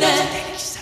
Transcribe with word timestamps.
Thank 0.00 0.76
you. 0.76 0.77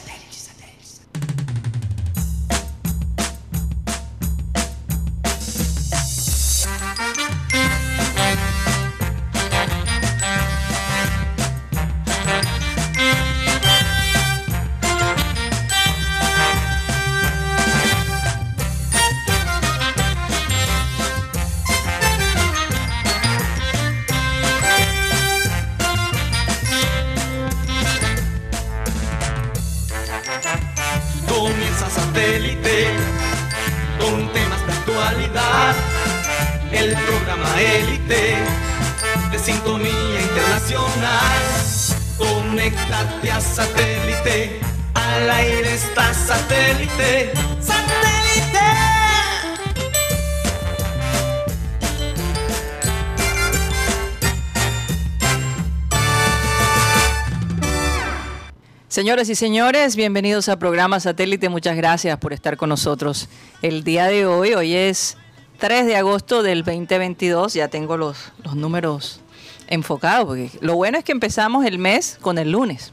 Señoras 59.07 59.29
y 59.29 59.37
señores, 59.37 59.95
bienvenidos 59.95 60.49
a 60.49 60.59
programa 60.59 60.99
Satélite. 60.99 61.49
Muchas 61.49 61.77
gracias 61.77 62.19
por 62.19 62.33
estar 62.33 62.57
con 62.57 62.71
nosotros 62.71 63.29
el 63.63 63.85
día 63.85 64.07
de 64.07 64.27
hoy. 64.27 64.55
Hoy 64.55 64.75
es 64.75 65.17
3 65.59 65.87
de 65.87 65.95
agosto 65.95 66.43
del 66.43 66.65
2022. 66.65 67.55
Ya 67.55 67.69
tengo 67.69 67.97
los, 67.97 68.33
los 68.43 68.57
números 68.57 69.21
enfocados. 69.69 70.37
Lo 70.61 70.75
bueno 70.75 70.99
es 70.99 71.05
que 71.05 71.13
empezamos 71.13 71.65
el 71.67 71.79
mes 71.79 72.19
con 72.21 72.37
el 72.37 72.51
lunes. 72.51 72.93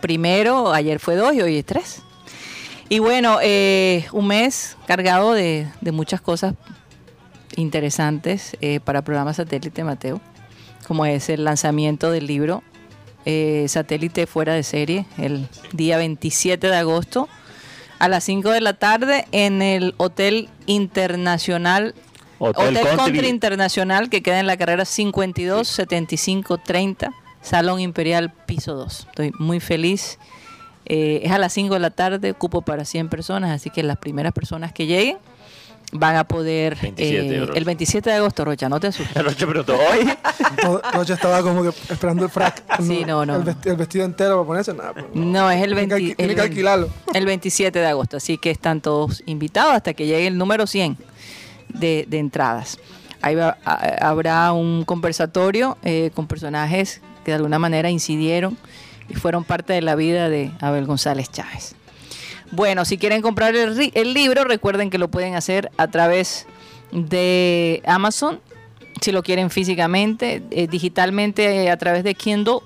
Primero, 0.00 0.72
ayer 0.72 0.98
fue 0.98 1.14
2 1.14 1.34
y 1.34 1.42
hoy 1.42 1.58
es 1.58 1.66
3. 1.66 2.02
Y 2.88 2.98
bueno, 2.98 3.38
eh, 3.42 4.06
un 4.10 4.26
mes 4.26 4.76
cargado 4.88 5.34
de, 5.34 5.68
de 5.82 5.92
muchas 5.92 6.20
cosas 6.20 6.54
interesantes 7.54 8.56
eh, 8.60 8.80
para 8.80 9.02
programa 9.02 9.34
Satélite, 9.34 9.84
Mateo. 9.84 10.20
Como 10.88 11.06
es 11.06 11.28
el 11.28 11.44
lanzamiento 11.44 12.10
del 12.10 12.26
libro 12.26 12.64
eh, 13.24 13.66
satélite 13.68 14.26
fuera 14.26 14.54
de 14.54 14.62
serie 14.62 15.06
el 15.18 15.48
día 15.72 15.96
27 15.96 16.66
de 16.68 16.76
agosto 16.76 17.28
a 17.98 18.08
las 18.08 18.24
5 18.24 18.50
de 18.50 18.60
la 18.60 18.74
tarde 18.74 19.26
en 19.32 19.62
el 19.62 19.94
Hotel 19.96 20.48
Internacional 20.66 21.94
Hotel 22.38 22.76
Hotel, 22.76 22.82
Country. 22.82 22.96
Country 22.96 23.28
Internacional 23.28 24.10
que 24.10 24.22
queda 24.22 24.40
en 24.40 24.46
la 24.46 24.56
carrera 24.56 24.84
52 24.84 25.66
75 25.66 26.58
30 26.58 27.12
Salón 27.44 27.78
Imperial 27.78 28.32
piso 28.46 28.74
2. 28.74 29.06
Estoy 29.10 29.32
muy 29.38 29.60
feliz. 29.60 30.18
Eh, 30.86 31.20
es 31.24 31.30
a 31.30 31.38
las 31.38 31.52
5 31.52 31.74
de 31.74 31.80
la 31.80 31.90
tarde, 31.90 32.32
cupo 32.32 32.62
para 32.62 32.84
100 32.84 33.08
personas, 33.08 33.50
así 33.50 33.70
que 33.70 33.82
las 33.82 33.98
primeras 33.98 34.32
personas 34.32 34.72
que 34.72 34.86
lleguen 34.86 35.18
van 35.96 36.16
a 36.16 36.24
poder 36.24 36.76
27, 36.80 37.36
eh, 37.36 37.48
el 37.54 37.64
27 37.64 38.10
de 38.10 38.16
agosto, 38.16 38.44
Rocha, 38.44 38.68
no 38.68 38.80
te 38.80 38.88
asustes. 38.88 39.14
Rocha, 39.24 39.46
pero 39.46 39.64
todo 39.64 39.78
hoy. 39.78 40.12
Rocha 40.92 41.14
estaba 41.14 41.40
como 41.42 41.62
que 41.62 41.68
esperando 41.68 42.24
el 42.24 42.30
frac. 42.30 42.62
Sí, 42.82 43.04
no, 43.06 43.24
no. 43.24 43.36
El, 43.36 43.44
vesti- 43.44 43.70
el 43.70 43.76
vestido 43.76 44.04
entero 44.04 44.36
para 44.36 44.46
ponerse, 44.46 44.74
nada. 44.74 44.92
pues, 44.92 45.06
No, 45.14 45.50
es 45.50 45.62
el, 45.62 45.70
Tiene 45.74 45.88
que 45.88 45.94
20 45.94 45.96
tiene 45.96 46.10
el 46.10 46.16
que 46.16 46.26
20 46.26 46.42
alquilarlo. 46.42 46.88
el 47.14 47.26
27 47.26 47.78
de 47.78 47.86
agosto, 47.86 48.16
así 48.16 48.36
que 48.38 48.50
están 48.50 48.80
todos 48.80 49.22
invitados 49.26 49.72
hasta 49.74 49.94
que 49.94 50.06
llegue 50.06 50.26
el 50.26 50.36
número 50.36 50.66
100 50.66 50.96
de, 51.68 52.04
de 52.08 52.18
entradas. 52.18 52.78
Ahí 53.22 53.36
va- 53.36 53.56
a- 53.64 54.08
habrá 54.08 54.52
un 54.52 54.84
conversatorio 54.84 55.78
eh, 55.82 56.10
con 56.14 56.26
personajes 56.26 57.00
que 57.24 57.30
de 57.30 57.36
alguna 57.36 57.58
manera 57.58 57.88
incidieron 57.88 58.58
y 59.08 59.14
fueron 59.14 59.44
parte 59.44 59.72
de 59.72 59.80
la 59.82 59.94
vida 59.94 60.28
de 60.28 60.50
Abel 60.60 60.86
González 60.86 61.30
Chávez. 61.30 61.74
Bueno, 62.50 62.84
si 62.84 62.98
quieren 62.98 63.22
comprar 63.22 63.56
el, 63.56 63.90
el 63.94 64.14
libro, 64.14 64.44
recuerden 64.44 64.90
que 64.90 64.98
lo 64.98 65.08
pueden 65.08 65.34
hacer 65.34 65.70
a 65.76 65.88
través 65.88 66.46
de 66.92 67.82
Amazon, 67.86 68.40
si 69.00 69.12
lo 69.12 69.22
quieren 69.22 69.50
físicamente, 69.50 70.42
eh, 70.50 70.66
digitalmente 70.66 71.64
eh, 71.64 71.70
a 71.70 71.76
través 71.76 72.04
de 72.04 72.14
Kindle. 72.14 72.60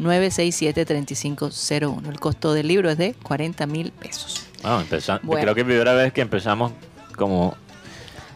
1-305-967-3501. 0.00 2.08
El 2.08 2.20
costo 2.20 2.52
del 2.54 2.68
libro 2.68 2.88
es 2.90 2.98
de 2.98 3.14
40 3.22 3.66
mil 3.66 3.92
pesos. 3.92 4.46
Bueno. 4.62 4.84
Creo 5.42 5.54
que 5.54 5.60
es 5.62 5.66
la 5.66 5.70
primera 5.70 5.94
vez 5.94 6.12
que 6.12 6.20
empezamos 6.20 6.72
como 7.16 7.54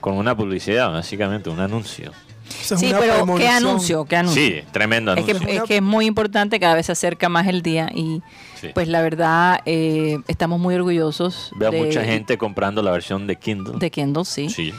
con 0.01 0.15
una 0.15 0.37
publicidad, 0.37 0.91
básicamente, 0.93 1.51
un 1.51 1.61
anuncio. 1.61 2.13
Eso 2.61 2.77
Sí, 2.77 2.93
pero 2.99 3.25
¿qué 3.37 3.49
anuncio? 3.49 4.05
¿Qué 4.05 4.17
anuncio? 4.17 4.43
Sí, 4.43 4.61
tremendo 4.71 5.15
Es 5.15 5.25
que, 5.25 5.31
anuncio. 5.33 5.51
es 5.51 5.63
que 5.65 5.77
es 5.77 5.83
muy 5.83 6.05
importante, 6.07 6.61
cada 6.61 6.75
vez 6.75 6.85
se 6.87 6.93
acerca 6.93 7.29
más 7.31 7.47
el 7.47 7.63
día 7.63 7.91
y 7.95 8.21
Sí. 8.61 8.69
pues 8.75 8.87
la 8.89 9.01
verdad 9.03 9.61
eh, 9.67 10.19
estamos 10.29 10.59
muy 10.61 10.75
orgullosos 10.75 11.51
Veo 11.57 11.71
de, 11.71 11.83
mucha 11.83 12.05
gente 12.05 12.37
comprando 12.39 12.83
la 12.83 12.91
versión 12.91 13.27
de 13.27 13.37
Kindle. 13.37 13.79
de 13.79 13.91
Kindle, 13.91 14.25
sí. 14.27 14.49
Sí. 14.51 14.73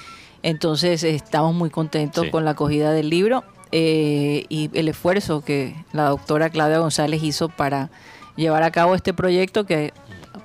Entonces 0.44 1.04
estamos 1.04 1.54
muy 1.56 1.70
contentos 1.72 2.26
Sí. 2.26 2.32
con 2.32 2.46
la 2.46 2.52
acogida 2.52 2.92
del 2.92 3.10
libro 3.10 3.44
eh, 3.78 4.46
y 4.48 4.70
el 4.74 4.88
esfuerzo 4.88 5.44
que 5.44 5.76
la 5.92 6.06
doctora 6.06 6.50
Claudia 6.50 6.78
González 6.78 7.22
hizo 7.22 7.50
para 7.50 7.90
llevar 8.38 8.64
a 8.64 8.72
cabo 8.72 8.96
este 8.96 9.14
proyecto 9.14 9.66
que 9.66 9.92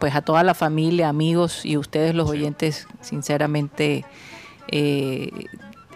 pues 0.00 0.16
a 0.16 0.22
toda 0.22 0.42
la 0.42 0.52
familia, 0.52 1.08
amigos 1.08 1.64
y 1.64 1.76
ustedes 1.76 2.12
los 2.12 2.28
oyentes, 2.28 2.88
sinceramente 3.00 4.04
eh, 4.66 5.30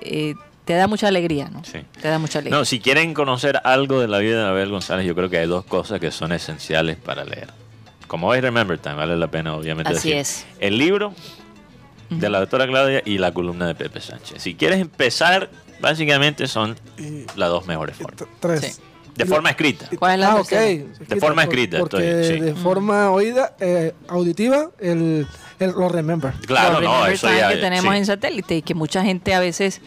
eh, 0.03 0.34
te 0.65 0.75
da 0.75 0.87
mucha 0.87 1.09
alegría, 1.09 1.49
¿no? 1.50 1.65
Sí. 1.65 1.81
Te 2.00 2.06
da 2.06 2.21
mucha 2.21 2.39
alegría. 2.39 2.56
No, 2.56 2.65
si 2.65 2.78
quieren 2.78 3.15
conocer 3.15 3.61
algo 3.65 3.99
de 3.99 4.06
la 4.06 4.19
vida 4.19 4.45
de 4.45 4.51
Abel 4.51 4.71
González, 4.71 5.05
yo 5.05 5.16
creo 5.16 5.28
que 5.28 5.39
hay 5.39 5.49
dos 5.49 5.65
cosas 5.65 5.99
que 5.99 6.12
son 6.12 6.31
esenciales 6.31 6.99
para 6.99 7.25
leer. 7.25 7.49
Como 8.06 8.28
hoy 8.28 8.41
Remember 8.43 8.78
Time, 8.78 8.95
vale 8.95 9.16
la 9.16 9.27
pena 9.27 9.56
obviamente 9.56 9.91
Así 9.91 10.11
decir. 10.11 10.21
es. 10.21 10.47
El 10.61 10.78
libro 10.78 11.12
de 12.11 12.31
la 12.31 12.39
doctora 12.39 12.69
Claudia 12.69 13.03
y 13.05 13.19
la 13.19 13.34
columna 13.34 13.66
de 13.66 13.75
Pepe 13.75 14.01
Sánchez. 14.01 14.41
Si 14.41 14.55
quieres 14.55 14.81
empezar, 14.81 15.51
básicamente 15.84 16.47
son 16.49 16.77
Y- 16.99 17.25
las 17.37 17.49
dos 17.50 17.67
mejores 17.67 17.97
y 17.99 18.03
formas. 18.03 18.25
Tres. 18.41 18.61
Sí. 18.61 18.83
De 19.15 19.27
forma 19.27 19.50
escrita. 19.50 19.89
¿Cuál 19.97 20.15
es 20.15 20.19
la 20.19 20.33
ah? 20.33 20.43
De 20.43 21.17
forma 21.21 21.43
escrita, 21.45 21.78
Porque 21.78 22.21
estoy- 22.22 22.39
sí. 22.39 22.41
de 22.47 22.55
forma 22.55 23.11
oída, 23.12 23.55
eh, 23.61 23.93
auditiva, 24.09 24.71
el, 24.81 25.27
el, 25.61 25.71
lo 25.71 25.89
remember. 25.89 26.33
Claro, 26.47 26.81
Los 26.81 26.83
no, 26.83 27.06
eso 27.06 27.28
ya. 27.33 27.50
que 27.50 27.59
tenemos 27.59 27.93
sí. 27.93 27.99
en 27.99 28.06
satélite 28.06 28.56
y 28.56 28.62
que 28.62 28.75
mucha 28.75 29.05
gente 29.05 29.33
a 29.33 29.39
veces 29.39 29.81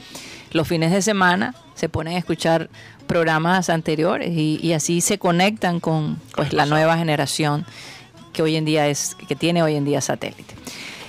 los 0.51 0.65
fines 0.65 0.93
de 0.93 1.01
semana 1.01 1.55
se 1.75 1.89
ponen 1.89 2.15
a 2.15 2.19
escuchar 2.19 2.69
programas 3.05 3.69
anteriores 3.69 4.31
y, 4.31 4.59
y 4.63 4.71
así 4.71 5.01
se 5.01 5.17
conectan 5.19 5.81
con 5.81 6.19
pues 6.35 6.53
la 6.53 6.65
nueva 6.65 6.97
generación 6.97 7.65
que 8.31 8.41
hoy 8.43 8.55
en 8.55 8.63
día 8.63 8.87
es 8.87 9.15
que 9.27 9.35
tiene 9.35 9.61
hoy 9.61 9.75
en 9.75 9.83
día 9.83 9.99
satélite. 9.99 10.55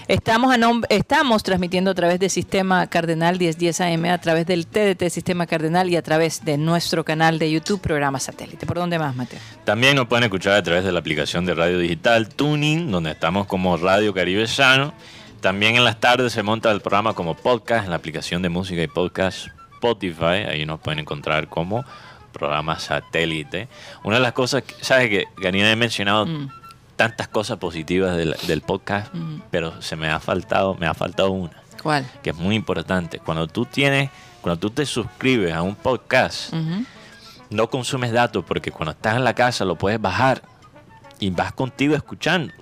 Estamos, 0.08 0.54
a 0.56 0.58
estamos 0.88 1.42
transmitiendo 1.42 1.91
a 1.91 1.94
través 1.94 2.19
del 2.19 2.30
sistema 2.30 2.86
Cardenal 2.86 3.38
1010 3.38 3.80
AM, 3.82 4.06
a 4.06 4.16
través 4.19 4.46
del 4.46 4.66
TDT 4.66 5.10
Sistema 5.10 5.46
Cardenal 5.46 5.91
y 5.91 5.96
a 5.96 6.02
través 6.02 6.46
de 6.46 6.56
nuestro 6.56 7.04
canal 7.04 7.38
de 7.38 7.50
YouTube, 7.50 7.78
programa 7.82 8.19
satélite. 8.19 8.64
¿Por 8.64 8.78
dónde 8.78 8.99
más, 8.99 9.14
Mateo? 9.14 9.38
También 9.64 9.96
nos 9.96 10.06
pueden 10.06 10.25
escuchar 10.25 10.55
a 10.55 10.62
través 10.62 10.84
de 10.84 10.93
la 10.93 11.00
aplicación 11.00 11.44
de 11.44 11.55
radio 11.55 11.78
digital 11.78 12.31
Tuning, 12.31 12.90
donde 12.90 13.10
estamos 13.10 13.46
como 13.46 13.76
Radio 13.76 14.14
Caribe 14.14 14.46
Sano. 14.46 14.94
También 15.43 15.76
en 15.76 15.84
las 15.84 16.00
tardes 16.00 16.32
se 16.32 16.43
monta 16.43 16.70
el 16.72 16.81
programa 16.81 17.12
como 17.12 17.37
podcast 17.37 17.84
en 17.84 17.90
la 17.90 17.96
aplicación 17.96 18.40
de 18.40 18.49
música 18.49 18.82
y 18.82 18.88
podcast 18.88 19.49
Spotify. 19.75 20.46
Ahí 20.49 20.64
nos 20.64 20.81
pueden 20.81 21.00
encontrar 21.00 21.49
como 21.50 21.84
programa 22.32 22.78
satélite. 22.78 23.69
Una 24.04 24.16
de 24.16 24.22
las 24.22 24.32
cosas, 24.32 24.62
que- 24.62 24.75
¿sabes 24.82 25.11
que 25.11 25.25
Karina 25.43 25.70
he 25.70 25.76
mencionado 25.76 26.25
Mm. 26.25 26.49
Tantas 26.99 27.29
cosas 27.29 27.59
positivas 27.59 28.17
del, 28.17 28.35
del 28.49 28.61
podcast, 28.61 29.15
pero 29.53 29.81
se 29.81 29.95
me 29.95 30.11
ha 30.11 30.19
faltado, 30.19 30.75
me 30.75 30.89
ha 30.89 30.95
faltado 30.95 31.31
una, 31.31 31.53
¿Cuál? 31.81 32.05
que 32.25 32.31
es 32.31 32.37
muy 32.37 32.56
importante. 32.56 33.21
Cuando 33.21 33.47
tú 33.47 33.65
tienes, 33.65 34.11
cuando 34.43 34.59
tú 34.59 34.71
te 34.71 34.85
suscribes 34.85 35.55
a 35.55 35.62
un 35.62 35.77
podcast, 35.77 36.53
no 37.50 37.71
consumes 37.71 38.11
datos 38.11 38.45
porque 38.45 38.73
cuando 38.73 38.91
estás 38.91 39.15
en 39.15 39.23
la 39.23 39.33
casa 39.33 39.65
lo 39.65 39.77
puedes 39.77 40.00
bajar 40.00 40.43
y 41.21 41.31
vas 41.31 41.53
contigo 41.53 41.95
escuchando. 41.95 42.53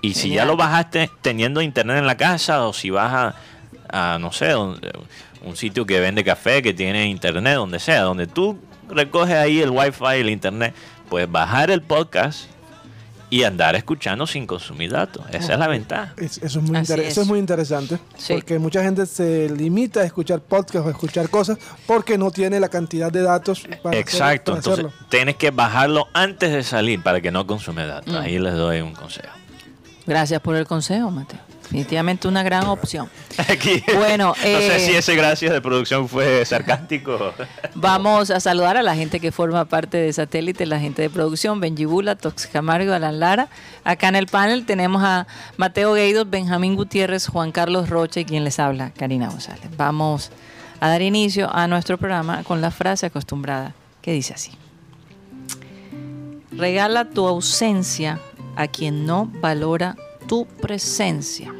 Y 0.00 0.14
si 0.14 0.30
ya 0.30 0.46
lo 0.46 0.56
bajaste 0.56 1.10
teniendo 1.20 1.60
internet 1.60 1.98
en 1.98 2.06
la 2.06 2.16
casa 2.16 2.66
o 2.66 2.72
si 2.72 2.88
vas 2.88 3.34
a, 3.92 4.14
a, 4.14 4.18
no 4.18 4.32
sé, 4.32 4.56
un, 4.56 4.80
un 5.42 5.56
sitio 5.56 5.84
que 5.84 6.00
vende 6.00 6.24
café, 6.24 6.62
que 6.62 6.72
tiene 6.72 7.06
internet, 7.08 7.56
donde 7.56 7.80
sea, 7.80 8.00
donde 8.00 8.26
tú 8.26 8.58
recoges 8.88 9.34
ahí 9.34 9.60
el 9.60 9.68
wifi, 9.68 10.20
el 10.20 10.30
internet, 10.30 10.74
puedes 11.10 11.30
bajar 11.30 11.70
el 11.70 11.82
podcast 11.82 12.48
y 13.30 13.42
andar 13.44 13.76
escuchando 13.76 14.26
sin 14.26 14.46
consumir 14.46 14.90
datos. 14.92 15.24
Esa 15.30 15.52
es 15.52 15.58
la 15.58 15.68
ventaja. 15.68 16.14
Es- 16.16 16.38
eso, 16.38 16.60
es 16.60 16.64
muy 16.64 16.78
es. 16.78 16.90
eso 16.90 17.22
es 17.22 17.26
muy 17.26 17.38
interesante. 17.38 17.98
Sí. 18.16 18.32
Porque 18.34 18.58
mucha 18.58 18.82
gente 18.82 19.04
se 19.06 19.50
limita 19.50 20.00
a 20.00 20.04
escuchar 20.04 20.40
podcasts 20.40 20.84
o 20.84 20.88
a 20.88 20.92
escuchar 20.92 21.28
cosas 21.28 21.58
porque 21.86 22.16
no 22.16 22.30
tiene 22.30 22.58
la 22.60 22.68
cantidad 22.68 23.12
de 23.12 23.22
datos 23.22 23.60
para, 23.82 23.90
hacer- 23.90 23.94
Exacto, 24.00 24.52
para 24.52 24.58
entonces 24.60 24.84
hacerlo. 24.86 25.06
tienes 25.10 25.36
que 25.36 25.50
bajarlo 25.50 26.08
antes 26.14 26.52
de 26.52 26.62
salir 26.62 27.02
para 27.02 27.20
que 27.20 27.30
no 27.30 27.46
consume 27.46 27.86
datos. 27.86 28.14
Mm. 28.14 28.18
Ahí 28.18 28.38
les 28.38 28.54
doy 28.54 28.80
un 28.80 28.94
consejo. 28.94 29.28
Gracias 30.06 30.40
por 30.40 30.56
el 30.56 30.66
consejo, 30.66 31.10
Mateo. 31.10 31.40
Definitivamente 31.68 32.26
una 32.28 32.42
gran 32.42 32.64
opción. 32.64 33.10
Aquí, 33.36 33.84
Bueno, 33.94 34.28
no 34.28 34.34
sé 34.34 34.76
eh, 34.76 34.80
si 34.80 34.92
ese 34.94 35.14
gracias 35.14 35.52
de 35.52 35.60
producción 35.60 36.08
fue 36.08 36.42
sarcástico. 36.46 37.34
Vamos 37.74 38.30
a 38.30 38.40
saludar 38.40 38.78
a 38.78 38.82
la 38.82 38.94
gente 38.96 39.20
que 39.20 39.32
forma 39.32 39.66
parte 39.66 39.98
de 39.98 40.10
Satélite, 40.14 40.64
la 40.64 40.80
gente 40.80 41.02
de 41.02 41.10
producción, 41.10 41.60
Benji 41.60 41.84
Bula, 41.84 42.16
Tox 42.16 42.46
Camargo, 42.46 42.94
Alan 42.94 43.20
Lara. 43.20 43.48
Acá 43.84 44.08
en 44.08 44.16
el 44.16 44.28
panel 44.28 44.64
tenemos 44.64 45.02
a 45.04 45.26
Mateo 45.58 45.92
Gueidos, 45.92 46.30
Benjamín 46.30 46.74
Gutiérrez, 46.74 47.26
Juan 47.26 47.52
Carlos 47.52 47.90
Rocha 47.90 48.20
y 48.20 48.24
quien 48.24 48.44
les 48.44 48.58
habla, 48.58 48.90
Karina 48.96 49.28
González. 49.28 49.68
Vamos 49.76 50.30
a 50.80 50.88
dar 50.88 51.02
inicio 51.02 51.54
a 51.54 51.68
nuestro 51.68 51.98
programa 51.98 52.44
con 52.44 52.62
la 52.62 52.70
frase 52.70 53.04
acostumbrada 53.04 53.74
que 54.00 54.12
dice 54.12 54.32
así. 54.32 54.52
Regala 56.50 57.10
tu 57.10 57.28
ausencia 57.28 58.18
a 58.56 58.68
quien 58.68 59.04
no 59.04 59.30
valora 59.42 59.96
tu 60.26 60.46
presencia. 60.46 61.52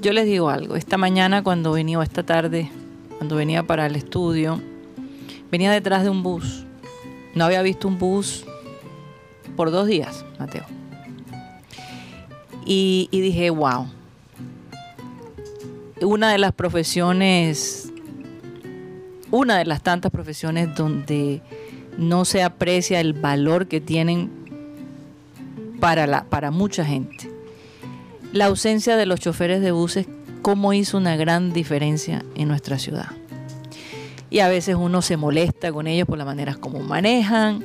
Yo 0.00 0.14
les 0.14 0.24
digo 0.24 0.48
algo, 0.48 0.76
esta 0.76 0.96
mañana 0.96 1.42
cuando 1.42 1.72
venía, 1.72 1.98
o 1.98 2.02
esta 2.02 2.22
tarde, 2.22 2.70
cuando 3.18 3.36
venía 3.36 3.64
para 3.64 3.84
el 3.84 3.96
estudio, 3.96 4.58
venía 5.50 5.70
detrás 5.72 6.04
de 6.04 6.08
un 6.08 6.22
bus. 6.22 6.64
No 7.34 7.44
había 7.44 7.60
visto 7.60 7.86
un 7.86 7.98
bus 7.98 8.46
por 9.56 9.70
dos 9.70 9.86
días, 9.86 10.24
Mateo. 10.38 10.64
Y, 12.64 13.08
y 13.10 13.20
dije, 13.20 13.50
wow. 13.50 13.88
Una 16.00 16.32
de 16.32 16.38
las 16.38 16.52
profesiones, 16.52 17.92
una 19.30 19.58
de 19.58 19.66
las 19.66 19.82
tantas 19.82 20.10
profesiones 20.10 20.74
donde 20.74 21.42
no 21.98 22.24
se 22.24 22.42
aprecia 22.42 23.00
el 23.00 23.12
valor 23.12 23.66
que 23.66 23.82
tienen 23.82 24.30
para, 25.78 26.06
la, 26.06 26.24
para 26.24 26.50
mucha 26.50 26.86
gente. 26.86 27.29
La 28.32 28.46
ausencia 28.46 28.96
de 28.96 29.06
los 29.06 29.18
choferes 29.18 29.60
de 29.60 29.72
buses, 29.72 30.06
cómo 30.42 30.72
hizo 30.72 30.96
una 30.96 31.16
gran 31.16 31.52
diferencia 31.52 32.24
en 32.36 32.48
nuestra 32.48 32.78
ciudad. 32.78 33.08
Y 34.30 34.38
a 34.38 34.48
veces 34.48 34.76
uno 34.76 35.02
se 35.02 35.16
molesta 35.16 35.72
con 35.72 35.88
ellos 35.88 36.06
por 36.06 36.16
las 36.16 36.26
maneras 36.26 36.56
como 36.56 36.78
manejan, 36.78 37.64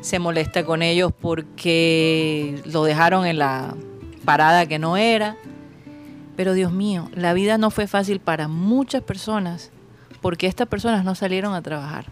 se 0.00 0.18
molesta 0.18 0.64
con 0.64 0.82
ellos 0.82 1.12
porque 1.18 2.60
lo 2.64 2.82
dejaron 2.82 3.24
en 3.26 3.38
la 3.38 3.76
parada 4.24 4.66
que 4.66 4.80
no 4.80 4.96
era. 4.96 5.36
Pero 6.36 6.54
Dios 6.54 6.72
mío, 6.72 7.08
la 7.14 7.32
vida 7.34 7.56
no 7.56 7.70
fue 7.70 7.86
fácil 7.86 8.18
para 8.18 8.48
muchas 8.48 9.02
personas 9.02 9.70
porque 10.20 10.48
estas 10.48 10.66
personas 10.66 11.04
no 11.04 11.14
salieron 11.14 11.54
a 11.54 11.62
trabajar. 11.62 12.06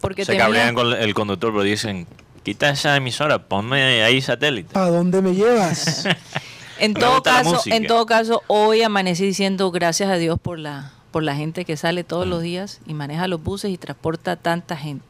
Porque 0.00 0.24
Se 0.24 0.36
cabrean 0.36 0.74
con 0.74 0.92
el 0.92 1.14
conductor, 1.14 1.52
pero 1.52 1.62
dicen, 1.62 2.08
quita 2.42 2.70
esa 2.70 2.96
emisora, 2.96 3.46
ponme 3.46 4.02
ahí 4.02 4.20
satélite. 4.20 4.76
¿A 4.76 4.88
dónde 4.88 5.22
me 5.22 5.34
llevas? 5.34 6.08
En 6.78 6.94
todo 6.94 7.22
caso, 7.22 7.60
en 7.66 7.86
todo 7.86 8.06
caso, 8.06 8.42
hoy 8.46 8.82
amanecí 8.82 9.24
diciendo 9.24 9.70
gracias 9.70 10.10
a 10.10 10.16
Dios 10.16 10.38
por 10.40 10.58
la 10.58 10.92
por 11.12 11.22
la 11.22 11.36
gente 11.36 11.64
que 11.64 11.76
sale 11.76 12.02
todos 12.02 12.26
los 12.26 12.42
días 12.42 12.80
y 12.86 12.94
maneja 12.94 13.28
los 13.28 13.42
buses 13.44 13.70
y 13.70 13.78
transporta 13.78 14.34
tanta 14.34 14.76
gente. 14.76 15.04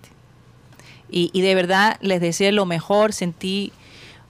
Y, 1.08 1.30
y 1.32 1.40
de 1.40 1.54
verdad 1.54 1.96
les 2.02 2.20
deseo 2.20 2.52
lo 2.52 2.66
mejor, 2.66 3.12
sentí 3.12 3.72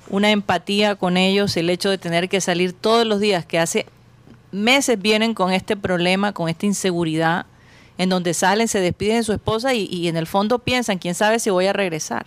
una 0.08 0.30
empatía 0.30 0.94
con 0.94 1.16
ellos, 1.16 1.56
el 1.56 1.70
hecho 1.70 1.90
de 1.90 1.98
tener 1.98 2.28
que 2.28 2.40
salir 2.40 2.74
todos 2.74 3.06
los 3.06 3.18
días, 3.18 3.46
que 3.46 3.58
hace 3.58 3.86
meses 4.52 5.00
vienen 5.00 5.32
con 5.32 5.52
este 5.52 5.76
problema, 5.76 6.32
con 6.32 6.48
esta 6.48 6.66
inseguridad, 6.66 7.46
en 7.98 8.10
donde 8.10 8.34
salen, 8.34 8.68
se 8.68 8.80
despiden 8.80 9.18
de 9.18 9.22
su 9.22 9.32
esposa 9.32 9.74
y, 9.74 9.86
y 9.86 10.08
en 10.08 10.16
el 10.16 10.26
fondo 10.26 10.58
piensan, 10.58 10.98
quién 10.98 11.14
sabe 11.14 11.38
si 11.38 11.50
voy 11.50 11.66
a 11.66 11.72
regresar. 11.72 12.26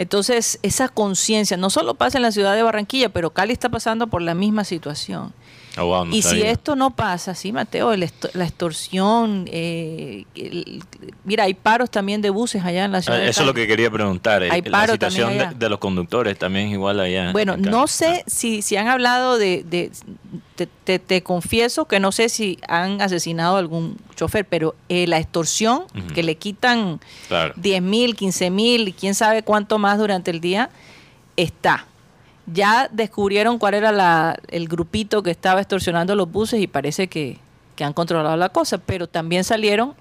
Entonces, 0.00 0.58
esa 0.62 0.88
conciencia 0.88 1.58
no 1.58 1.68
solo 1.68 1.92
pasa 1.94 2.16
en 2.16 2.22
la 2.22 2.32
ciudad 2.32 2.54
de 2.56 2.62
Barranquilla, 2.62 3.10
pero 3.10 3.34
Cali 3.34 3.52
está 3.52 3.68
pasando 3.68 4.06
por 4.06 4.22
la 4.22 4.34
misma 4.34 4.64
situación. 4.64 5.34
Oh, 5.76 5.84
wow, 5.84 6.06
no 6.06 6.16
y 6.16 6.22
si 6.22 6.40
esto 6.40 6.74
no 6.74 6.96
pasa, 6.96 7.34
sí, 7.34 7.52
Mateo, 7.52 7.92
el 7.92 8.10
la 8.32 8.44
extorsión, 8.44 9.44
eh, 9.52 10.24
el- 10.34 10.82
mira, 11.24 11.44
hay 11.44 11.52
paros 11.52 11.90
también 11.90 12.22
de 12.22 12.30
buses 12.30 12.64
allá 12.64 12.86
en 12.86 12.92
la 12.92 13.02
ciudad. 13.02 13.18
Ah, 13.18 13.22
de 13.24 13.28
Eso 13.28 13.42
es 13.42 13.46
lo 13.46 13.52
que 13.52 13.66
quería 13.66 13.90
preguntar. 13.90 14.42
el- 14.42 14.50
Hay 14.50 14.62
la 14.62 14.86
situación 14.88 15.32
de, 15.54 15.68
los 15.68 15.78
conductores 15.78 16.38
también 16.38 16.68
es 16.68 16.72
igual 16.72 16.98
allá. 16.98 17.30
Bueno, 17.32 17.58
no 17.58 17.86
sé 17.86 18.24
si, 18.26 18.62
si 18.62 18.76
han 18.78 18.88
hablado 18.88 19.36
de, 19.36 19.64
de- 19.68 19.90
te, 20.66 20.66
te- 20.84 20.98
te 20.98 21.22
confieso 21.22 21.86
que 21.86 22.00
no 22.00 22.12
sé 22.12 22.28
si 22.28 22.58
han 22.68 23.00
asesinado 23.00 23.56
a 23.56 23.58
algún 23.58 23.96
chofer, 24.16 24.44
pero 24.44 24.74
eh, 24.90 25.06
la 25.06 25.18
extorsión 25.18 25.84
que 26.14 26.22
le 26.22 26.36
quitan 26.36 27.00
Claro. 27.28 27.54
10 27.56 27.80
mil, 27.82 28.14
15 28.16 28.50
mil 28.50 28.88
y 28.88 28.92
quién 28.92 29.14
sabe 29.14 29.42
cuánto 29.42 29.78
más 29.78 29.98
durante 29.98 30.30
el 30.30 30.40
día, 30.40 30.68
está. 31.36 31.86
Ya 32.46 32.88
descubrieron 32.92 33.58
cuál 33.58 33.74
era 33.74 33.92
la- 33.92 34.38
el 34.48 34.68
grupito 34.68 35.22
que 35.22 35.30
estaba 35.30 35.60
extorsionando 35.60 36.14
los 36.16 36.30
buses 36.30 36.60
y 36.60 36.66
parece 36.66 37.06
que, 37.08 37.38
que 37.76 37.84
han 37.84 37.92
controlado 37.92 38.36
la 38.36 38.48
cosa, 38.50 38.78
pero 38.78 39.06
también 39.06 39.44
salieron 39.44 39.94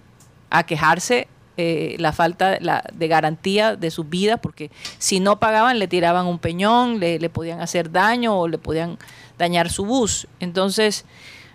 a 0.49 0.63
quejarse 0.65 1.27
eh, 1.61 1.97
la 1.99 2.13
falta 2.13 2.57
la- 2.61 2.83
de 2.93 3.07
garantía 3.09 3.75
de 3.75 3.91
sus 3.91 4.09
vidas, 4.09 4.39
porque 4.41 4.71
si 4.97 5.19
no 5.19 5.39
pagaban 5.39 5.77
le 5.77 5.87
tiraban 5.89 6.25
un 6.25 6.39
peñón, 6.39 6.99
le, 7.01 7.19
le 7.19 7.29
podían 7.29 7.59
hacer 7.59 7.91
daño 7.91 8.39
o 8.39 8.47
le 8.47 8.57
podían 8.57 8.97
dañar 9.39 9.71
su 9.71 9.85
bus. 9.85 10.27
Entonces, 10.39 11.05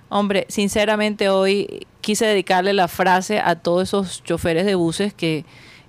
hombre, 0.09 0.47
sinceramente 0.49 1.29
hoy 1.29 1.87
quise 2.01 2.27
dedicarle 2.27 2.73
la 2.73 2.89
frase 2.89 3.39
a 3.39 3.55
todos 3.55 3.85
esos 3.85 4.25
choferes 4.25 4.67
de 4.67 4.75
buses 4.75 5.15
que 5.15 5.45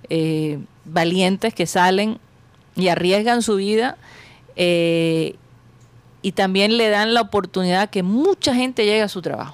eh, 0.08 0.58
valientes 0.84 1.52
que 1.52 1.66
salen 1.66 2.18
y 2.76 2.88
arriesgan 2.88 3.42
su 3.42 3.56
vida 3.56 3.96
eh, 4.54 5.34
y 6.22 6.32
también 6.32 6.76
le 6.76 6.88
dan 6.88 7.12
la 7.14 7.22
oportunidad 7.22 7.82
a 7.82 7.86
que 7.88 8.02
mucha 8.02 8.54
gente 8.54 8.84
llegue 8.84 9.02
a 9.02 9.08
su 9.08 9.20
trabajo. 9.22 9.52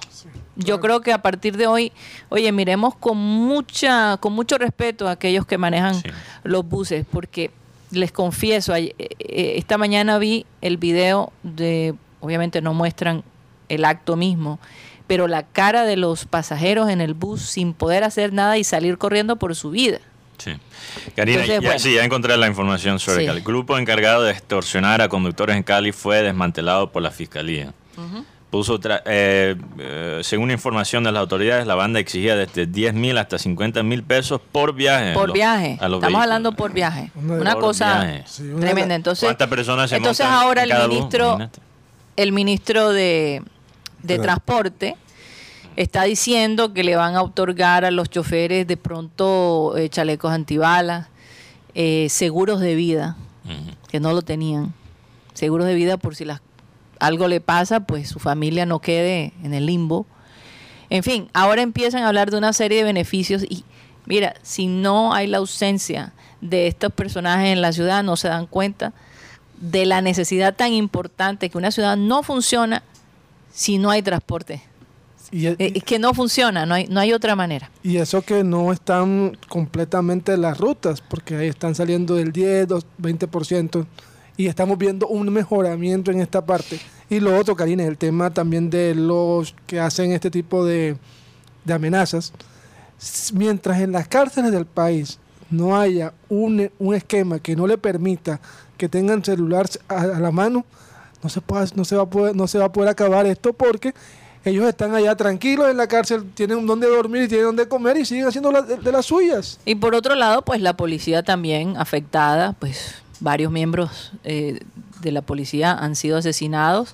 Yo 0.55 0.79
creo 0.79 1.01
que 1.01 1.11
a 1.11 1.21
partir 1.23 1.57
de 1.57 1.65
hoy, 1.65 1.91
oye, 2.29 2.51
miremos 2.51 2.93
con 2.95 3.17
mucha, 3.17 4.17
con 4.17 4.33
mucho 4.33 4.57
respeto 4.59 5.07
a 5.07 5.11
aquellos 5.11 5.45
que 5.47 5.57
manejan 5.57 5.95
Sí. 5.95 6.09
los 6.43 6.63
buses, 6.67 7.05
porque 7.11 7.49
les 7.89 8.11
confieso, 8.11 8.75
eh, 8.75 8.93
esta 9.57 9.77
mañana 9.79 10.19
vi 10.19 10.45
el 10.61 10.77
video 10.77 11.31
de, 11.41 11.95
obviamente 12.23 12.61
no 12.61 12.73
muestran 12.73 13.23
el 13.69 13.83
acto 13.85 14.15
mismo, 14.15 14.59
pero 15.07 15.27
la 15.27 15.43
cara 15.43 15.83
de 15.83 15.97
los 15.97 16.25
pasajeros 16.25 16.89
en 16.89 17.01
el 17.01 17.13
bus 17.13 17.41
sin 17.41 17.73
poder 17.73 18.03
hacer 18.03 18.31
nada 18.31 18.57
y 18.57 18.63
salir 18.63 18.97
corriendo 18.97 19.35
por 19.35 19.55
su 19.55 19.71
vida. 19.71 19.99
Sí. 20.37 20.51
Karina, 21.15 21.41
Entonces, 21.41 21.61
ya, 21.61 21.67
bueno. 21.67 21.79
sí, 21.79 21.93
ya 21.93 22.03
encontré 22.03 22.35
la 22.37 22.47
información 22.47 22.99
sobre 22.99 23.19
Sí. 23.21 23.25
Cali. 23.27 23.37
El 23.39 23.43
grupo 23.43 23.77
encargado 23.77 24.23
de 24.23 24.31
extorsionar 24.31 25.01
a 25.01 25.09
conductores 25.09 25.55
en 25.55 25.63
Cali 25.63 25.91
fue 25.91 26.21
desmantelado 26.23 26.91
por 26.91 27.01
la 27.01 27.11
fiscalía. 27.11 27.73
Puso 28.49 28.79
tra- 28.79 29.01
eh, 29.07 29.55
eh, 29.79 30.19
según 30.23 30.51
información 30.51 31.03
de 31.03 31.11
las 31.11 31.21
autoridades, 31.21 31.65
la 31.65 31.73
banda 31.73 31.99
exigía 31.99 32.35
desde 32.35 32.67
10 32.67 32.93
mil 32.93 33.17
hasta 33.17 33.39
50 33.39 33.81
mil 33.81 34.03
pesos 34.03 34.39
por 34.51 34.73
viaje. 34.75 35.13
Por 35.13 35.29
los- 35.29 35.33
viaje. 35.33 35.77
a 35.81 35.87
los 35.87 35.97
Estamos 35.97 36.01
vehículos. 36.01 36.21
hablando 36.21 36.51
por 36.51 36.71
viaje. 36.71 37.11
Una- 37.15 37.33
Una 37.33 37.53
Por 37.53 37.61
cosa 37.61 38.03
viaje. 38.03 38.23
Tremenda. 38.59 38.93
Entonces, 38.95 39.25
¿Cuántas 39.25 39.47
personas 39.49 39.89
se 39.89 39.95
entonces 39.97 40.25
ahora 40.25 40.63
en 40.65 40.71
el 40.71 40.87
bus? 40.87 41.09
El 42.15 42.31
ministro 42.31 42.91
de, 42.91 43.43
de. 44.01 44.19
Transporte 44.19 44.95
está 45.75 46.03
diciendo 46.03 46.73
que 46.73 46.83
le 46.83 46.95
van 46.95 47.15
a 47.15 47.21
otorgar 47.21 47.85
a 47.85 47.91
los 47.91 48.09
choferes 48.09 48.67
de 48.67 48.77
pronto 48.77 49.75
eh, 49.77 49.89
chalecos 49.89 50.31
antibalas, 50.31 51.07
eh, 51.73 52.07
seguros 52.09 52.59
de 52.59 52.75
vida, 52.75 53.17
que 53.89 53.99
no 53.99 54.13
lo 54.13 54.21
tenían. 54.21 54.73
Seguros 55.33 55.65
de 55.65 55.73
vida 55.73 55.97
por 55.97 56.15
si 56.15 56.25
las, 56.25 56.41
algo 56.99 57.27
le 57.27 57.41
pasa, 57.41 57.81
pues 57.81 58.07
su 58.09 58.19
familia 58.19 58.65
no 58.65 58.79
quede 58.79 59.33
en 59.43 59.53
el 59.53 59.65
limbo. 59.65 60.05
En 60.89 61.03
fin, 61.03 61.29
ahora 61.33 61.61
empiezan 61.61 62.03
a 62.03 62.07
hablar 62.07 62.29
de 62.29 62.37
una 62.37 62.53
serie 62.53 62.77
de 62.77 62.83
beneficios 62.83 63.43
y 63.43 63.65
mira, 64.05 64.35
si 64.43 64.67
no 64.67 65.13
hay 65.13 65.27
la 65.27 65.39
ausencia 65.39 66.13
de 66.41 66.67
estos 66.67 66.93
personajes 66.93 67.51
en 67.51 67.61
la 67.61 67.73
ciudad, 67.73 68.03
no 68.03 68.15
se 68.15 68.27
dan 68.27 68.45
cuenta 68.45 68.93
de 69.71 69.85
la 69.85 70.01
necesidad 70.01 70.53
tan 70.55 70.73
importante 70.73 71.49
que 71.49 71.57
una 71.57 71.71
ciudad 71.71 71.95
no 71.95 72.21
funciona 72.21 72.83
si 73.53 73.77
no 73.77 73.89
hay 73.89 74.01
transporte. 74.01 74.61
Y, 75.31 75.47
Eh, 75.47 75.55
Es 75.57 75.83
que 75.83 75.97
no 75.99 76.13
funciona, 76.13 76.65
no 76.65 76.75
hay, 76.75 76.85
no 76.87 76.99
hay 76.99 77.13
otra 77.13 77.35
manera. 77.35 77.71
y 77.81 77.97
eso 77.97 78.21
que 78.21 78.43
no 78.43 78.71
están 78.73 79.37
completamente 79.49 80.35
las 80.37 80.57
rutas, 80.59 81.01
porque 81.01 81.35
ahí 81.37 81.47
están 81.47 81.73
saliendo 81.75 82.15
del 82.15 82.31
10, 82.31 82.67
dos- 82.67 82.85
20%, 82.97 83.87
y 84.37 84.47
estamos 84.47 84.77
viendo 84.77 85.07
un 85.07 85.31
mejoramiento 85.31 86.11
en 86.11 86.19
esta 86.19 86.45
parte. 86.45 86.79
Y 87.09 87.19
lo 87.19 87.37
otro, 87.37 87.55
Karina, 87.55 87.83
es 87.83 87.89
el 87.89 87.97
tema 87.97 88.31
también 88.31 88.69
de 88.69 88.93
los 88.95 89.55
que 89.65 89.79
hacen 89.79 90.11
este 90.11 90.29
tipo 90.29 90.65
de, 90.65 90.97
de 91.63 91.73
amenazas. 91.73 92.33
Mientras 93.33 93.79
en 93.81 93.91
las 93.91 94.07
cárceles 94.07 94.51
del 94.51 94.65
país 94.65 95.19
no 95.49 95.77
haya 95.79 96.13
un, 96.29 96.69
un 96.79 96.95
esquema 96.95 97.39
que 97.39 97.55
no 97.55 97.67
le 97.67 97.77
permita 97.77 98.39
que 98.77 98.89
tengan 98.89 99.23
celular 99.23 99.67
a, 99.87 100.05
la 100.05 100.31
mano, 100.31 100.65
no 101.21 101.29
se, 101.29 101.41
puede, 101.41 101.67
no, 101.75 101.85
se 101.85 101.95
va 101.95 102.03
a 102.03 102.09
poder, 102.09 102.35
no 102.35 102.47
se 102.47 102.57
va 102.57 102.65
a 102.65 102.71
poder 102.71 102.89
acabar 102.89 103.25
esto 103.25 103.53
porque 103.53 103.93
ellos 104.45 104.65
están 104.67 104.93
allá 104.93 105.15
tranquilos 105.15 105.69
en 105.69 105.77
la 105.77 105.87
cárcel, 105.87 106.25
tienen 106.33 106.65
donde 106.65 106.87
dormir 106.87 107.23
y 107.23 107.27
tienen 107.27 107.45
donde 107.47 107.67
comer 107.67 107.97
y 107.97 108.05
siguen 108.05 108.27
haciendo 108.27 108.51
de, 108.51 108.91
las 108.91 109.05
suyas. 109.05 109.59
Y 109.65 109.75
por 109.75 109.95
otro 109.95 110.15
lado, 110.15 110.41
pues 110.41 110.61
la 110.61 110.75
policía 110.75 111.23
también 111.23 111.77
afectada, 111.77 112.53
pues 112.53 112.95
varios 113.21 113.51
miembros 113.51 114.11
eh, 114.25 114.59
de 115.01 115.11
la 115.11 115.21
policía 115.21 115.71
han 115.71 115.95
sido 115.95 116.17
asesinados 116.17 116.93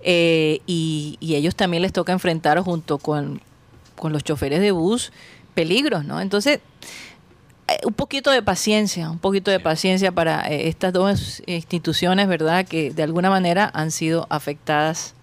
eh, 0.00 0.60
y, 0.66 1.18
y 1.20 1.34
ellos 1.34 1.54
también 1.54 1.82
les 1.82 1.92
toca 1.92 2.12
enfrentar 2.12 2.58
junto 2.60 2.96
con, 2.96 3.42
con 3.96 4.12
los 4.12 4.24
choferes 4.24 4.60
de 4.60 4.72
bus 4.72 5.12
peligros, 5.54 6.04
¿no? 6.04 6.20
Entonces, 6.20 6.60
un 7.84 7.94
poquito 7.94 8.30
de 8.30 8.42
paciencia, 8.42 9.10
un 9.10 9.18
poquito 9.18 9.50
de 9.50 9.60
paciencia 9.60 10.12
para 10.12 10.48
eh, 10.48 10.68
estas 10.68 10.92
dos 10.92 11.42
instituciones, 11.46 12.28
¿verdad? 12.28 12.66
Que 12.66 12.90
de 12.90 13.02
alguna 13.02 13.30
manera 13.30 13.70
han 13.74 13.90
sido 13.90 14.26
afectadas 14.30 15.14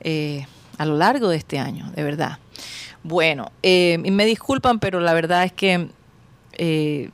eh, 0.00 0.46
a 0.78 0.84
lo 0.84 0.96
largo 0.96 1.28
de 1.28 1.36
este 1.36 1.58
año, 1.58 1.90
de 1.94 2.02
verdad. 2.02 2.38
Bueno, 3.02 3.52
eh, 3.62 3.98
y 4.02 4.10
me 4.10 4.24
disculpan, 4.24 4.78
pero 4.78 5.00
la 5.00 5.12
verdad 5.12 5.44
es 5.44 5.52
que 5.52 5.88
eh, 6.52 7.10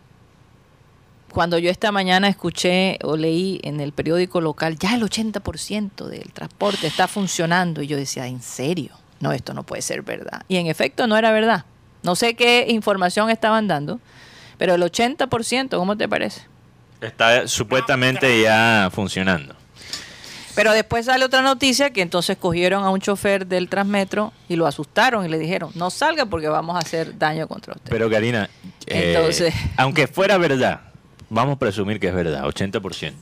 cuando 1.32 1.58
yo 1.58 1.70
esta 1.70 1.92
mañana 1.92 2.28
escuché 2.28 2.98
o 3.02 3.16
leí 3.16 3.60
en 3.64 3.80
el 3.80 3.92
periódico 3.92 4.40
local, 4.40 4.78
ya 4.78 4.94
el 4.94 5.02
80% 5.02 6.06
del 6.06 6.32
transporte 6.32 6.86
está 6.86 7.08
funcionando, 7.08 7.82
y 7.82 7.86
yo 7.86 7.96
decía, 7.96 8.26
¿en 8.26 8.40
serio? 8.40 8.92
No, 9.20 9.32
esto 9.32 9.52
no 9.52 9.64
puede 9.64 9.82
ser 9.82 10.02
verdad. 10.02 10.42
Y 10.48 10.56
en 10.56 10.66
efecto 10.66 11.06
no 11.06 11.16
era 11.16 11.32
verdad. 11.32 11.64
No 12.02 12.16
sé 12.16 12.34
qué 12.34 12.66
información 12.68 13.28
estaban 13.28 13.68
dando, 13.68 14.00
pero 14.60 14.74
el 14.74 14.82
80%, 14.82 15.70
¿cómo 15.70 15.96
te 15.96 16.06
parece? 16.06 16.42
Está 17.00 17.48
supuestamente 17.48 18.42
ya 18.42 18.90
funcionando. 18.92 19.54
Pero 20.54 20.72
después 20.72 21.06
sale 21.06 21.24
otra 21.24 21.40
noticia 21.40 21.94
que 21.94 22.02
entonces 22.02 22.36
cogieron 22.36 22.84
a 22.84 22.90
un 22.90 23.00
chofer 23.00 23.46
del 23.46 23.70
Transmetro 23.70 24.34
y 24.50 24.56
lo 24.56 24.66
asustaron 24.66 25.24
y 25.24 25.30
le 25.30 25.38
dijeron, 25.38 25.70
no 25.76 25.88
salga 25.88 26.26
porque 26.26 26.48
vamos 26.48 26.76
a 26.76 26.80
hacer 26.80 27.16
daño 27.16 27.48
contra 27.48 27.72
usted. 27.72 27.88
Pero 27.88 28.10
Karina, 28.10 28.50
eh, 28.86 29.14
Entonces- 29.16 29.54
aunque 29.78 30.06
fuera 30.06 30.36
verdad, 30.36 30.82
vamos 31.30 31.56
a 31.56 31.58
presumir 31.58 31.98
que 31.98 32.08
es 32.08 32.14
verdad, 32.14 32.44
80%. 32.44 33.14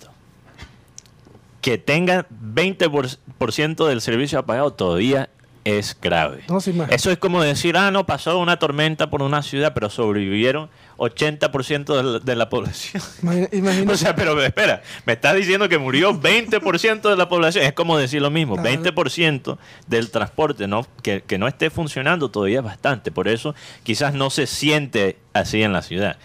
Que 1.61 1.79
tenga 1.79 2.27
20% 2.31 3.87
del 3.87 4.01
servicio 4.01 4.41
apagado 4.41 4.73
todavía 4.73 5.31
es 5.77 5.97
grave. 6.01 6.43
No. 6.49 6.59
Eso 6.89 7.11
es 7.11 7.19
como 7.19 7.43
decir, 7.43 7.77
ah, 7.77 7.91
no, 7.91 8.07
pasó 8.07 8.39
una 8.39 8.59
tormenta 8.59 9.11
por 9.11 9.23
una 9.23 9.43
ciudad, 9.43 9.73
pero 9.75 9.91
sobrevivieron 9.91 10.71
80% 10.99 11.97
de 11.97 12.03
la, 12.03 12.19
de 12.19 12.37
la 12.37 12.49
población. 12.49 13.03
Imagínate- 13.23 13.89
O 13.93 13.97
sea, 13.97 14.15
pero 14.15 14.41
espera, 14.43 14.83
me 15.07 15.13
estás 15.15 15.35
diciendo 15.37 15.69
que 15.69 15.79
murió 15.79 16.13
20% 16.21 17.09
de 17.11 17.17
la 17.17 17.29
población. 17.29 17.65
Es 17.65 17.73
como 17.73 17.99
decir 17.99 18.23
lo 18.23 18.31
mismo, 18.31 18.57
Claro. 18.57 18.83
20% 18.83 19.59
del 19.87 20.11
transporte 20.11 20.67
¿no? 20.67 20.87
Que, 21.03 21.23
que 21.23 21.39
no 21.39 21.47
esté 21.49 21.71
funcionando 21.71 22.31
todavía 22.31 22.59
es 22.59 22.65
bastante. 22.65 23.11
Por 23.11 23.29
eso 23.29 23.55
quizás 23.83 24.15
no 24.15 24.31
se 24.31 24.47
siente 24.47 25.19
así 25.33 25.63
en 25.63 25.73
la 25.73 25.83
ciudad. 25.83 26.17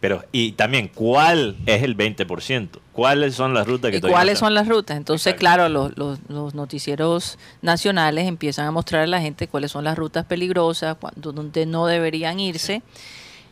Pero, 0.00 0.24
y 0.30 0.52
también, 0.52 0.88
¿cuál 0.94 1.56
es 1.66 1.82
el 1.82 1.96
20%? 1.96 2.68
¿Cuáles 2.92 3.34
son 3.34 3.52
las 3.52 3.66
rutas 3.66 3.90
que 3.90 3.96
¿Y 3.96 4.00
cuáles 4.00 4.38
son 4.38 4.54
las 4.54 4.68
rutas? 4.68 4.96
Entonces, 4.96 5.26
Exacto. 5.32 5.40
claro, 5.40 5.68
los, 5.68 5.96
los- 5.98 6.18
los 6.28 6.54
noticieros 6.54 7.36
nacionales 7.62 8.26
empiezan 8.28 8.66
a 8.66 8.70
mostrar 8.70 9.02
a 9.02 9.06
la 9.08 9.20
gente 9.20 9.48
cuáles 9.48 9.72
son 9.72 9.82
las 9.84 9.98
rutas 9.98 10.24
peligrosas, 10.24 10.96
cuándo- 11.00 11.32
donde 11.32 11.66
no 11.66 11.86
deberían 11.86 12.38
irse. 12.38 12.82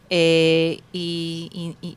Eh, 0.09 0.81
y 0.93 1.51
y- 1.53 1.87
y, 1.89 1.97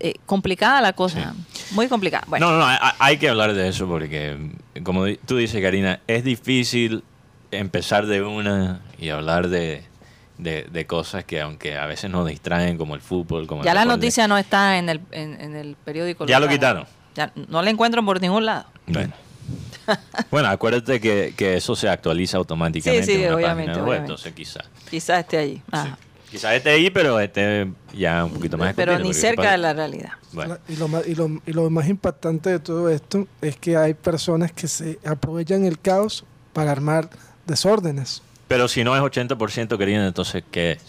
eh, 0.00 0.14
complicada 0.26 0.80
la 0.80 0.92
cosa, 0.92 1.34
muy 1.72 1.88
complicada. 1.88 2.24
Bueno, 2.28 2.50
No, 2.52 2.58
no, 2.58 2.66
hay, 2.66 2.78
hay 2.98 3.16
que 3.16 3.28
hablar 3.28 3.52
de 3.54 3.68
eso 3.68 3.86
porque, 3.88 4.50
como 4.84 5.06
tú 5.26 5.36
dices, 5.38 5.60
Karina, 5.60 6.00
es 6.06 6.22
difícil 6.24 7.02
empezar 7.50 8.06
de 8.06 8.22
una 8.22 8.80
y 8.98 9.08
hablar 9.10 9.48
de, 9.48 9.84
de- 10.38 10.64
de 10.64 10.86
cosas 10.86 11.24
que 11.24 11.40
aunque 11.40 11.76
a 11.76 11.86
veces 11.86 12.10
nos 12.10 12.26
distraen, 12.26 12.76
como 12.78 12.94
el 12.94 13.00
fútbol, 13.00 13.46
como 13.46 13.62
el 13.62 13.66
ya 13.66 13.74
la 13.74 13.80
deporte. 13.82 13.96
noticia 13.98 14.28
no 14.28 14.36
está 14.38 14.78
en 14.78 14.88
el, 14.88 15.00
en, 15.12 15.40
en 15.40 15.56
el 15.56 15.76
periódico. 15.84 16.26
Ya 16.26 16.40
lo 16.40 16.48
quitaron. 16.48 16.86
Ya 17.14 17.32
no 17.48 17.62
la 17.62 17.70
encuentran 17.70 18.04
por 18.04 18.20
ningún 18.20 18.44
lado. 18.46 18.66
Bueno. 18.86 19.12
bueno, 20.30 20.48
acuérdate 20.48 21.00
que, 21.00 21.34
que 21.36 21.56
eso 21.56 21.76
se 21.76 21.88
actualiza 21.88 22.38
automáticamente 22.38 23.04
Sí, 23.06 23.12
sí, 23.12 23.18
en 23.22 23.26
una 23.28 23.36
obviamente, 23.36 23.72
página 23.72 23.74
web, 23.84 23.88
obviamente. 24.00 24.12
entonces 24.12 24.32
quizás. 24.32 24.64
Quizás 24.90 25.20
esté 25.20 25.38
allí. 25.38 25.62
Ajá. 25.70 25.98
Quizás 26.30 26.54
esté 26.54 26.70
ahí, 26.70 26.90
pero 26.90 27.20
esté 27.20 27.70
ya 27.92 28.24
un 28.24 28.32
poquito 28.32 28.58
más 28.58 28.74
Pero 28.74 28.98
ni 28.98 29.14
cerca 29.14 29.52
de 29.52 29.58
la 29.58 29.72
realidad. 29.72 30.12
Bueno, 30.32 30.58
Y 30.68 30.74
lo, 30.76 30.88
más, 30.88 31.06
y, 31.06 31.14
lo, 31.14 31.28
y 31.46 31.52
lo 31.52 31.70
más 31.70 31.86
impactante 31.88 32.50
de 32.50 32.58
todo 32.58 32.88
esto 32.90 33.28
es 33.40 33.56
que 33.56 33.76
hay 33.76 33.94
personas 33.94 34.50
que 34.50 34.66
se 34.66 34.98
aprovechan 35.04 35.64
el 35.64 35.78
caos 35.78 36.24
para 36.52 36.72
armar 36.72 37.08
desórdenes. 37.46 38.22
Pero 38.48 38.68
si 38.68 38.84
no 38.84 38.94
es 38.96 39.02
80% 39.02 39.78
querido, 39.78 40.04
entonces 40.06 40.42
¿qué 40.50 40.72
es? 40.72 40.82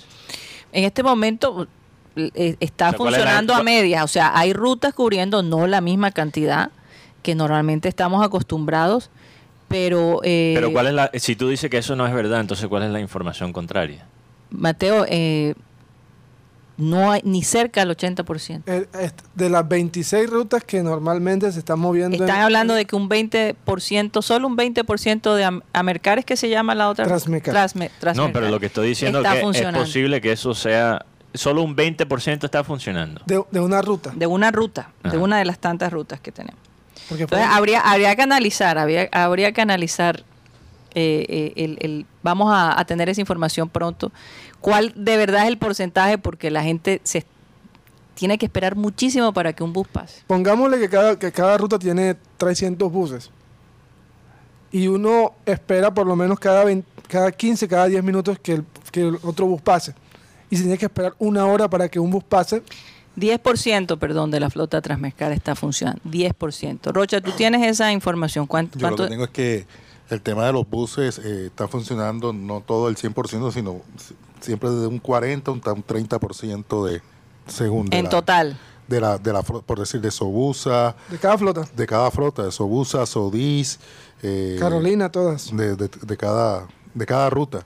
En 0.71 0.83
este 0.83 1.03
momento 1.03 1.67
eh, 2.15 2.55
está 2.59 2.87
O 2.87 2.89
sea, 2.91 2.97
¿cuál 2.97 3.13
es 3.13 3.19
la- 3.19 3.25
funcionando 3.25 3.53
a 3.55 3.63
medias, 3.63 4.03
o 4.03 4.07
sea, 4.07 4.37
hay 4.37 4.53
rutas 4.53 4.93
cubriendo 4.93 5.41
no 5.43 5.67
la 5.67 5.81
misma 5.81 6.11
cantidad 6.11 6.69
que 7.23 7.35
normalmente 7.35 7.89
estamos 7.89 8.23
acostumbrados, 8.23 9.09
pero, 9.67 10.21
eh, 10.23 10.53
Pero 10.55 10.71
cuál 10.71 10.87
es 10.87 10.93
la, 10.93 11.09
si 11.15 11.35
tú 11.35 11.49
dices 11.49 11.69
que 11.71 11.77
eso 11.77 11.95
no 11.95 12.05
es 12.05 12.13
verdad, 12.13 12.39
entonces 12.39 12.67
¿cuál 12.67 12.83
es 12.83 12.91
la 12.91 12.99
información 12.99 13.51
contraria? 13.51 14.05
Mateo, 14.51 15.05
eh, 15.09 15.55
no 16.77 17.11
hay 17.11 17.21
ni 17.23 17.41
cerca 17.43 17.79
del 17.85 17.95
80%. 17.95 18.63
Eh, 18.65 18.87
est- 18.99 19.21
De 19.33 19.49
las 19.49 19.67
26 19.67 20.29
rutas 20.29 20.63
que 20.63 20.83
normalmente 20.83 21.51
se 21.51 21.59
están 21.59 21.79
moviendo 21.79 22.15
Están 22.17 22.37
en- 22.37 22.43
hablando 22.43 22.73
de 22.73 22.85
que 22.85 22.95
un 22.95 23.07
20%, 23.09 24.21
solo 24.21 24.47
un 24.47 24.55
20% 24.57 25.35
de 25.35 25.43
Am- 25.45 25.61
Amercar 25.73 26.19
es 26.19 26.25
que 26.25 26.35
se 26.35 26.49
llama 26.49 26.75
la 26.75 26.89
otra. 26.89 27.05
Transmecar. 27.05 27.53
Transme- 27.55 27.89
No, 27.91 27.99
Transmecar. 27.99 28.33
pero 28.33 28.49
lo 28.49 28.59
que 28.59 28.65
estoy 28.67 28.89
diciendo 28.89 29.19
Está 29.19 29.35
es 29.37 29.41
que 29.57 29.67
es 29.69 29.73
posible 29.73 30.19
que 30.21 30.31
eso 30.33 30.53
sea, 30.53 31.05
solo 31.33 31.63
un 31.63 31.75
20% 31.75 32.45
está 32.45 32.63
funcionando. 32.63 33.21
de, 33.25 33.41
de 33.51 33.59
una 33.59 33.81
ruta. 33.81 34.11
De 34.15 34.27
una 34.27 34.51
ruta, 34.51 34.89
de 35.03 35.09
Ajá. 35.09 35.17
una 35.19 35.37
de 35.37 35.45
las 35.45 35.59
tantas 35.59 35.91
rutas 35.93 36.19
que 36.19 36.31
tenemos. 36.31 36.59
Porque 37.09 37.23
Entonces 37.23 37.47
habría, 37.51 37.81
habría 37.81 38.15
que 38.15 38.21
analizar, 38.23 38.77
habría, 38.77 39.07
habría 39.11 39.51
que 39.51 39.61
analizar, 39.61 40.23
eh, 40.95 41.25
eh, 41.29 41.53
el, 41.57 41.77
el- 41.81 42.05
vamos 42.23 42.51
a, 42.51 42.79
a 42.79 42.85
tener 42.85 43.07
esa 43.09 43.21
información 43.21 43.69
pronto, 43.69 44.11
cuál 44.61 44.93
de 44.95 45.17
verdad 45.17 45.43
es 45.43 45.49
el 45.49 45.57
porcentaje, 45.57 46.17
porque 46.17 46.49
la 46.49 46.63
gente 46.63 47.01
se 47.03 47.23
tiene 48.15 48.37
que 48.37 48.45
esperar 48.45 48.75
muchísimo 48.75 49.33
para 49.33 49.53
que 49.53 49.61
un 49.63 49.73
bus 49.73 49.87
pase. 49.87 50.23
Pongámosle 50.25 50.79
que 50.79 50.89
cada, 50.89 51.19
que 51.19 51.31
cada 51.31 51.57
ruta 51.57 51.77
tiene 51.77 52.15
300 52.37 52.91
buses. 52.91 53.29
Y 54.71 54.87
uno 54.87 55.33
espera 55.45 55.93
por 55.93 56.05
lo 56.07 56.15
menos 56.15 56.39
cada, 56.39 56.63
20 56.65 56.87
cada 57.07 57.31
15, 57.31 57.67
cada 57.67 57.85
10 57.87 58.03
minutos 58.03 58.39
que 58.39 58.53
el, 58.53 58.65
que 58.91 59.01
el 59.01 59.17
otro 59.23 59.45
bus 59.45 59.61
pase. 59.61 59.93
Y 60.49 60.57
se 60.57 60.63
tiene 60.63 60.77
que 60.77 60.85
esperar 60.85 61.13
una 61.19 61.45
hora 61.45 61.69
para 61.69 61.87
que 61.89 61.99
un 61.99 62.09
bus 62.09 62.23
pase. 62.23 62.61
10%, 63.17 63.97
perdón, 63.97 64.31
de 64.31 64.39
la 64.41 64.49
flota 64.49 64.81
Transmescar 64.81 65.31
está 65.31 65.55
funcionando. 65.55 66.01
10%. 66.09 66.91
Rocha, 66.91 67.21
tú 67.21 67.31
tienes 67.31 67.65
esa 67.65 67.91
información. 67.91 68.45
¿Cuánto? 68.47 68.77
Yo 68.77 68.89
lo 68.89 68.95
que 68.97 69.07
tengo 69.07 69.23
es 69.25 69.29
que 69.29 69.65
el 70.09 70.21
tema 70.21 70.45
de 70.45 70.53
los 70.53 70.69
buses 70.69 71.19
eh, 71.19 71.47
está 71.47 71.67
funcionando 71.67 72.31
no 72.33 72.61
todo 72.61 72.89
el 72.89 72.95
100%, 72.95 73.51
sino 73.51 73.81
si- 73.97 74.15
siempre 74.41 74.69
desde 74.69 74.87
un 74.87 74.99
40 74.99 75.51
hasta 75.51 75.73
un 75.73 75.83
30% 75.83 76.85
de 76.85 77.01
según 77.47 77.87
de 77.87 77.97
en 77.97 78.03
la- 78.05 78.09
total. 78.09 78.57
de 78.87 79.01
la 79.01 79.17
de 79.17 79.33
la 79.33 79.41
por 79.41 79.79
decir 79.79 80.01
de 80.01 80.11
Sobusa, 80.11 80.95
De 81.09 81.17
cada 81.17 81.37
flota. 81.37 81.67
de 81.75 81.87
cada 81.87 82.11
flota, 82.11 82.43
de 82.43 82.51
Sobusa, 82.51 83.05
Sodis, 83.05 83.79
eh, 84.21 84.57
Carolina, 84.59 85.11
todas. 85.11 85.55
de, 85.55 85.75
de- 85.75 85.89
de 85.89 86.17
cada 86.17 86.67
de 86.93 87.05
cada 87.05 87.29
ruta. 87.29 87.65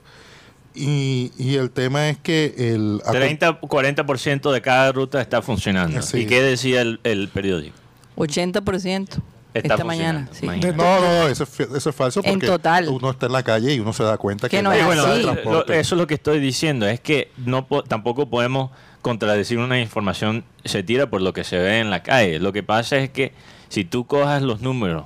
Y, 0.74 1.32
y 1.36 1.56
el 1.56 1.70
tema 1.70 2.08
es 2.10 2.18
que 2.18 2.54
el 2.56 3.02
30 3.10 3.60
40% 3.60 4.52
de 4.52 4.62
cada 4.62 4.92
ruta 4.92 5.20
está 5.20 5.42
funcionando. 5.42 6.00
Sí. 6.00 6.18
¿Y 6.20 6.26
qué 6.26 6.42
decía 6.42 6.80
el, 6.82 7.00
el 7.02 7.28
periódico? 7.28 7.76
80% 8.16 9.08
Esta 9.54 9.84
mañana. 9.84 10.28
sí. 10.32 10.46
no, 10.46 10.72
no, 10.72 11.00
no, 11.00 11.28
eso 11.28 11.44
es, 11.44 11.60
eso 11.60 11.90
es 11.90 11.96
falso 11.96 12.20
En 12.24 12.32
porque 12.34 12.46
total. 12.46 12.88
uno 12.88 13.10
está 13.10 13.26
en 13.26 13.32
la 13.32 13.42
calle 13.42 13.74
y 13.74 13.80
uno 13.80 13.92
se 13.92 14.04
da 14.04 14.16
cuenta 14.16 14.48
Que 14.48 14.58
que, 14.58 14.62
no 14.62 14.72
es 14.72 14.84
bueno, 14.84 15.04
así. 15.04 15.22
lo- 15.22 15.64
eso 15.66 15.94
es 15.94 15.98
lo 16.00 16.06
que 16.06 16.14
estoy 16.14 16.38
diciendo, 16.40 16.86
es 16.86 17.00
que 17.00 17.30
no 17.38 17.66
po- 17.66 17.82
tampoco 17.82 18.28
podemos 18.30 18.70
contradecir 19.02 19.58
una 19.58 19.80
información, 19.80 20.44
se 20.64 20.82
tira 20.82 21.08
por 21.10 21.20
lo 21.22 21.32
que 21.32 21.42
se 21.44 21.58
ve 21.58 21.80
en 21.80 21.90
la 21.90 22.02
calle. 22.02 22.38
Lo 22.38 22.52
que 22.52 22.62
pasa 22.62 22.96
es 22.98 23.10
que 23.10 23.32
si 23.68 23.84
tú 23.84 24.06
cojas 24.06 24.42
los 24.42 24.60
números, 24.60 25.04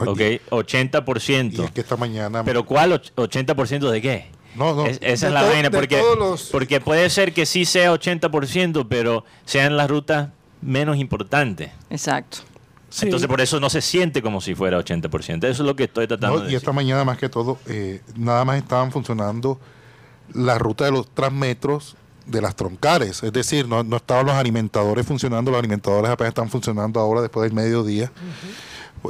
Oye, 0.00 0.40
ok, 0.50 0.52
80%, 0.52 1.62
Y 1.62 1.64
es 1.64 1.70
que 1.72 1.80
esta 1.80 1.96
mañana 1.96 2.44
pero 2.44 2.64
¿cuál 2.64 2.92
och- 2.92 3.12
80% 3.16 3.90
de 3.90 4.00
qué? 4.00 4.26
no, 4.54 4.74
no, 4.74 4.86
Es- 4.86 4.98
esa 5.02 5.26
De 5.26 5.30
es 5.30 5.34
la 5.34 5.42
vaina, 5.42 5.70
porque, 5.70 6.00
los- 6.18 6.44
porque 6.50 6.80
puede 6.80 7.10
ser 7.10 7.32
que 7.32 7.46
sí 7.46 7.64
sea 7.64 7.92
80%, 7.92 8.86
pero 8.88 9.24
sean 9.44 9.76
las 9.76 9.88
rutas 9.90 10.28
menos 10.62 10.96
importantes. 10.98 11.70
Exacto. 11.90 12.38
Sí. 12.90 13.04
Entonces 13.06 13.28
por 13.28 13.40
eso 13.40 13.60
no 13.60 13.68
se 13.70 13.82
siente 13.82 14.22
como 14.22 14.40
si 14.40 14.54
fuera 14.54 14.78
80%. 14.78 15.44
Eso 15.44 15.48
es 15.48 15.58
lo 15.60 15.76
que 15.76 15.84
estoy 15.84 16.06
tratando 16.06 16.38
No, 16.38 16.44
de 16.44 16.52
y 16.52 16.54
esta 16.54 16.72
mañana 16.72 17.04
más 17.04 17.18
que 17.18 17.28
todo, 17.28 17.58
eh, 17.66 18.00
nada 18.16 18.44
más 18.44 18.56
estaban 18.58 18.90
funcionando 18.92 19.58
la 20.32 20.58
ruta 20.58 20.84
de 20.86 20.92
los 20.92 21.06
transmetros 21.14 21.96
de 22.26 22.40
las 22.42 22.54
troncales. 22.56 23.22
Es 23.22 23.32
decir, 23.32 23.66
no, 23.68 23.82
no 23.82 23.96
estaban 23.96 24.26
los 24.26 24.34
alimentadores 24.34 25.06
funcionando, 25.06 25.50
los 25.50 25.58
alimentadores 25.58 26.10
apenas 26.10 26.30
están 26.30 26.50
funcionando 26.50 27.00
ahora 27.00 27.20
después 27.22 27.44
del 27.44 27.54
mediodía. 27.54 28.10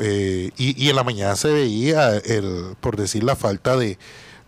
Eh, 0.02 0.50
y, 0.56 0.84
y 0.84 0.90
en 0.90 0.96
la 0.96 1.04
mañana 1.04 1.34
se 1.36 1.50
veía, 1.52 2.16
el, 2.16 2.76
por 2.80 2.96
decir, 2.96 3.24
la 3.24 3.36
falta 3.36 3.76
de, 3.76 3.98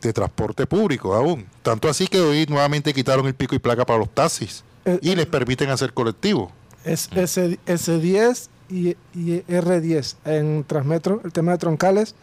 de 0.02 0.12
transporte 0.12 0.66
público 0.66 1.14
aún. 1.14 1.46
Tanto 1.62 1.88
así 1.88 2.06
que 2.06 2.20
hoy 2.20 2.46
nuevamente 2.49 2.92
quitaron 2.92 3.26
el 3.26 3.34
pico 3.34 3.54
y 3.54 3.58
placa 3.58 3.84
para 3.87 3.99
los 3.99 4.10
taxis 4.10 4.62
Eh, 4.84 4.99
y 5.02 5.14
les 5.14 5.26
permiten 5.26 5.70
hacer 5.70 5.92
colectivo. 5.92 6.52
Es 6.84 7.08
S, 7.14 7.58
S10 7.66 8.49
y, 8.70 8.90
y 9.14 9.42
R10 9.48 10.16
en 10.24 10.64
Transmetro, 10.64 11.20
el 11.24 11.32
tema 11.32 11.52
de 11.52 11.58
troncales. 11.58 12.14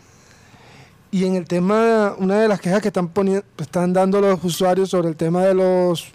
Y 1.12 1.26
en 1.26 1.36
el 1.36 1.46
tema, 1.48 2.16
una 2.18 2.40
de 2.40 2.48
las 2.48 2.60
quejas 2.60 2.82
que 2.82 2.90
están 2.90 3.08
poniendo, 3.10 3.46
están 3.58 3.94
dando 3.94 4.20
los 4.20 4.44
usuarios 4.44 4.90
sobre 4.90 5.10
el 5.10 5.16
tema 5.16 5.44
de 5.44 5.54
los 5.54 6.08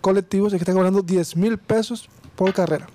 colectivos 0.00 0.52
es 0.52 0.58
que 0.58 0.62
están 0.62 0.74
cobrando 0.76 1.02
10 1.02 1.36
mil 1.36 1.58
pesos 1.58 2.08
por 2.34 2.52
carrera. 2.54 2.86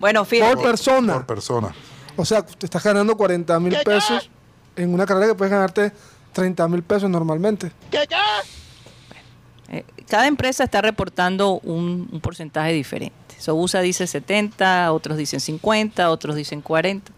Bueno, 0.00 0.20
Por 0.20 0.28
fíjate, 0.28 0.62
persona. 0.62 1.14
Por 1.14 1.26
persona. 1.26 1.74
O 2.16 2.24
sea, 2.24 2.44
te 2.44 2.66
estás 2.66 2.82
ganando 2.82 3.16
40 3.16 3.58
mil 3.60 3.76
pesos 3.84 4.30
en 4.76 4.94
una 4.94 5.04
carrera 5.06 5.28
que 5.28 5.34
puedes 5.34 5.50
ganarte 5.52 5.92
30 6.32 6.68
mil 6.68 6.82
pesos 6.82 7.10
normalmente. 7.10 7.72
eh, 9.68 9.84
cada 10.08 10.26
empresa 10.26 10.64
está 10.64 10.80
reportando 10.80 11.60
un, 11.60 12.08
un 12.10 12.20
porcentaje 12.20 12.72
diferente. 12.72 13.14
Sobusa 13.44 13.82
dice 13.82 14.06
70, 14.06 14.90
otros 14.90 15.18
dicen 15.18 15.38
50, 15.38 16.08
otros 16.08 16.34
dicen 16.34 16.62
40. 16.62 17.12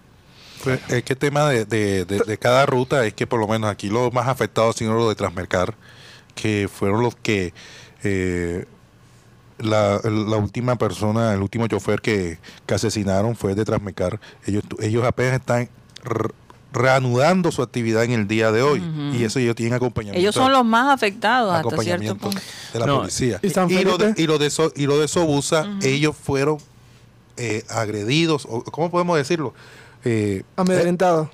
Pues, 0.65 0.81
es 0.89 1.05
que 1.05 1.13
el 1.13 1.19
tema 1.19 1.49
de, 1.49 2.39
cada 2.41 2.67
ruta 2.67 3.07
es 3.07 3.15
que 3.15 3.29
por 3.29 3.39
lo 3.39 3.47
menos 3.47 3.71
aquí 3.71 3.89
los 3.89 4.13
más 4.13 4.27
afectados 4.27 4.75
sino 4.75 4.95
los 4.95 5.09
de 5.09 5.15
Transmercar, 5.15 5.75
que 6.35 6.69
fueron 6.73 7.03
los 7.03 7.15
que 7.15 7.55
eh, 8.03 8.65
la, 9.59 10.01
última 10.39 10.77
persona, 10.77 11.33
el 11.33 11.43
último 11.43 11.69
chofer 11.69 12.01
que, 12.01 12.39
asesinaron 12.67 13.37
fue 13.37 13.55
de 13.55 13.65
Transmercar. 13.65 14.19
Ellos, 14.45 15.05
apenas 15.05 15.35
están 15.35 15.69
reanudando 16.77 17.51
su 17.53 17.63
actividad 17.63 18.05
en 18.05 18.13
el 18.13 18.29
día 18.29 18.53
de 18.53 18.63
hoy 18.63 18.83
y 19.15 19.25
eso 19.25 19.39
ellos 19.39 19.55
tienen 19.57 19.75
acompañamiento. 19.75 20.21
Ellos 20.21 20.35
son 20.35 20.53
los 20.53 20.65
más 20.65 20.93
afectados 20.93 21.51
hasta 21.53 21.63
cierto 21.63 21.75
acompañamiento 21.77 22.17
punto. 22.19 22.41
de 22.73 22.79
la 22.81 22.87
No, 22.87 22.99
policía. 22.99 23.41
¿y 23.43 23.51
San 23.51 23.71
y, 23.71 23.83
lo 23.83 23.97
de, 23.99 24.15
y 24.17 24.27
lo 24.27 24.39
de 24.39 24.51
So- 24.51 24.73
y 24.77 24.87
lo 24.87 24.99
de 25.01 25.09
Sobusa, 25.09 25.67
ellos 25.83 26.15
fueron 26.17 26.59
eh, 27.39 27.65
agredidos, 27.69 28.47
o 28.49 28.63
¿cómo 28.65 28.91
podemos 28.91 29.17
decirlo? 29.19 29.53
Eh, 30.05 30.43
Amedrentado. 30.57 31.31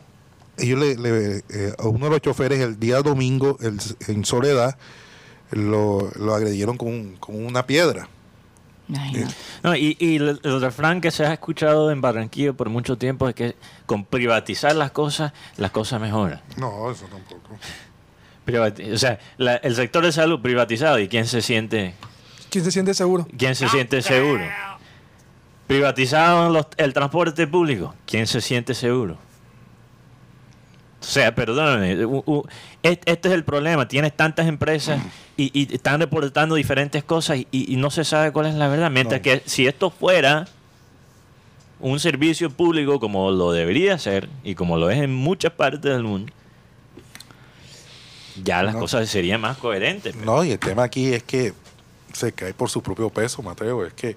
ellos 0.59 0.79
le, 0.79 0.97
le- 0.97 1.45
eh, 1.51 1.75
a 1.79 1.87
uno 1.89 2.07
de 2.07 2.11
los 2.13 2.21
choferes 2.23 2.61
el 2.61 2.79
día 2.81 3.03
domingo 3.03 3.57
el- 3.61 3.79
en 4.09 4.25
Soledad 4.25 4.77
lo, 5.51 6.11
lo 6.17 6.35
agredieron 6.35 6.77
con, 6.77 6.89
un- 6.89 7.17
con 7.21 7.45
una 7.45 7.67
piedra. 7.67 8.09
Imagínate. 8.97 9.35
No, 9.63 9.75
y, 9.77 9.97
y 9.99 10.17
el, 10.17 10.41
el 10.43 10.61
refrán 10.61 11.01
que 11.01 11.11
se 11.11 11.25
ha 11.25 11.33
escuchado 11.33 11.91
en 11.91 12.01
Barranquilla 12.01 12.53
por 12.53 12.69
mucho 12.69 12.99
tiempo 12.99 13.29
es 13.29 13.35
que 13.35 13.57
con 13.87 14.05
privatizar 14.05 14.75
las 14.77 14.91
cosas, 14.91 15.33
las 15.57 15.71
cosas 15.71 16.01
mejoran. 16.01 16.41
No, 16.57 16.91
eso 16.91 17.07
tampoco. 17.07 17.57
Privati- 18.47 18.93
o 18.93 18.99
sea, 18.99 19.19
la- 19.39 19.57
el 19.57 19.75
sector 19.77 20.05
de 20.05 20.13
salud 20.13 20.41
privatizado 20.43 20.99
y 20.99 21.09
quién 21.09 21.27
se 21.27 21.43
siente, 21.43 21.95
¿Quién 22.51 22.65
se 22.65 22.71
siente 22.73 22.93
seguro? 22.93 23.27
quién 23.39 23.55
se 23.55 23.69
siente 23.69 24.03
seguro. 24.03 24.45
Privatizado 25.67 26.51
los- 26.51 26.67
el 26.77 26.93
transporte 26.93 27.47
público, 27.47 27.95
quién 28.07 28.27
se 28.27 28.41
siente 28.41 28.75
seguro. 28.75 29.17
O 31.03 31.05
sea, 31.05 31.35
perdóname, 31.35 32.07
u- 32.07 32.23
u- 32.25 32.47
est- 32.83 33.03
este 33.07 33.29
es 33.29 33.35
el 33.35 33.45
problema. 33.45 33.89
Tienes 33.89 34.17
tantas 34.17 34.47
empresas 34.47 35.01
y, 35.37 35.51
y 35.53 35.75
están 35.75 36.01
reportando 36.01 36.55
diferentes 36.55 37.03
cosas 37.05 37.39
y, 37.39 37.47
y 37.51 37.77
no 37.77 37.91
se 37.91 38.05
sabe 38.05 38.31
cuál 38.33 38.47
es 38.47 38.55
la 38.55 38.69
verdad. 38.69 38.91
Mientras 38.91 39.19
No. 39.21 39.23
que 39.25 39.43
si 39.45 39.67
esto 39.67 39.91
fuera 39.91 40.47
un 41.81 41.99
servicio 41.99 42.51
público 42.51 43.01
como 43.01 43.33
lo 43.33 43.51
debería 43.51 43.99
ser 43.99 44.29
y 44.45 44.55
como 44.55 44.77
lo 44.77 44.91
es 44.91 44.99
en 45.01 45.13
muchas 45.13 45.51
partes 45.53 45.81
del 45.93 46.05
mundo, 46.05 46.33
ya 48.43 48.63
las 48.63 48.75
No. 48.75 48.81
cosas 48.81 49.09
serían 49.09 49.41
más 49.41 49.59
coherentes. 49.59 50.15
pero- 50.15 50.25
No, 50.25 50.45
y 50.45 50.53
el 50.53 50.59
tema 50.59 50.85
aquí 50.85 51.13
es 51.13 51.23
que 51.25 51.53
se 52.13 52.33
cae 52.33 52.55
por 52.55 52.71
su 52.71 52.83
propio 52.83 53.11
peso, 53.11 53.43
Mateo. 53.43 53.85
Es 53.85 53.93
que 53.95 54.17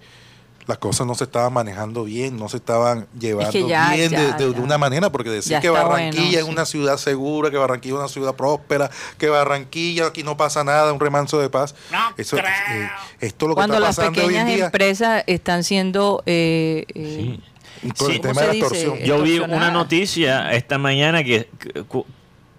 las 0.67 0.78
cosas 0.80 1.06
no 1.06 1.13
se 1.15 1.25
estaban 1.25 1.54
manejando 1.54 2.04
bien, 2.06 2.38
no 2.38 2.49
se 2.49 2.58
estaban 2.58 3.08
llevando 3.19 3.67
ya, 3.67 3.93
bien 3.93 4.10
de- 4.12 4.17
ya, 4.17 4.38
de, 4.38 4.47
de 4.47 4.54
ya. 4.54 4.60
una 4.62 4.78
manera, 4.78 5.12
porque 5.12 5.30
decir 5.30 5.60
que 5.60 5.67
está 5.67 5.84
Barranquilla 5.84 6.23
bueno, 6.23 6.39
es 6.39 6.45
sí. 6.45 6.51
una 6.51 6.65
ciudad 6.65 6.97
segura, 6.97 7.51
que 7.51 7.58
Barranquilla 7.58 7.95
es 7.95 7.99
una 7.99 8.08
ciudad 8.10 8.36
próspera, 8.36 8.89
que 9.17 9.30
Barranquilla 9.30 10.08
aquí 10.08 10.23
no 10.23 10.38
pasa 10.38 10.63
nada, 10.63 10.91
un 10.91 10.99
remanso 10.99 11.39
de 11.39 11.49
paz. 11.49 11.75
Eso, 12.17 12.38
eh, 12.38 12.89
esto 13.19 13.45
es 13.45 13.49
lo 13.49 13.56
que 13.56 13.60
Cuando 13.60 13.75
está 13.75 13.88
las 13.88 13.95
pasando 13.95 14.21
hoy 14.21 14.25
en 14.25 14.32
pequeñas 14.32 14.56
día 14.56 14.65
empresas 14.65 15.23
están 15.28 15.63
siendo... 15.63 16.23
eh, 16.25 16.86
eh, 16.95 17.38
Sí. 17.82 17.88
el 17.88 18.13
Sí. 18.13 18.19
tema 18.19 18.34
¿Cómo 18.34 18.39
de 18.41 18.45
la 18.47 18.51
se 18.51 18.51
dice? 18.54 18.58
extorsión. 18.65 18.97
Yo 19.06 19.21
vi 19.21 19.38
una 19.39 19.69
noticia 19.69 20.51
esta 20.54 20.78
mañana 20.80 21.23
que, 21.23 21.49
que- 21.60 21.84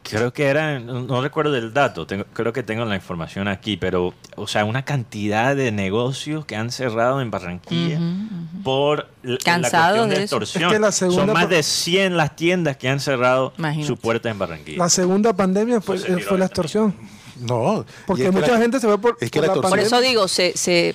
creo 0.09 0.33
que 0.33 0.45
era, 0.47 0.79
no 0.79 1.21
recuerdo 1.21 1.57
el 1.57 1.73
dato, 1.73 2.07
tengo- 2.07 2.25
creo 2.33 2.53
que 2.53 2.63
tengo 2.63 2.85
la 2.85 2.95
información 2.95 3.49
aquí, 3.49 3.77
pero, 3.77 4.15
o 4.37 4.47
sea, 4.47 4.65
una 4.65 4.85
cantidad 4.85 5.55
de 5.57 5.73
negocios 5.73 6.45
que 6.45 6.57
han 6.57 6.71
cerrado 6.71 7.21
en 7.21 7.31
Barranquilla 7.31 7.99
por 8.65 9.09
la 9.23 9.39
cuestión 9.39 10.09
de, 10.11 10.17
extorsión. 10.23 10.65
Es 10.65 10.73
que 10.73 10.79
la 10.79 10.93
segunda 10.93 11.25
Son 11.25 11.33
más 11.35 11.49
de 11.49 11.63
100 11.63 12.17
las 12.17 12.37
tiendas 12.37 12.77
que 12.77 12.89
han 12.89 13.01
cerrado 13.01 13.53
Imagínate. 13.59 13.87
su 13.87 13.97
puerta 13.97 14.31
en 14.31 14.39
Barranquilla. 14.39 14.79
La 14.79 14.89
segunda 14.89 15.33
pandemia 15.35 15.81
fue, 15.81 15.97
Pues 15.97 16.07
se 16.07 16.13
eh, 16.15 16.25
fue 16.25 16.39
la 16.39 16.47
extorsión. 16.47 16.95
No, 17.41 17.85
Porque 18.07 18.31
mucha 18.31 18.53
la- 18.53 18.59
gente 18.59 18.81
se 18.81 18.87
ve 18.87 18.97
por, 18.97 19.19
es 19.21 19.31
que 19.31 19.39
por 19.41 19.49
la 19.49 19.55
la 19.55 19.61
extorsión- 19.61 19.61
Por 19.63 19.71
pandemia. 19.71 19.87
eso 19.87 20.01
digo, 20.01 20.29
se, 20.29 20.57
se 20.57 20.95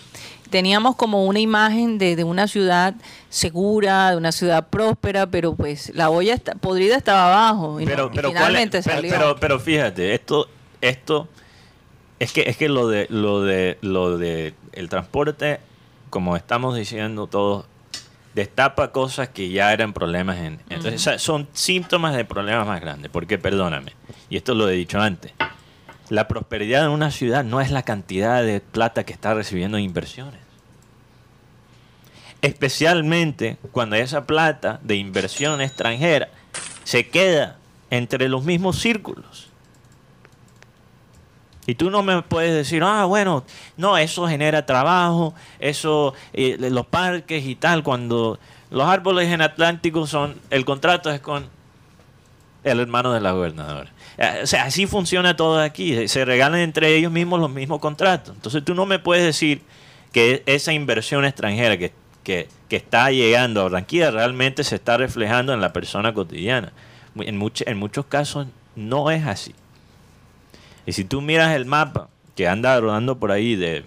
teníamos 0.52 0.96
como 0.96 1.26
una 1.26 1.40
imagen 1.40 1.98
de, 1.98 2.16
de 2.16 2.24
una 2.24 2.48
ciudad 2.48 2.94
segura, 3.30 4.12
de 4.12 4.18
una 4.18 4.32
ciudad 4.32 4.68
próspera, 4.68 5.26
pero 5.28 5.56
pues 5.56 5.92
la 5.96 6.10
olla 6.12 6.34
está, 6.36 6.54
podrida 6.56 6.96
estaba 6.98 7.28
abajo 7.34 7.80
y, 7.82 7.86
no- 7.86 8.12
pero, 8.12 8.30
finalmente 8.30 8.82
pero, 8.84 8.96
salió. 8.96 9.12
pero, 9.12 9.36
pero 9.38 9.60
fíjate, 9.60 10.14
esto, 10.14 10.48
esto 10.82 11.28
es 12.20 12.32
que 12.32 12.42
es 12.48 12.58
que 12.58 12.70
lo 12.70 12.88
de 12.88 13.08
lo 13.10 13.42
de 13.42 13.80
lo 13.82 14.18
de 14.20 14.54
el 14.74 14.90
transporte, 14.90 15.60
como 16.12 16.36
estamos 16.36 16.76
diciendo 16.76 17.26
todos, 17.26 17.66
destapa 18.36 18.92
cosas 18.92 19.30
que 19.30 19.50
ya 19.50 19.74
eran 19.74 19.92
problemas 19.94 20.38
en. 20.38 20.60
Entonces, 20.70 21.22
son 21.22 21.48
síntomas 21.54 22.16
de 22.16 22.24
problemas 22.26 22.68
más 22.68 22.80
grandes. 22.80 23.10
Porque, 23.12 23.38
perdóname, 23.38 23.94
y 24.30 24.38
esto 24.38 24.54
lo 24.56 24.70
he 24.70 24.74
dicho 24.74 25.00
antes, 25.02 25.34
la 26.12 26.28
prosperidad 26.28 26.84
en 26.84 26.92
una 26.92 27.10
ciudad 27.10 27.46
no 27.46 27.62
es 27.62 27.72
la 27.72 27.84
cantidad 27.84 28.44
de 28.44 28.60
plata 28.60 29.06
que 29.06 29.14
está 29.14 29.34
recibiendo 29.34 29.78
en 29.78 29.86
inversiones. 29.86 30.42
Especialmente 32.42 33.58
cuando 33.72 33.96
esa 33.96 34.26
plata 34.26 34.82
de 34.84 34.98
inversión 34.98 35.62
extranjera 35.62 36.28
se 36.84 37.08
queda 37.08 37.56
entre 37.90 38.28
los 38.28 38.44
mismos 38.44 38.78
círculos. 38.78 39.48
Y 41.66 41.76
tú 41.76 41.90
no 41.90 42.04
me 42.04 42.22
puedes 42.24 42.54
decir, 42.54 42.84
ah, 42.84 43.06
bueno, 43.06 43.46
no, 43.78 43.98
eso 43.98 44.28
genera 44.28 44.66
trabajo, 44.66 45.34
eso, 45.60 46.14
eh, 46.34 46.58
los 46.60 46.88
parques 46.88 47.46
y 47.46 47.56
tal, 47.56 47.84
cuando 47.84 48.38
los 48.70 48.86
árboles 48.86 49.30
en 49.30 49.42
Atlántico 49.42 50.06
son, 50.06 50.42
el 50.50 50.66
contrato 50.66 51.10
es 51.10 51.22
con 51.22 51.48
el 52.66 52.82
hermano 52.82 53.14
de 53.14 53.22
la 53.22 53.32
gobernadora. 53.32 53.92
Eh, 54.18 54.40
O 54.44 54.48
sea, 54.48 54.64
así 54.66 54.86
funciona 54.88 55.36
todo 55.36 55.60
aquí, 55.60 56.08
se 56.08 56.26
regalan 56.26 56.60
entre 56.60 56.96
ellos 56.96 57.12
mismos 57.12 57.40
los 57.40 57.50
mismos 57.52 57.80
contratos. 57.80 58.36
Entonces 58.36 58.64
tú 58.64 58.76
no 58.76 58.86
me 58.86 59.00
puedes 59.00 59.24
decir 59.24 59.62
que 60.12 60.44
esa 60.46 60.74
inversión 60.74 61.24
extranjera 61.26 61.78
que, 61.78 61.94
que, 62.24 62.48
que 62.70 62.76
está 62.76 63.12
llegando 63.12 63.62
a 63.62 63.64
Barranquilla 63.64 64.12
realmente 64.12 64.64
se 64.64 64.76
está 64.76 64.98
reflejando 64.98 65.54
en 65.54 65.62
la 65.62 65.72
persona 65.74 66.14
cotidiana. 66.14 66.74
En, 67.16 67.40
much- 67.40 67.64
en 67.66 67.78
muchos 67.78 68.06
casos 68.06 68.48
no 68.76 69.10
es 69.12 69.26
así. 69.26 69.56
Y 70.86 70.94
si 70.94 71.04
tú 71.04 71.22
miras 71.22 71.56
el 71.56 71.66
mapa 71.66 72.10
que 72.36 72.48
anda 72.48 72.80
rodando 72.80 73.20
por 73.20 73.32
ahí 73.32 73.56
de... 73.56 73.84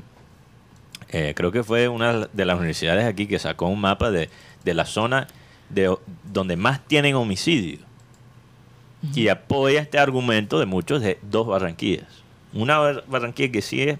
eh, 1.10 1.32
creo 1.36 1.50
que 1.52 1.62
fue 1.64 1.88
una 1.88 2.26
de 2.32 2.44
las 2.44 2.56
universidades 2.56 3.04
aquí 3.04 3.26
que 3.26 3.38
sacó 3.38 3.66
un 3.66 3.80
mapa 3.80 4.10
de, 4.10 4.30
de 4.64 4.74
la 4.74 4.84
zona 4.86 5.26
de, 5.70 5.94
donde 6.32 6.56
más 6.56 6.86
tienen 6.86 7.14
homicidios. 7.16 7.80
Y 9.12 9.28
apoya 9.28 9.80
este 9.80 9.98
argumento 9.98 10.58
de 10.58 10.66
muchos 10.66 11.02
de 11.02 11.18
dos 11.22 11.46
Barranquillas. 11.46 12.06
Una 12.52 12.78
Bar- 12.78 13.04
Barranquilla 13.06 13.52
que 13.52 13.60
sí 13.62 13.82
es 13.82 13.98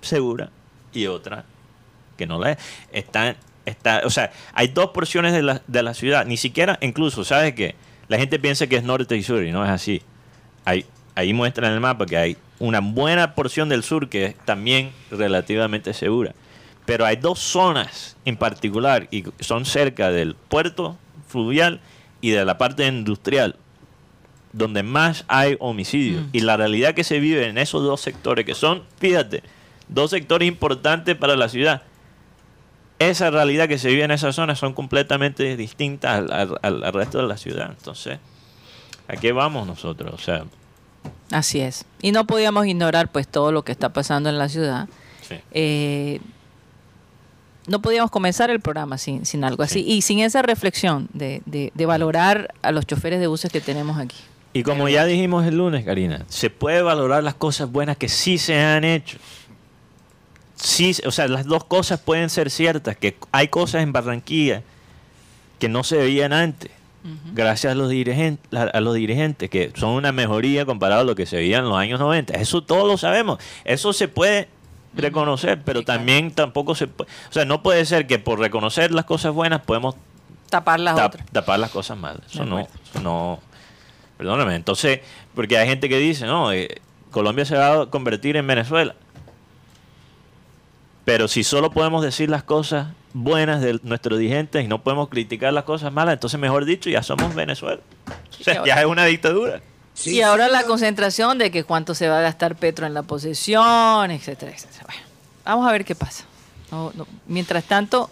segura 0.00 0.50
y 0.92 1.06
otra 1.06 1.44
que 2.16 2.26
no 2.26 2.38
la 2.40 2.52
es. 2.52 2.58
Está, 2.92 4.02
o 4.04 4.10
sea, 4.10 4.32
hay 4.52 4.68
dos 4.68 4.90
porciones 4.90 5.32
de 5.32 5.42
la, 5.42 5.62
de 5.66 5.82
la 5.82 5.94
ciudad. 5.94 6.26
Ni 6.26 6.36
siquiera, 6.36 6.78
incluso, 6.80 7.24
¿sabes 7.24 7.54
qué? 7.54 7.74
La 8.08 8.18
gente 8.18 8.38
piensa 8.38 8.66
que 8.66 8.76
es 8.76 8.84
norte 8.84 9.16
y 9.16 9.22
sur 9.22 9.42
y 9.44 9.52
no 9.52 9.64
es 9.64 9.70
así. 9.70 10.02
Ahí 11.14 11.32
muestra 11.32 11.68
en 11.68 11.74
el 11.74 11.80
mapa 11.80 12.06
que 12.06 12.16
hay 12.16 12.36
una 12.58 12.80
buena 12.80 13.34
porción 13.34 13.68
del 13.68 13.82
sur 13.82 14.08
que 14.08 14.24
es 14.26 14.36
también 14.44 14.90
relativamente 15.10 15.92
segura. 15.94 16.34
Pero 16.86 17.06
hay 17.06 17.16
dos 17.16 17.38
zonas 17.38 18.16
en 18.24 18.36
particular 18.36 19.08
y 19.10 19.24
son 19.40 19.64
cerca 19.64 20.10
del 20.10 20.34
puerto 20.34 20.98
fluvial 21.28 21.80
y 22.20 22.30
de 22.30 22.44
la 22.44 22.58
parte 22.58 22.86
industrial 22.86 23.56
donde 24.56 24.82
más 24.82 25.24
hay 25.28 25.56
homicidios. 25.60 26.22
Mm. 26.24 26.28
Y 26.32 26.40
la 26.40 26.56
realidad 26.56 26.94
que 26.94 27.04
se 27.04 27.18
vive 27.20 27.46
en 27.46 27.58
esos 27.58 27.82
dos 27.82 28.00
sectores, 28.00 28.44
que 28.46 28.54
son, 28.54 28.82
fíjate, 28.98 29.42
dos 29.88 30.10
sectores 30.10 30.46
importantes 30.48 31.16
para 31.16 31.36
la 31.36 31.48
ciudad, 31.48 31.82
esa 32.98 33.30
realidad 33.30 33.68
que 33.68 33.78
se 33.78 33.88
vive 33.88 34.04
en 34.04 34.12
esa 34.12 34.32
zona 34.32 34.54
son 34.54 34.72
completamente 34.72 35.56
distintas 35.56 36.18
al, 36.18 36.32
al- 36.32 36.58
al- 36.62 36.84
al 36.84 36.92
resto 36.92 37.18
de 37.18 37.26
la 37.26 37.36
ciudad. 37.36 37.70
Entonces, 37.76 38.18
¿a 39.08 39.16
qué 39.16 39.32
vamos 39.32 39.66
nosotros? 39.66 40.14
O 40.14 40.18
sea, 40.18 40.44
Así 41.30 41.60
es. 41.60 41.84
Y 42.00 42.12
no 42.12 42.26
podíamos 42.26 42.66
ignorar 42.66 43.10
pues 43.10 43.26
todo 43.28 43.50
lo 43.52 43.62
que 43.62 43.72
está 43.72 43.92
pasando 43.92 44.28
en 44.30 44.38
la 44.38 44.48
ciudad. 44.48 44.88
sí. 45.28 45.36
Eh, 45.52 46.20
no 47.66 47.80
podíamos 47.80 48.10
comenzar 48.10 48.50
el 48.50 48.60
programa 48.60 48.98
sin, 48.98 49.24
sin 49.24 49.42
algo 49.42 49.62
así 49.62 49.80
y 49.80 50.02
sin 50.02 50.18
esa 50.20 50.42
reflexión 50.42 51.08
de, 51.14 51.40
de- 51.46 51.72
de 51.74 51.86
valorar 51.86 52.52
a 52.62 52.72
los 52.72 52.86
choferes 52.86 53.20
de 53.20 53.26
buses 53.26 53.50
que 53.50 53.60
tenemos 53.62 53.96
aquí. 53.98 54.16
Y 54.54 54.62
como 54.62 54.88
ya 54.88 55.04
dijimos 55.04 55.44
el 55.46 55.56
lunes, 55.58 55.84
Karina, 55.84 56.24
se 56.28 56.48
puede 56.48 56.80
valorar 56.80 57.22
las 57.22 57.34
cosas 57.34 57.70
buenas 57.70 57.96
que 57.98 58.08
sí 58.08 58.38
se 58.38 58.58
han 58.58 58.84
hecho. 58.84 59.18
Sí, 60.56 60.96
o 61.04 61.10
sea, 61.10 61.28
las 61.28 61.44
dos 61.44 61.64
cosas 61.64 62.00
pueden 62.00 62.30
ser 62.30 62.50
ciertas, 62.50 62.96
que 62.96 63.16
hay 63.32 63.48
cosas 63.48 63.82
en 63.82 63.92
Barranquilla 63.92 64.62
que 65.58 65.68
no 65.68 65.82
se 65.84 65.96
veían 65.96 66.32
antes, 66.32 66.70
gracias 67.34 67.72
a 67.72 67.74
los, 67.74 67.90
dirigentes, 67.90 68.48
a 68.58 68.80
los 68.80 68.94
dirigentes, 68.94 69.50
que 69.50 69.72
son 69.74 69.90
una 69.90 70.12
mejoría 70.12 70.64
comparado 70.64 71.02
a 71.02 71.04
lo 71.04 71.14
que 71.14 71.26
se 71.26 71.36
veía 71.36 71.58
en 71.58 71.64
los 71.64 71.76
años 71.76 71.98
90. 72.00 72.34
Eso 72.34 72.62
todos 72.62 72.86
lo 72.86 72.96
sabemos. 72.96 73.38
Eso 73.64 73.92
se 73.92 74.08
puede 74.08 74.48
reconocer, 74.94 75.60
pero 75.64 75.80
Sí, 75.80 75.84
claro. 75.84 75.98
también 75.98 76.30
tampoco 76.30 76.74
se 76.74 76.86
puede... 76.86 77.10
O 77.28 77.32
sea, 77.32 77.44
no 77.44 77.62
puede 77.62 77.84
ser 77.84 78.06
que 78.06 78.18
por 78.20 78.38
reconocer 78.38 78.92
las 78.92 79.04
cosas 79.04 79.32
buenas 79.34 79.60
podemos 79.62 79.96
Tapar 80.48 80.78
las 80.80 80.96
tap- 80.96 81.06
otras. 81.08 81.26
tapar 81.32 81.58
las 81.58 81.70
cosas 81.70 81.98
malas. 81.98 82.20
Eso 82.32 82.44
no, 82.44 82.60
eso 82.60 83.00
no. 83.02 83.40
Perdóname. 84.16 84.54
Entonces, 84.54 85.00
porque 85.34 85.58
hay 85.58 85.68
gente 85.68 85.88
que 85.88 85.98
dice, 85.98 86.26
no, 86.26 86.52
eh, 86.52 86.80
Colombia 87.10 87.44
se 87.44 87.56
va 87.56 87.82
a 87.82 87.86
convertir 87.86 88.36
en 88.36 88.46
Venezuela. 88.46 88.94
Pero 91.04 91.28
si 91.28 91.44
solo 91.44 91.70
podemos 91.70 92.02
decir 92.02 92.30
las 92.30 92.42
cosas 92.42 92.88
buenas 93.12 93.60
de 93.60 93.78
nuestros 93.82 94.18
dirigentes 94.18 94.64
y 94.64 94.68
no 94.68 94.82
podemos 94.82 95.08
criticar 95.08 95.52
las 95.52 95.64
cosas 95.64 95.92
malas, 95.92 96.14
entonces, 96.14 96.40
mejor 96.40 96.64
dicho, 96.64 96.88
ya 96.88 97.02
somos 97.02 97.34
Venezuela. 97.34 97.80
O 98.40 98.42
sea, 98.42 98.54
Sí, 98.54 98.68
ya 98.68 98.80
es 98.80 98.86
una 98.86 99.04
dictadura. 99.04 99.60
y 100.04 100.22
ahora 100.22 100.48
la 100.48 100.64
concentración 100.64 101.38
de 101.38 101.50
que 101.50 101.64
cuánto 101.64 101.94
se 101.94 102.08
va 102.08 102.18
a 102.18 102.22
gastar 102.22 102.56
Petro 102.56 102.86
en 102.86 102.94
la 102.94 103.02
posesión, 103.02 104.10
etcétera, 104.10 104.52
etcétera. 104.52 104.84
Bueno, 104.86 105.02
vamos 105.44 105.68
a 105.68 105.72
ver 105.72 105.84
qué 105.84 105.94
pasa. 105.94 106.24
No, 106.70 106.90
no, 106.94 107.06
Mientras 107.26 107.64
tanto, 107.64 108.08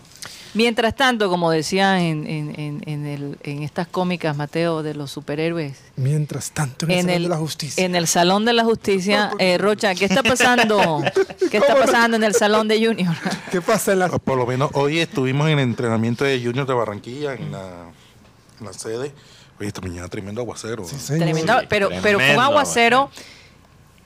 mientras 0.55 0.95
tanto, 0.95 1.29
como 1.29 1.51
decía 1.51 2.01
en, 2.01 2.27
en, 2.27 2.61
en, 2.61 2.83
en 2.87 3.07
el, 3.07 3.39
en 3.43 3.63
estas 3.63 3.87
cómicas, 3.87 4.37
Mateo, 4.37 4.83
de 4.83 4.95
los 4.95 5.11
superhéroes, 5.11 5.79
Mientras 5.97 6.51
tanto, 6.53 6.87
en, 6.87 6.93
en 6.93 7.09
el, 7.11 7.17
el, 7.17 7.23
de 7.25 7.29
la 7.29 7.37
justicia. 7.37 7.85
en 7.85 7.95
el 7.95 8.07
Salón 8.07 8.45
de 8.45 8.53
la 8.53 8.65
Justicia, 8.65 9.31
eh, 9.39 9.59
Rocha, 9.59 9.95
¿qué 9.95 10.05
está 10.05 10.23
pasando? 10.23 11.03
¿Qué 11.51 11.59
está 11.59 11.75
pasando 11.75 12.17
en 12.17 12.25
el 12.25 12.35
Salón 12.35 12.69
de 12.69 12.85
Junior? 12.85 13.15
¿Qué 13.51 13.61
pasa 13.61 13.93
en 13.93 14.01
la 14.01 14.07
O 14.07 14.19
Por 14.19 14.39
lo 14.39 14.47
menos 14.47 14.71
hoy 14.75 14.99
estuvimos 14.99 15.49
en 15.49 15.59
el 15.59 15.65
entrenamiento 15.65 16.25
de 16.25 16.41
Junior 16.43 16.67
de 16.67 16.75
Barranquilla, 16.75 17.35
en 17.35 17.53
la, 17.53 17.91
en 18.61 18.67
la 18.67 18.73
sede. 18.73 19.13
Oye, 19.59 19.69
esta 19.69 19.81
mañana 19.81 20.09
tremendo 20.09 20.41
aguacero. 20.41 20.85
Sí, 20.85 20.97
señor. 20.99 21.25
Tremendo, 21.25 21.61
Sí, 21.61 21.67
pero, 21.69 21.89
pero 21.89 22.01
fue 22.01 22.13
un 22.13 22.19
tremendo 22.19 22.43
aguacero 22.43 23.11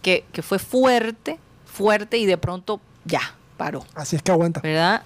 que, 0.02 0.24
que 0.32 0.42
fue 0.42 0.58
fuerte, 0.58 1.38
fuerte 1.64 2.18
y 2.18 2.26
de 2.26 2.36
pronto 2.36 2.80
ya 3.04 3.35
paró, 3.56 3.84
Así 3.94 4.16
es 4.16 4.22
que 4.22 4.30
aguanta. 4.32 4.60
¿verdad? 4.60 5.02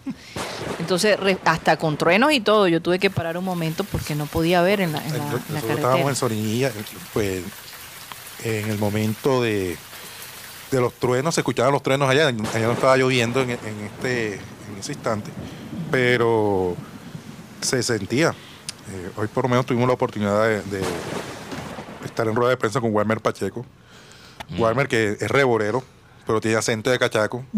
Entonces, 0.79 1.19
re- 1.19 1.39
hasta 1.45 1.77
con 1.77 1.97
truenos 1.97 2.33
y 2.33 2.41
todo, 2.41 2.69
yo 2.69 2.81
tuve 2.83 2.99
que 2.99 3.11
parar 3.11 3.37
un 3.37 3.45
momento 3.45 3.85
porque 3.85 4.15
no 4.15 4.27
podía 4.27 4.61
ver 4.63 4.81
en 4.81 4.93
la, 4.93 4.99
en 5.05 5.11
la- 5.11 5.17
en 5.17 5.21
la 5.25 5.25
Nosotros 5.31 5.53
carretera. 5.53 5.75
estábamos 5.75 6.09
en 6.11 6.17
Sorinilla, 6.17 6.73
pues 7.13 7.43
en 8.45 8.71
el 8.71 8.79
momento 8.79 9.43
de, 9.43 9.77
de 10.71 10.81
los 10.81 10.93
truenos, 10.95 11.35
se 11.35 11.41
escuchaban 11.43 11.73
los 11.73 11.83
truenos 11.83 12.09
allá, 12.09 12.29
allá 12.29 12.67
no 12.67 12.73
estaba 12.73 12.97
lloviendo 12.97 13.43
en, 13.43 13.51
en 13.51 13.59
este, 13.85 14.35
en 14.35 14.79
ese 14.79 14.93
instante, 14.93 15.31
pero 15.91 16.77
se 17.61 17.83
sentía. 17.83 18.31
Eh, 18.93 19.11
hoy 19.17 19.29
por 19.29 19.45
lo 19.45 19.51
menos 19.51 19.67
tuvimos 19.67 19.87
la 19.87 19.95
oportunidad 19.95 20.43
de, 20.49 20.63
de 20.63 20.83
estar 22.05 22.27
en 22.27 22.35
rueda 22.35 22.51
de 22.51 22.57
prensa 22.57 22.81
con 22.81 22.93
Walmer 22.95 23.21
Pacheco. 23.21 23.65
Mm. 24.49 24.61
Walmer 24.61 24.89
que 24.89 25.17
es 25.21 25.29
reborero, 25.31 25.85
pero 26.27 26.41
tiene 26.41 26.57
acento 26.57 26.91
de 26.91 26.99
cachaco. 26.99 27.45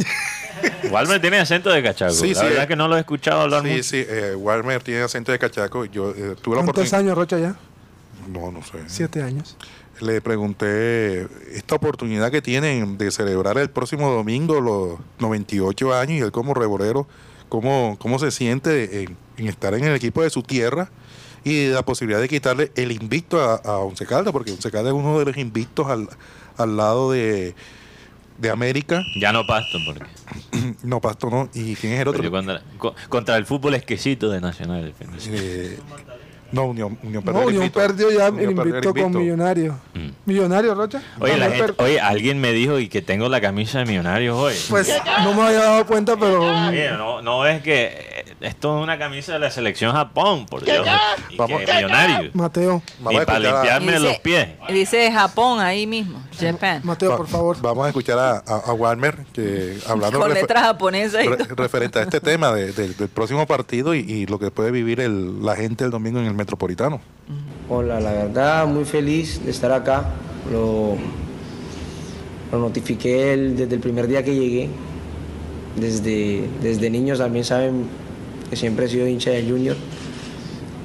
Walmer 0.90 1.20
tiene 1.20 1.38
acento 1.38 1.70
de 1.70 1.82
cachaco. 1.82 2.12
Sí, 2.12 2.34
la 2.34 2.40
sí, 2.40 2.46
verdad 2.46 2.64
eh. 2.64 2.68
que 2.68 2.76
no 2.76 2.88
lo 2.88 2.96
he 2.96 3.00
escuchado 3.00 3.42
hablar 3.42 3.62
Sí, 3.62 3.68
mucho. 3.68 3.82
sí, 3.84 4.04
eh, 4.08 4.34
Walmer 4.36 4.82
tiene 4.82 5.02
acento 5.02 5.32
de 5.32 5.38
cachaco. 5.38 5.84
Yo 5.86 6.10
eh, 6.10 6.34
tuve 6.40 6.56
la 6.56 6.62
¿Cuántos 6.62 6.92
años, 6.92 7.16
Rocha, 7.16 7.38
ya? 7.38 7.56
No, 8.28 8.52
no 8.52 8.62
sé. 8.62 8.78
Siete 8.86 9.22
años. 9.22 9.56
Le 10.00 10.20
pregunté 10.20 11.28
esta 11.52 11.74
oportunidad 11.76 12.30
que 12.30 12.42
tienen 12.42 12.98
de 12.98 13.10
celebrar 13.10 13.58
el 13.58 13.70
próximo 13.70 14.10
domingo 14.10 14.60
los 14.60 14.98
98 15.20 15.94
años 15.94 16.12
y 16.18 16.20
él 16.20 16.32
como 16.32 16.54
reborero, 16.54 17.06
cómo, 17.48 17.96
cómo 18.00 18.18
se 18.18 18.30
siente 18.30 19.02
en, 19.02 19.16
en 19.36 19.46
estar 19.48 19.74
en 19.74 19.84
el 19.84 19.94
equipo 19.94 20.22
de 20.22 20.30
su 20.30 20.42
tierra 20.42 20.90
y 21.44 21.68
la 21.68 21.84
posibilidad 21.84 22.20
de 22.20 22.28
quitarle 22.28 22.72
el 22.74 22.90
invicto 22.92 23.40
a, 23.40 23.56
a 23.56 23.78
Once 23.78 24.04
Caldas, 24.06 24.32
porque 24.32 24.52
Once 24.52 24.70
Caldas 24.70 24.92
es 24.92 24.98
uno 24.98 25.18
de 25.18 25.24
los 25.24 25.36
invictos 25.36 25.86
al, 25.88 26.08
al 26.56 26.76
lado 26.76 27.12
de, 27.12 27.54
de 28.38 28.50
América. 28.50 29.02
Ya 29.16 29.32
no 29.32 29.46
pasto 29.46 29.78
porque 29.84 30.04
No, 30.82 31.00
Pasto 31.00 31.28
no. 31.30 31.48
¿Y 31.54 31.74
quién 31.76 31.92
es 31.94 32.00
el 32.00 32.08
otro? 32.08 32.30
contra, 32.30 32.62
co- 32.78 32.94
contra 33.08 33.36
el 33.36 33.46
fútbol 33.46 33.74
exquisito 33.74 34.30
de 34.30 34.40
Nacional. 34.40 34.92
Eh, 35.30 35.78
no, 36.52 36.66
Unión, 36.66 36.98
Unión 37.02 37.22
No, 37.24 37.32
perdió 37.32 37.48
el 37.48 37.56
Unión 37.56 37.70
perdió 37.70 38.10
ya 38.10 38.28
Unión 38.30 38.50
el 38.50 38.54
perdió 38.56 38.76
invicto 38.76 38.94
con 39.02 39.16
Millonario. 39.16 39.78
Mm. 39.94 40.08
¿Millonario, 40.26 40.74
Rocha? 40.74 41.02
Oye, 41.20 41.36
la 41.36 41.48
No, 41.48 41.54
gente- 41.54 41.74
oye, 41.82 42.00
alguien 42.00 42.40
me 42.40 42.52
dijo 42.52 42.78
y 42.78 42.88
que 42.88 43.00
tengo 43.02 43.28
la 43.28 43.40
camisa 43.40 43.78
de 43.78 43.86
Millonarios 43.86 44.36
hoy. 44.36 44.54
Pues 44.68 44.94
no 45.24 45.32
me 45.34 45.42
había 45.42 45.60
dado 45.60 45.86
cuenta, 45.86 46.16
pero 46.16 46.40
Oye, 46.68 46.90
no, 46.90 47.22
no 47.22 47.46
es 47.46 47.62
que 47.62 48.31
esto 48.42 48.76
es 48.78 48.82
una 48.82 48.98
camisa 48.98 49.32
de 49.34 49.38
la 49.38 49.50
selección 49.50 49.92
Japón, 49.92 50.46
por 50.46 50.64
Dios. 50.64 50.86
Y 51.30 51.36
Vamos. 51.36 51.62
que 51.62 51.72
Millonarios. 51.72 52.34
Mateo, 52.34 52.82
Vamos 52.98 53.12
Ni 53.14 53.18
a 53.20 53.26
para 53.26 53.38
escuchar 53.38 53.54
a- 53.54 53.78
limpiarme 53.80 54.00
los 54.08 54.18
pies. 54.18 54.48
dice 54.68 55.10
Japón 55.12 55.60
ahí 55.60 55.86
mismo, 55.86 56.22
Japan, 56.38 56.80
Mateo, 56.84 57.10
Va- 57.10 57.16
por 57.16 57.28
favor. 57.28 57.56
Vamos 57.62 57.84
a 57.86 57.88
escuchar 57.88 58.18
a, 58.18 58.30
a, 58.38 58.56
a 58.66 58.72
Walmer, 58.72 59.24
que 59.32 59.78
hablando 59.88 60.18
con 60.18 60.30
refer- 60.30 60.40
letras 60.42 60.62
japonesas 60.64 61.24
y 61.24 61.28
re- 61.28 61.36
todo. 61.36 61.54
referente 61.56 61.98
a 61.98 62.02
este 62.02 62.20
tema 62.20 62.52
de- 62.52 62.72
de- 62.72 62.88
del 62.94 63.08
próximo 63.08 63.46
partido 63.46 63.94
y, 63.94 64.00
y 64.00 64.26
lo 64.26 64.38
que 64.38 64.50
puede 64.50 64.70
vivir 64.70 65.00
el- 65.00 65.44
la 65.44 65.56
gente 65.56 65.84
el 65.84 65.90
domingo 65.90 66.18
en 66.18 66.26
el 66.26 66.34
Metropolitano. 66.34 67.00
Hola, 67.68 68.00
la 68.00 68.12
verdad 68.12 68.66
muy 68.66 68.84
feliz 68.84 69.44
de 69.44 69.50
estar 69.50 69.72
acá. 69.72 70.04
Lo, 70.52 70.96
lo 72.50 72.58
notifiqué 72.58 73.32
el- 73.32 73.56
desde 73.56 73.74
el 73.76 73.80
primer 73.80 74.06
día 74.08 74.22
que 74.22 74.34
llegué. 74.34 74.68
Desde, 75.76 76.48
desde 76.60 76.90
niños 76.90 77.18
también 77.18 77.44
saben 77.46 77.86
que 78.52 78.56
siempre 78.56 78.84
he 78.84 78.88
sido 78.90 79.08
hincha 79.08 79.30
de 79.30 79.48
Junior, 79.48 79.74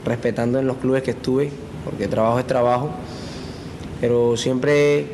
respetando 0.06 0.58
en 0.58 0.68
los 0.68 0.78
clubes 0.78 1.04
que 1.04 1.12
estuve, 1.12 1.52
porque 1.84 2.08
trabajo 2.08 2.40
es 2.40 2.48
trabajo, 2.48 2.92
pero 4.00 4.38
siempre 4.38 5.08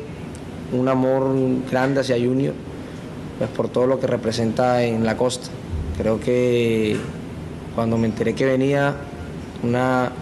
un 0.72 0.86
amor 0.86 1.34
grande 1.68 2.02
hacia 2.02 2.14
Junior, 2.16 2.54
pues 3.38 3.50
por 3.50 3.70
todo 3.70 3.88
lo 3.88 3.98
que 3.98 4.06
representa 4.06 4.84
en 4.84 5.04
la 5.04 5.16
costa. 5.16 5.48
Creo 5.98 6.20
que 6.20 6.96
cuando 7.74 7.98
me 7.98 8.06
enteré 8.06 8.36
que 8.36 8.44
venía 8.44 8.94
una 9.64 10.12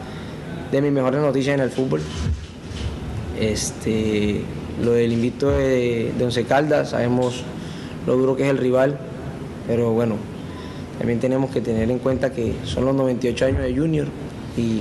de 0.71 0.81
mis 0.81 0.90
mejores 0.90 1.21
noticias 1.21 1.55
en 1.57 1.61
el 1.61 1.71
fútbol. 1.71 2.01
Este, 3.38 4.40
lo 4.83 4.92
del 4.92 5.12
invito 5.12 5.51
de, 5.51 6.14
de 6.16 6.25
Once 6.25 6.42
Caldas, 6.45 6.92
sabemos 6.92 7.45
lo 8.07 8.16
duro 8.16 8.37
que 8.37 8.45
es 8.45 8.49
el 8.49 8.57
rival, 8.57 8.97
pero 9.66 9.90
bueno, 9.90 10.16
también 11.02 11.18
tenemos 11.18 11.50
que 11.50 11.60
tener 11.60 11.90
en 11.90 11.98
cuenta 11.98 12.30
que 12.30 12.54
son 12.62 12.84
los 12.84 12.94
98 12.94 13.46
años 13.46 13.58
de 13.62 13.74
Junior 13.76 14.06
y 14.56 14.80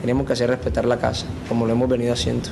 tenemos 0.00 0.24
que 0.24 0.34
hacer 0.34 0.48
respetar 0.48 0.84
la 0.84 0.96
casa, 0.96 1.26
como 1.48 1.66
lo 1.66 1.72
hemos 1.72 1.88
venido 1.88 2.12
haciendo. 2.12 2.50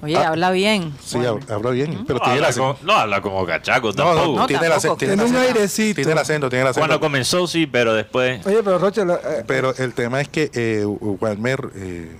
Oye, 0.00 0.16
Ah. 0.16 0.28
habla 0.28 0.50
bien. 0.50 0.94
Sí, 1.04 1.18
Bueno. 1.18 1.40
habla 1.46 1.70
bien, 1.72 2.04
pero 2.06 2.20
No 2.20 2.24
tiene 2.24 2.38
el 2.38 2.44
habla, 2.44 2.48
acento. 2.48 2.74
como, 2.78 2.86
no 2.90 2.98
habla 2.98 3.20
como 3.20 3.44
cachaco 3.44 3.88
No, 3.88 3.92
tampoco. 3.92 4.26
no, 4.28 4.36
No, 4.38 4.46
tiene 4.46 4.64
el 4.64 4.72
acento. 4.72 4.96
tampoco. 4.96 4.98
Tiene, 4.98 5.12
el 5.12 5.18
Tiene 5.18 5.30
un 5.30 5.36
acento, 5.44 5.58
airecito. 5.58 5.94
tiene 5.96 6.12
el 6.12 6.18
acento, 6.18 6.48
tiene 6.48 6.62
el 6.62 6.68
acento. 6.68 6.86
Cuando 6.88 7.00
comenzó 7.00 7.46
sí, 7.46 7.66
pero 7.66 7.92
después... 7.92 8.46
Oye, 8.46 8.62
pero 8.64 8.78
Rocha, 8.78 9.04
la- 9.04 9.16
eh, 9.16 9.44
Pero 9.46 9.74
el 9.76 9.92
tema 9.92 10.22
es 10.22 10.28
que 10.30 10.50
eh, 10.54 10.86
Walmer 10.86 11.68
eh, 11.74 12.16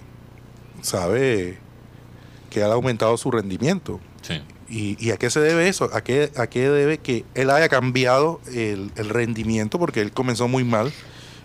sabe 0.82 1.56
que 2.50 2.62
ha 2.62 2.66
aumentado 2.66 3.16
su 3.16 3.30
rendimiento. 3.30 3.98
Sí. 4.20 4.42
¿Y, 4.70 4.96
y 5.04 5.10
a 5.12 5.16
qué 5.16 5.30
se 5.30 5.40
debe 5.40 5.68
eso? 5.68 5.88
¿A 5.94 6.02
qué, 6.02 6.30
a 6.36 6.46
qué 6.46 6.68
debe 6.68 6.98
que 6.98 7.24
él 7.34 7.50
haya 7.50 7.68
cambiado 7.68 8.40
el, 8.54 8.90
rendimiento? 8.96 9.78
Porque 9.78 10.00
él 10.02 10.12
comenzó 10.12 10.46
muy 10.48 10.64
mal. 10.64 10.92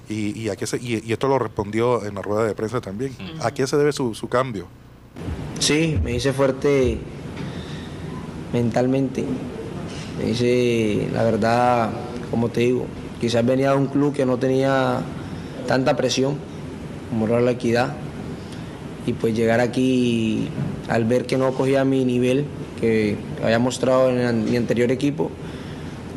Y, 0.10 0.38
y, 0.38 0.50
a 0.50 0.58
qué 0.58 0.68
se- 0.68 0.78
y, 0.82 1.02
y 1.06 1.14
esto 1.14 1.30
lo 1.30 1.40
respondió 1.40 2.06
en 2.06 2.16
la 2.16 2.22
rueda 2.22 2.44
de 2.46 2.54
prensa 2.54 2.82
también. 2.82 3.16
¿A 3.42 3.52
qué 3.52 3.66
se 3.66 3.78
debe 3.78 3.94
su, 3.94 4.14
su 4.14 4.28
cambio? 4.28 4.68
Sí, 5.60 5.98
me 6.04 6.14
hice 6.16 6.34
fuerte 6.34 6.98
mentalmente. 8.52 9.24
Me 10.20 10.30
hice, 10.32 11.08
la 11.14 11.24
verdad, 11.24 11.90
como 12.30 12.50
te 12.50 12.62
digo, 12.62 12.86
quizás 13.20 13.46
venía 13.46 13.72
de 13.72 13.78
un 13.78 13.88
club 13.88 14.14
que 14.14 14.26
no 14.26 14.38
tenía 14.38 15.00
tanta 15.68 15.96
presión, 15.96 16.38
como 17.10 17.28
era 17.28 17.40
la 17.42 17.52
equidad. 17.52 17.96
y 19.06 19.14
pues 19.14 19.36
llegar 19.36 19.60
aquí 19.60 20.48
al 20.90 21.06
ver 21.06 21.26
que 21.26 21.38
no 21.38 21.54
cogía 21.54 21.84
mi 21.84 22.06
nivel 22.06 22.46
que 22.84 23.16
había 23.42 23.60
mostrado 23.60 24.10
en 24.10 24.44
mi 24.44 24.58
anterior 24.58 24.92
equipo, 24.92 25.32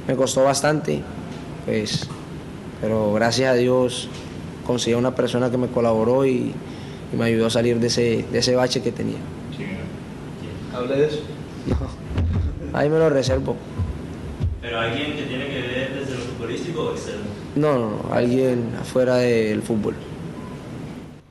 me 0.09 0.17
costó 0.17 0.43
bastante, 0.43 1.01
pues, 1.65 2.09
pero 2.81 3.13
gracias 3.13 3.53
a 3.53 3.55
Dios 3.55 4.09
conseguí 4.67 4.95
a 4.95 4.99
una 4.99 5.15
persona 5.15 5.49
que 5.49 5.57
me 5.59 5.69
colaboró 5.69 6.27
y, 6.27 6.53
y 7.13 7.17
me 7.17 7.27
ayudó 7.27 7.47
a 7.47 7.51
salir 7.51 7.79
de 7.79 7.87
ese, 7.87 8.25
de 8.33 8.39
ese 8.41 8.57
bache 8.57 8.83
que 8.83 8.91
tenía. 8.91 9.19
Hable 10.75 10.97
de 10.97 11.07
eso. 11.07 11.21
Ahí 12.73 12.89
me 12.91 12.99
lo 12.99 13.11
reservo. 13.11 13.55
Pero 14.61 14.81
alguien 14.81 15.15
que 15.15 15.23
tiene 15.23 15.47
que 15.47 15.61
ver 15.61 15.95
desde 16.01 16.15
lo 16.19 16.21
futbolístico 16.25 16.81
o 16.83 16.93
externo. 16.95 17.27
No, 17.55 17.79
no, 17.79 17.91
no, 17.91 18.13
alguien 18.15 18.71
afuera 18.81 19.17
del 19.19 19.63
fútbol. 19.63 19.95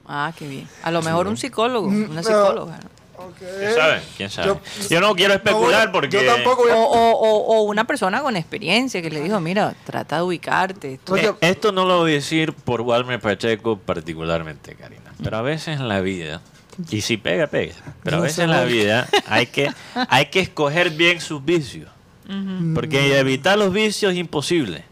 Ah, 0.08 0.32
qué 0.38 0.48
bien. 0.48 0.66
A 0.84 0.92
lo 0.92 1.02
mejor 1.02 1.28
un 1.28 1.36
psicólogo, 1.36 1.90
Mm, 1.90 2.06
una 2.12 2.22
no. 2.22 2.24
psicóloga. 2.24 2.78
¿no? 2.82 2.95
¿Quién 3.40 3.74
sabe? 3.76 4.02
¿Quién 4.18 4.30
sabe? 4.30 4.48
Yo- 4.48 4.62
Yo, 4.90 5.02
no 5.02 5.16
quiero 5.16 5.34
especular 5.34 5.88
No, 5.88 5.92
porque... 5.92 6.24
Yo 6.24 6.34
tampoco 6.34 6.64
voy 6.64 6.72
O, 6.72 6.76
a- 6.76 6.78
o- 6.86 7.12
o- 7.12 7.58
o 7.58 7.62
una 7.64 7.86
persona 7.86 8.22
con 8.22 8.36
experiencia 8.36 9.02
que 9.02 9.10
le 9.10 9.22
dijo, 9.22 9.40
mira, 9.40 9.76
trata 9.86 10.18
de 10.18 10.22
ubicarte. 10.24 10.94
Esto- 10.94 11.16
Eh, 11.18 11.34
Esto 11.42 11.72
no 11.72 11.86
lo 11.86 12.00
voy 12.00 12.12
a 12.12 12.16
decir 12.16 12.54
por 12.54 12.82
Walmer 12.82 13.20
Pacheco 13.20 13.78
particularmente, 13.78 14.76
Karina. 14.76 15.14
Pero 15.24 15.38
a 15.38 15.42
veces 15.42 15.80
en 15.80 15.88
la 15.88 16.02
vida, 16.02 16.42
y 16.90 17.02
si 17.02 17.18
pega, 17.18 17.48
pega. 17.48 17.76
Pero 18.04 18.18
a 18.18 18.20
veces 18.22 18.40
en 18.40 18.52
la 18.52 18.64
vida 18.66 19.08
hay 19.28 19.48
que, 19.48 19.72
hay 20.10 20.26
que 20.28 20.42
escoger 20.42 20.90
bien 20.92 21.22
sus 21.22 21.44
vicios. 21.44 21.90
Porque 22.74 23.18
evitar 23.20 23.58
los 23.58 23.72
vicios 23.72 24.12
es 24.14 24.18
imposible. 24.18 24.84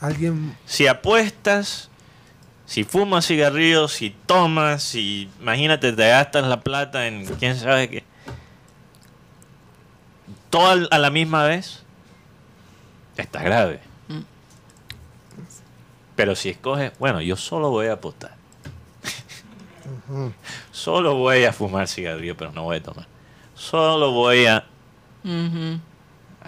Alguien. 0.00 0.56
Si 0.66 0.86
apuestas, 0.86 1.90
si 2.66 2.84
fumas 2.84 3.26
cigarrillos, 3.26 3.92
si 3.92 4.10
tomas, 4.10 4.82
si 4.82 5.30
imagínate 5.40 5.92
te 5.92 6.08
gastas 6.08 6.46
la 6.46 6.60
plata 6.60 7.06
en 7.06 7.24
quién 7.24 7.56
sabe 7.56 7.88
qué. 7.88 8.04
Todo 10.50 10.88
a 10.90 10.98
la 10.98 11.10
misma 11.10 11.44
vez, 11.44 11.84
está 13.16 13.42
grave. 13.42 13.80
Mm. 14.08 14.20
Pero 16.16 16.34
si 16.34 16.50
escoges, 16.50 16.92
bueno, 16.98 17.20
yo 17.20 17.36
solo 17.36 17.70
voy 17.70 17.86
a 17.86 17.94
apostar. 17.94 18.34
Solo 20.72 21.14
voy 21.16 21.44
a 21.44 21.52
fumar 21.52 21.88
cigarrillo, 21.88 22.36
pero 22.36 22.52
no 22.52 22.64
voy 22.64 22.78
a 22.78 22.82
tomar. 22.82 23.06
Solo 23.54 24.12
voy 24.12 24.46
a. 24.46 24.64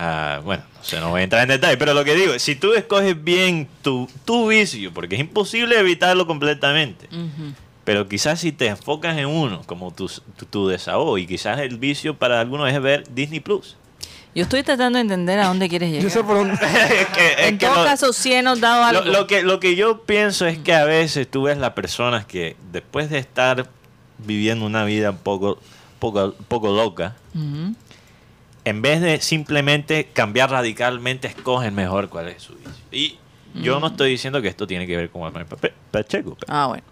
Ah, 0.00 0.40
bueno, 0.44 0.62
no 0.76 0.84
sé, 0.84 1.00
no 1.00 1.10
voy 1.10 1.22
a 1.22 1.24
entrar 1.24 1.42
en 1.42 1.48
detalle, 1.48 1.76
pero 1.76 1.92
lo 1.92 2.04
que 2.04 2.14
digo, 2.14 2.38
si 2.38 2.54
tú 2.54 2.72
escoges 2.74 3.22
bien 3.24 3.66
tu, 3.82 4.08
tu 4.24 4.46
vicio, 4.46 4.94
porque 4.94 5.16
es 5.16 5.20
imposible 5.20 5.76
evitarlo 5.76 6.24
completamente, 6.26 7.08
pero 7.82 8.06
quizás 8.08 8.38
si 8.38 8.52
te 8.52 8.68
enfocas 8.68 9.18
en 9.18 9.26
uno, 9.26 9.62
como 9.66 9.90
tu, 9.92 10.08
tu, 10.36 10.46
tu 10.46 10.68
desahogo, 10.68 11.18
y 11.18 11.26
quizás 11.26 11.58
el 11.58 11.78
vicio 11.78 12.16
para 12.16 12.40
algunos 12.40 12.70
es 12.72 12.80
ver 12.80 13.12
Disney 13.12 13.40
Plus. 13.40 13.76
Yo 14.36 14.42
estoy 14.44 14.62
tratando 14.62 14.98
de 14.98 15.00
entender 15.00 15.40
a 15.40 15.48
dónde 15.48 15.68
quieres 15.68 15.88
llegar. 15.90 16.04
Yo 16.04 16.10
sé 16.10 16.22
por 16.22 16.36
dónde. 16.36 16.54
Es 16.62 17.06
que- 17.08 17.32
es 17.32 17.48
en 17.48 17.58
que 17.58 17.66
todo 17.66 17.78
lo- 17.78 17.84
caso, 17.84 18.12
sí 18.12 18.32
algo. 18.34 19.00
lo 19.10 19.26
que, 19.26 19.42
lo 19.42 19.58
que 19.58 19.74
yo 19.74 20.02
pienso 20.02 20.46
es 20.46 20.58
que 20.58 20.74
a 20.74 20.84
veces 20.84 21.28
tú 21.28 21.42
ves 21.44 21.58
las 21.58 21.72
personas 21.72 22.24
que 22.24 22.54
después 22.70 23.10
de 23.10 23.18
estar 23.18 23.68
viviendo 24.18 24.64
una 24.64 24.84
vida 24.84 25.10
un 25.10 25.16
poco, 25.18 25.58
poco, 25.98 26.34
poco 26.46 26.68
loca. 26.72 27.16
En 28.68 28.82
vez 28.82 29.00
de 29.00 29.20
simplemente 29.20 30.06
cambiar 30.12 30.50
radicalmente, 30.50 31.28
escogen 31.28 31.74
mejor 31.74 32.08
cuál 32.08 32.28
es 32.28 32.42
su 32.42 32.54
vicio. 32.54 32.72
Y 32.92 33.18
yo 33.62 33.80
no 33.80 33.88
estoy 33.88 34.10
diciendo 34.10 34.40
que 34.42 34.48
esto 34.48 34.66
tiene 34.66 34.86
que 34.86 34.96
ver 34.96 35.10
con 35.10 35.22
Pape- 35.32 35.72
Pacheco. 35.90 36.36
Ah, 36.46 36.66
bueno. 36.68 36.84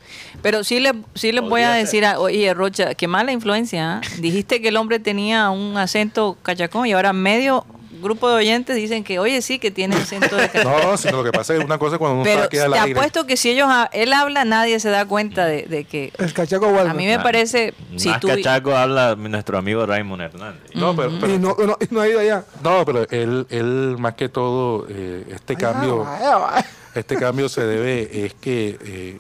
Pero 0.42 0.64
sí 0.64 0.80
les 0.80 0.94
sí 1.14 1.30
les 1.30 1.42
voy 1.42 1.62
a 1.62 1.72
decir, 1.72 2.04
a- 2.04 2.18
oye, 2.18 2.52
Rocha, 2.54 2.94
qué 2.94 3.06
mala 3.06 3.30
influencia. 3.32 3.98
¿ah? 3.98 4.00
Dijiste 4.18 4.60
que 4.62 4.68
el 4.68 4.76
hombre 4.76 4.98
tenía 4.98 5.50
un 5.50 5.76
acento 5.76 6.36
cachacón 6.42 6.86
y 6.86 6.92
ahora 6.92 7.12
medio 7.12 7.66
grupo 8.00 8.28
de 8.28 8.36
oyentes 8.36 8.76
dicen 8.76 9.04
que, 9.04 9.18
oye, 9.18 9.42
sí, 9.42 9.58
que 9.58 9.70
tiene 9.70 9.96
acento 9.96 10.36
de. 10.36 10.50
No, 10.64 10.96
sino 10.96 11.18
lo 11.18 11.24
que 11.24 11.32
pasa 11.32 11.52
es 11.54 11.60
que 11.60 11.64
una 11.64 11.78
cosa 11.78 11.98
cuando 11.98 12.16
uno 12.16 12.24
Pero 12.24 12.42
está 12.42 12.46
aquí 12.46 12.58
al 12.58 12.72
te 12.72 12.78
aire. 12.78 12.98
apuesto 12.98 13.26
que 13.26 13.36
si 13.36 13.50
ellos 13.50 13.66
ha- 13.70 13.88
él 13.92 14.12
habla, 14.12 14.44
nadie 14.44 14.78
se 14.80 14.88
da 14.90 15.04
cuenta 15.06 15.44
de, 15.46 15.62
de 15.64 15.84
que... 15.84 16.12
El 16.18 16.32
cachaco 16.32 16.66
Walmer. 16.68 16.88
A 16.90 16.94
mí 16.94 17.06
me 17.06 17.14
Ah, 17.14 17.22
parece, 17.22 17.74
si 17.96 18.08
Más 18.08 18.20
tú... 18.20 18.28
cachaco 18.28 18.76
habla 18.76 19.14
nuestro 19.16 19.58
amigo 19.58 19.84
Raymond 19.86 20.22
Hernández. 20.22 20.62
No, 20.74 20.94
pero, 20.96 21.12
pero- 21.20 21.34
Y 21.34 21.38
no, 21.38 21.56
no, 21.58 21.76
no 21.90 22.00
ha 22.00 22.08
ido 22.08 22.20
allá. 22.20 22.44
no, 22.62 22.84
pero 22.84 23.06
él, 23.10 23.46
él 23.50 23.96
más 23.98 24.14
que 24.14 24.28
todo, 24.28 24.86
eh, 24.88 25.24
este 25.34 25.56
cambio, 25.56 25.98
vaya. 26.04 26.64
este 26.94 27.16
cambio 27.16 27.48
se 27.48 27.64
debe 27.66 28.26
es 28.26 28.34
que 28.34 28.78
eh, 28.84 29.18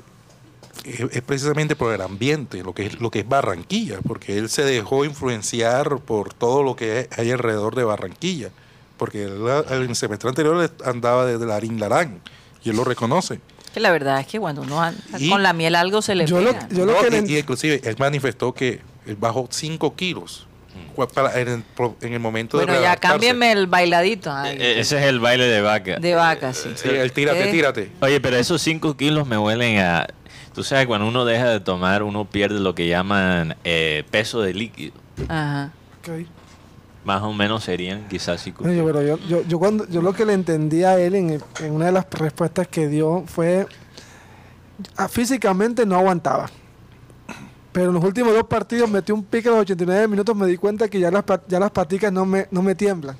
es, 0.84 1.00
es 1.00 1.22
precisamente 1.22 1.74
por 1.74 1.92
el 1.92 2.00
ambiente, 2.00 2.62
lo 2.62 2.72
que 2.72 2.86
es 2.86 3.00
lo 3.00 3.10
que 3.10 3.20
es 3.20 3.28
Barranquilla, 3.28 3.98
porque 4.06 4.38
él 4.38 4.48
se 4.48 4.62
dejó 4.62 5.04
influenciar 5.04 5.98
por 5.98 6.32
todo 6.32 6.62
lo 6.62 6.76
que 6.76 7.08
hay 7.16 7.30
alrededor 7.32 7.74
de 7.74 7.84
Barranquilla, 7.84 8.50
porque 8.96 9.24
él, 9.24 9.40
en 9.70 9.82
el 9.82 9.96
semestre 9.96 10.28
anterior 10.28 10.70
andaba 10.84 11.26
desde 11.26 11.46
Larín 11.46 11.78
Larán 11.80 12.20
y 12.62 12.70
él 12.70 12.76
lo 12.76 12.84
reconoce. 12.84 13.40
Que 13.74 13.80
la 13.80 13.90
verdad 13.90 14.20
es 14.20 14.26
que 14.26 14.40
cuando 14.40 14.62
uno 14.62 14.80
anda 14.82 15.00
Y- 15.18 15.28
con 15.28 15.42
la 15.42 15.52
miel 15.52 15.74
algo 15.74 16.00
se 16.02 16.14
le 16.14 16.26
Yo 16.26 16.40
lo- 16.40 16.52
pega. 16.52 16.68
yo 16.70 16.86
lo 16.86 16.92
No, 16.92 17.08
que 17.08 17.24
y, 17.26 17.34
y 17.34 17.38
inclusive 17.38 17.80
él 17.84 17.96
manifestó 17.98 18.54
que 18.54 18.80
él 19.06 19.16
bajó 19.16 19.46
5 19.50 19.94
kilos 19.94 20.46
cua- 20.96 21.08
para- 21.10 21.38
en, 21.40 21.48
el, 21.48 21.64
en 22.00 22.12
el 22.14 22.20
momento 22.20 22.56
Bueno, 22.56 22.72
de 22.72 22.80
ya 22.80 22.96
cámbienme 22.96 23.52
el 23.52 23.66
bailadito. 23.66 24.32
ay, 24.32 24.56
Eh, 24.58 24.80
Ese 24.80 24.98
es 24.98 25.04
el 25.04 25.20
baile 25.20 25.44
de 25.44 25.60
vaca. 25.60 25.96
de 25.98 26.14
vaca, 26.14 26.54
sí. 26.54 26.70
Sí, 26.74 26.88
el 26.88 27.12
tírate, 27.12 27.44
¿Qué? 27.44 27.50
tírate. 27.52 27.90
Oye, 28.00 28.20
pero 28.20 28.36
esos 28.36 28.60
5 28.62 28.96
kilos 28.96 29.26
me 29.26 29.36
huelen 29.36 29.78
a... 29.78 30.06
Tú 30.54 30.64
sabes, 30.64 30.86
cuando 30.86 31.06
uno 31.06 31.26
deja 31.26 31.50
de 31.50 31.60
tomar, 31.60 32.02
uno 32.02 32.24
pierde 32.24 32.58
lo 32.60 32.74
que 32.74 32.88
llaman 32.88 33.56
eh, 33.64 34.04
peso 34.10 34.40
de 34.40 34.54
líquido. 34.54 34.94
Ajá. 35.28 35.70
Ok. 36.00 36.26
Más 37.06 37.22
o 37.22 37.32
menos 37.32 37.62
serían 37.62 38.08
quizás 38.08 38.42
5 38.42 38.64
Oye, 38.64 38.82
pero 38.82 39.00
yo, 39.00 39.16
yo, 39.28 39.42
yo, 39.46 39.60
cuando, 39.60 39.88
yo 39.88 40.02
lo 40.02 40.12
que 40.12 40.26
le 40.26 40.32
entendí 40.32 40.82
a 40.82 40.98
él 40.98 41.14
en, 41.14 41.40
en 41.60 41.72
una 41.72 41.86
de 41.86 41.92
las 41.92 42.10
respuestas 42.10 42.66
que 42.66 42.88
dio 42.88 43.22
fue 43.28 43.64
ah, 44.96 45.06
físicamente 45.06 45.86
no 45.86 45.94
aguantaba. 45.94 46.50
Pero 47.70 47.90
en 47.90 47.94
los 47.94 48.02
últimos 48.02 48.34
dos 48.34 48.48
partidos 48.48 48.90
metió 48.90 49.14
un 49.14 49.22
pique 49.22 49.48
a 49.48 49.52
los 49.52 49.60
89 49.60 50.08
minutos, 50.08 50.34
me 50.34 50.48
di 50.48 50.56
cuenta 50.56 50.88
que 50.88 50.98
ya 50.98 51.12
las, 51.12 51.22
ya 51.46 51.60
las 51.60 51.70
paticas 51.70 52.12
no 52.12 52.26
me, 52.26 52.48
no 52.50 52.60
me 52.60 52.74
tiemblan. 52.74 53.16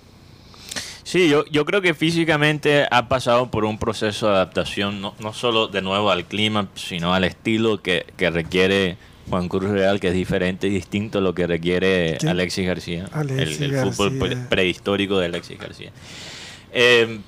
Sí, 1.05 1.29
yo, 1.29 1.45
yo 1.45 1.65
creo 1.65 1.81
que 1.81 1.95
físicamente 1.95 2.89
ha 2.91 3.07
pasado 3.07 3.53
por 3.53 3.65
un 3.65 3.79
proceso 3.79 4.27
de 4.27 4.33
adaptación, 4.35 5.01
no, 5.01 5.15
no 5.21 5.33
solo 5.33 5.69
de 5.69 5.81
nuevo 5.81 6.11
al 6.11 6.25
clima, 6.25 6.67
sino 6.75 7.15
al 7.15 7.23
estilo 7.23 7.81
que, 7.81 8.05
que 8.17 8.31
requiere 8.31 8.99
Juan 9.29 9.49
Cruz 9.49 9.71
Real, 9.71 10.01
que 10.01 10.09
es 10.09 10.15
diferente 10.15 10.69
y 10.69 10.71
distinto 10.71 11.19
a 11.19 11.21
lo 11.21 11.35
que 11.35 11.47
requiere. 11.47 12.19
Alexis 12.27 12.67
García, 12.67 13.09
Alexis 13.13 13.61
el, 13.61 13.75
el 13.75 13.93
fútbol 13.93 14.19
García. 14.19 14.49
prehistórico 14.49 15.19
de 15.19 15.27
Alexis 15.27 15.59
García. 15.59 15.93
Eh, 16.73 17.21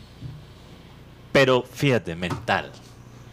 pero 1.32 1.62
fíjate, 1.62 2.14
mental. 2.16 2.70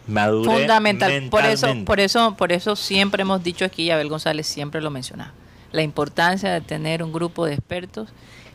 Madurez 0.06 0.60
Fundamental. 0.60 1.28
Por 1.30 1.44
eso, 1.44 1.74
por 1.84 2.00
eso, 2.00 2.36
por 2.36 2.52
eso 2.52 2.76
siempre 2.76 3.22
hemos 3.22 3.42
dicho 3.42 3.64
aquí, 3.64 3.84
y 3.84 3.90
Abel 3.90 4.08
González 4.08 4.46
siempre 4.46 4.80
lo 4.80 4.90
menciona, 4.90 5.32
la 5.72 5.82
importancia 5.82 6.52
de 6.52 6.60
tener 6.60 7.02
un 7.02 7.12
grupo 7.12 7.44
de 7.44 7.54
expertos 7.54 8.10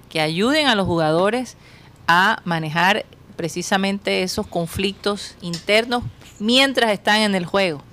que 0.09 0.21
ayuden 0.21 0.67
a 0.67 0.75
los 0.75 0.85
jugadores 0.85 1.57
a 2.07 2.41
manejar 2.45 3.05
precisamente 3.35 4.23
esos 4.23 4.47
conflictos 4.47 5.35
internos 5.41 6.03
mientras 6.39 6.91
están 6.91 7.21
en 7.21 7.35
el 7.35 7.45
juego. 7.45 7.83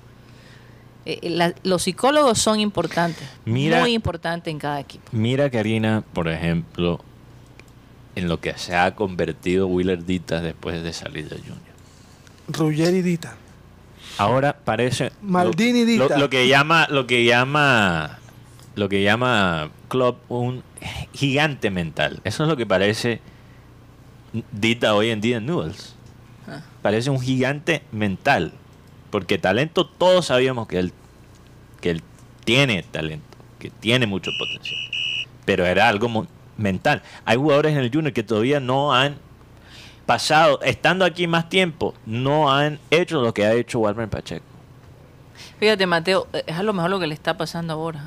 Eh, 1.09 1.19
eh, 1.23 1.29
la- 1.31 1.55
los 1.63 1.81
psicólogos 1.83 2.37
son 2.37 2.59
importantes, 2.59 3.27
Mira- 3.45 3.79
muy 3.79 3.93
importantes 3.93 4.51
en 4.51 4.59
cada 4.59 4.79
equipo. 4.79 5.05
Mira, 5.11 5.49
Karina, 5.49 6.03
por 6.13 6.27
ejemplo, 6.27 6.99
en 8.15 8.27
lo 8.27 8.39
que 8.39 8.55
se 8.59 8.75
ha 8.75 8.93
convertido 8.93 9.65
Willer 9.65 10.05
Ditas 10.05 10.43
después 10.43 10.83
de 10.83 10.93
salir 10.93 11.27
de 11.27 11.37
Junior. 11.37 11.57
Ruggeri 12.49 13.01
Dita. 13.01 13.35
Ahora 14.19 14.55
parece 14.63 15.11
Maldini 15.21 15.79
lo, 15.81 16.03
Dita. 16.03 16.15
lo- 16.15 16.17
lo 16.25 16.29
que 16.29 16.47
llama 16.47 16.85
lo 16.91 17.07
que 17.07 17.23
llama 17.25 18.19
lo 18.75 18.87
que 18.89 19.01
llama 19.01 19.69
Klopp 19.87 20.29
un 20.31 20.61
gigante 21.13 21.71
mental. 21.71 22.19
Eso 22.23 22.43
es 22.43 22.49
lo 22.49 22.55
que 22.57 22.65
parece 22.67 23.19
Dita 24.51 24.93
hoy 24.93 25.09
en 25.09 25.21
día 25.21 25.37
en 25.37 25.45
Newells. 25.47 25.95
Ah. 26.47 26.61
Parece 26.83 27.09
un 27.09 27.19
gigante 27.19 27.81
mental, 27.91 28.53
porque 29.09 29.37
talento 29.39 29.85
todos 29.87 30.27
sabíamos 30.27 30.67
que 30.67 30.77
él 30.79 30.93
que 31.79 31.91
él 31.91 32.03
tiene 32.45 32.83
talento, 32.83 33.37
que 33.59 33.69
tiene 33.69 34.07
mucho 34.07 34.31
potencial, 34.37 34.79
pero 35.45 35.65
era 35.65 35.87
algo 35.87 36.27
mental. 36.57 37.01
Hay 37.25 37.37
jugadores 37.37 37.73
en 37.73 37.79
el 37.79 37.91
Junior 37.91 38.13
que 38.13 38.23
todavía 38.23 38.59
no 38.59 38.93
han 38.93 39.15
pasado, 40.05 40.59
estando 40.61 41.05
aquí 41.05 41.27
más 41.27 41.49
tiempo, 41.49 41.93
no 42.05 42.51
han 42.51 42.79
hecho 42.89 43.21
lo 43.21 43.33
que 43.33 43.45
ha 43.45 43.53
hecho 43.53 43.79
Walmer 43.79 44.09
Pacheco. 44.09 44.43
Fíjate, 45.59 45.85
Mateo, 45.85 46.27
eh, 46.33 46.43
es 46.47 46.55
a 46.57 46.63
lo 46.63 46.73
mejor 46.73 46.89
lo 46.89 46.99
que 46.99 47.07
le 47.07 47.13
está 47.13 47.37
pasando 47.37 47.73
ahora. 47.73 48.03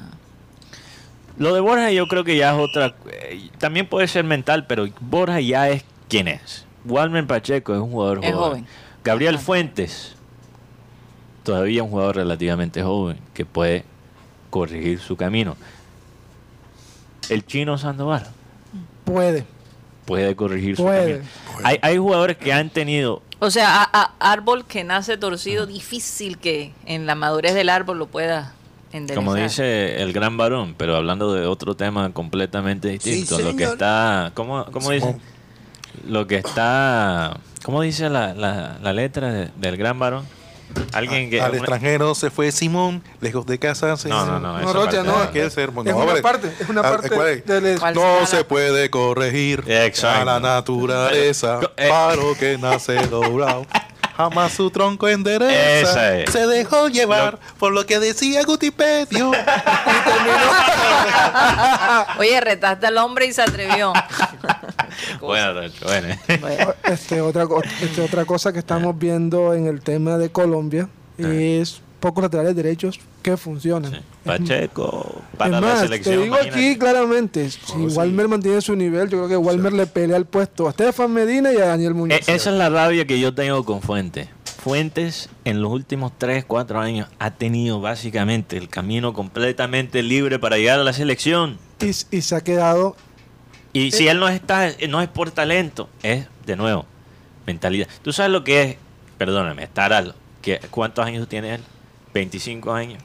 Lo 1.38 1.54
de 1.54 1.60
Borja 1.60 1.90
yo 1.90 2.08
creo 2.08 2.24
que 2.24 2.36
ya 2.36 2.52
es 2.52 2.58
otra... 2.58 2.94
eh, 3.10 3.48
también 3.58 3.86
puede 3.86 4.08
ser 4.08 4.24
mental, 4.24 4.66
pero 4.66 4.86
Borja 5.00 5.40
ya 5.40 5.68
es 5.70 5.84
quien 6.08 6.28
es. 6.28 6.66
Walmer 6.84 7.26
Pacheco 7.26 7.72
es 7.74 7.80
un 7.80 7.90
jugador 7.90 8.18
Es 8.24 8.32
joven. 8.34 8.50
joven. 8.50 8.66
Gabriel. 9.04 9.38
Fuentes, 9.38 10.16
todavía 11.42 11.82
un 11.82 11.90
jugador 11.90 12.16
relativamente 12.16 12.82
joven, 12.82 13.18
que 13.34 13.44
puede 13.44 13.84
corregir 14.50 15.00
su 15.00 15.16
camino. 15.16 15.56
El 17.28 17.46
chino 17.46 17.78
Sandoval 17.78 18.26
Puede. 19.04 19.44
puede 20.06 20.34
corregir 20.36 20.76
Puede. 20.76 21.18
su 21.18 21.28
camino. 21.54 21.68
Hay, 21.68 21.78
hay 21.82 21.96
jugadores 21.98 22.36
que 22.36 22.52
han 22.52 22.70
tenido 22.70 23.22
O 23.38 23.50
sea, 23.50 23.82
a- 23.82 23.90
a- 23.92 24.12
árbol 24.32 24.64
que 24.66 24.84
nace 24.84 25.16
torcido, 25.16 25.66
difícil 25.66 26.38
que 26.38 26.72
en 26.86 27.06
la 27.06 27.14
madurez 27.14 27.54
del 27.54 27.68
árbol 27.68 27.98
lo 27.98 28.06
pueda 28.06 28.52
enderezar. 28.92 29.16
Como 29.24 29.34
dice 29.34 30.02
el 30.02 30.12
gran 30.12 30.36
varón, 30.36 30.74
pero 30.76 30.96
hablando 30.96 31.32
de 31.32 31.46
otro 31.46 31.74
tema 31.74 32.12
completamente 32.12 32.88
distinto, 32.88 33.38
lo 33.40 33.56
que 33.56 33.64
está, 33.64 34.32
¿cómo, 34.34 34.64
cómo 34.66 34.90
dice? 34.90 35.16
Lo 36.06 36.26
que 36.26 36.36
está, 36.36 37.36
¿cómo 37.64 37.82
dice 37.82 38.08
la, 38.10 38.34
la, 38.34 38.78
la 38.82 38.92
letra 38.92 39.32
de- 39.32 39.50
del 39.56 39.76
gran 39.76 39.98
varón? 39.98 40.24
Alguien 40.92 41.30
que... 41.30 41.40
Al 41.40 41.50
una- 41.50 41.58
extranjero 41.58 42.14
se 42.14 42.30
fue 42.30 42.52
Simón, 42.52 43.02
lejos 43.20 43.46
de 43.46 43.58
casa. 43.58 43.96
se- 43.96 44.08
No, 44.08 44.24
no, 44.26 44.38
no, 44.40 44.60
No, 44.60 44.72
Rocha, 44.72 45.02
no. 45.02 45.14
Ah, 45.16 45.30
ser, 45.50 45.70
es 45.70 45.74
no, 45.74 46.02
una 46.04 46.22
parte, 46.22 46.52
es 46.60 46.68
una 46.68 46.80
Ah, 46.80 46.90
parte 46.90 47.10
¿cuál 47.10 47.28
es? 47.28 47.46
del 47.46 47.78
¿Cuál 47.80 47.94
No 47.94 48.26
se 48.26 48.44
puede 48.44 48.90
corregir 48.90 49.64
Exacto. 49.66 50.20
a 50.20 50.24
la 50.24 50.40
naturaleza, 50.40 51.60
Pero, 51.60 51.72
eh, 51.76 51.88
paro 51.88 52.34
que 52.38 52.58
nace 52.58 52.96
doblado. 53.06 53.66
Jamás 54.16 54.52
su 54.52 54.70
tronco 54.70 55.08
endereza. 55.08 55.80
Esa 55.80 56.18
es. 56.18 56.30
Se 56.30 56.46
dejó 56.46 56.88
llevar 56.88 57.38
por 57.58 57.72
lo 57.72 57.86
que 57.86 57.98
decía 57.98 58.42
Gutipedio. 58.44 59.32
Oye, 62.18 62.40
retaste 62.40 62.86
al 62.86 62.98
hombre 62.98 63.26
y 63.26 63.32
se 63.32 63.42
atrevió. 63.42 63.92
Bueno, 65.20 65.54
Rocho, 65.54 65.86
bueno. 65.86 66.14
Bueno, 66.40 66.74
Este, 66.84 67.20
otra, 67.22 67.46
este, 67.80 68.02
otra 68.02 68.24
cosa 68.26 68.52
que 68.52 68.58
estamos 68.58 68.96
viendo 68.98 69.54
en 69.54 69.66
el 69.66 69.80
tema 69.80 70.18
de 70.18 70.30
Colombia 70.30 70.88
es 71.16 71.80
pocos 72.02 72.22
laterales 72.22 72.54
derechos 72.54 73.00
que 73.22 73.36
funcionan. 73.38 73.92
Sí. 73.92 73.98
Pacheco 74.24 75.22
Es 75.32 75.38
para 75.38 75.50
la 75.52 75.60
más, 75.60 75.80
selección. 75.80 76.16
te 76.16 76.22
digo 76.22 76.34
imagínate. 76.36 76.58
aquí 76.68 76.78
claramente, 76.78 77.48
si 77.50 77.72
Walmer 77.96 78.28
mantiene 78.28 78.60
su 78.60 78.74
nivel, 78.76 79.08
yo 79.08 79.18
creo 79.18 79.28
que 79.28 79.36
Walmer 79.36 79.72
le 79.72 79.86
pelea 79.86 80.16
el 80.16 80.26
puesto 80.26 80.66
a 80.66 80.70
Estefan 80.70 81.12
Medina 81.12 81.52
y 81.52 81.56
a 81.56 81.66
Daniel 81.66 81.92
E- 81.92 81.94
Muñoz. 81.94 82.28
esa 82.28 82.50
es 82.50 82.56
la 82.56 82.68
rabia 82.68 83.06
que 83.06 83.18
yo 83.20 83.32
tengo 83.34 83.64
con 83.64 83.80
Fuentes. 83.80 84.28
Fuentes 84.62 85.28
en 85.44 85.60
los 85.62 85.72
últimos 85.72 86.12
3, 86.18 86.44
4 86.44 86.78
años 86.80 87.08
ha 87.18 87.30
tenido 87.32 87.80
básicamente 87.80 88.56
el 88.56 88.68
camino 88.68 89.12
completamente 89.12 90.02
libre 90.02 90.38
para 90.38 90.56
llegar 90.56 90.78
a 90.80 90.84
la 90.84 90.92
selección. 90.92 91.58
y, 91.80 91.86
y 92.16 92.20
se 92.22 92.34
ha 92.36 92.40
quedado 92.42 92.94
Y 93.72 93.90
si 93.92 94.06
él 94.08 94.18
no 94.20 94.28
está, 94.28 94.70
no 94.88 95.00
es 95.02 95.08
por 95.08 95.30
talento, 95.30 95.88
es 96.02 96.26
de 96.46 96.56
nuevo 96.56 96.84
mentalidad. 97.46 97.88
¿Tú 98.02 98.12
sabes 98.12 98.30
lo 98.32 98.44
que 98.44 98.62
es? 98.62 98.76
Perdóname, 99.18 99.62
estar 99.64 99.92
al 99.92 100.14
que 100.42 100.60
¿cuántos 100.70 101.04
años 101.06 101.28
tiene 101.28 101.54
él? 101.56 101.60
25 102.14 102.72
años. 102.72 103.02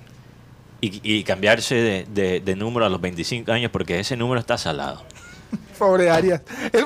Y, 0.81 0.99
y 1.03 1.23
cambiarse 1.23 1.75
de, 1.75 2.05
de- 2.09 2.39
de 2.39 2.55
número 2.55 2.85
a 2.85 2.89
los 2.89 3.01
25 3.01 3.51
años 3.51 3.71
porque 3.71 3.99
ese 3.99 4.15
número 4.15 4.39
está 4.39 4.57
salado. 4.57 5.03
pobre 5.79 6.09
Arias. 6.09 6.41
El, 6.71 6.85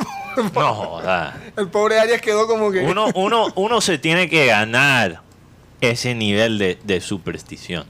No 0.53 0.73
joda. 0.73 1.37
el 1.57 1.67
pobre 1.67 1.99
Arias 1.99 2.21
quedó 2.21 2.47
como 2.47 2.71
que... 2.71 2.79
Uno, 2.85 3.07
uno, 3.15 3.47
uno 3.55 3.81
se 3.81 3.97
tiene 3.97 4.29
que 4.29 4.45
ganar 4.45 5.21
ese 5.81 6.15
nivel 6.15 6.57
de, 6.57 6.77
de 6.83 7.01
superstición. 7.01 7.85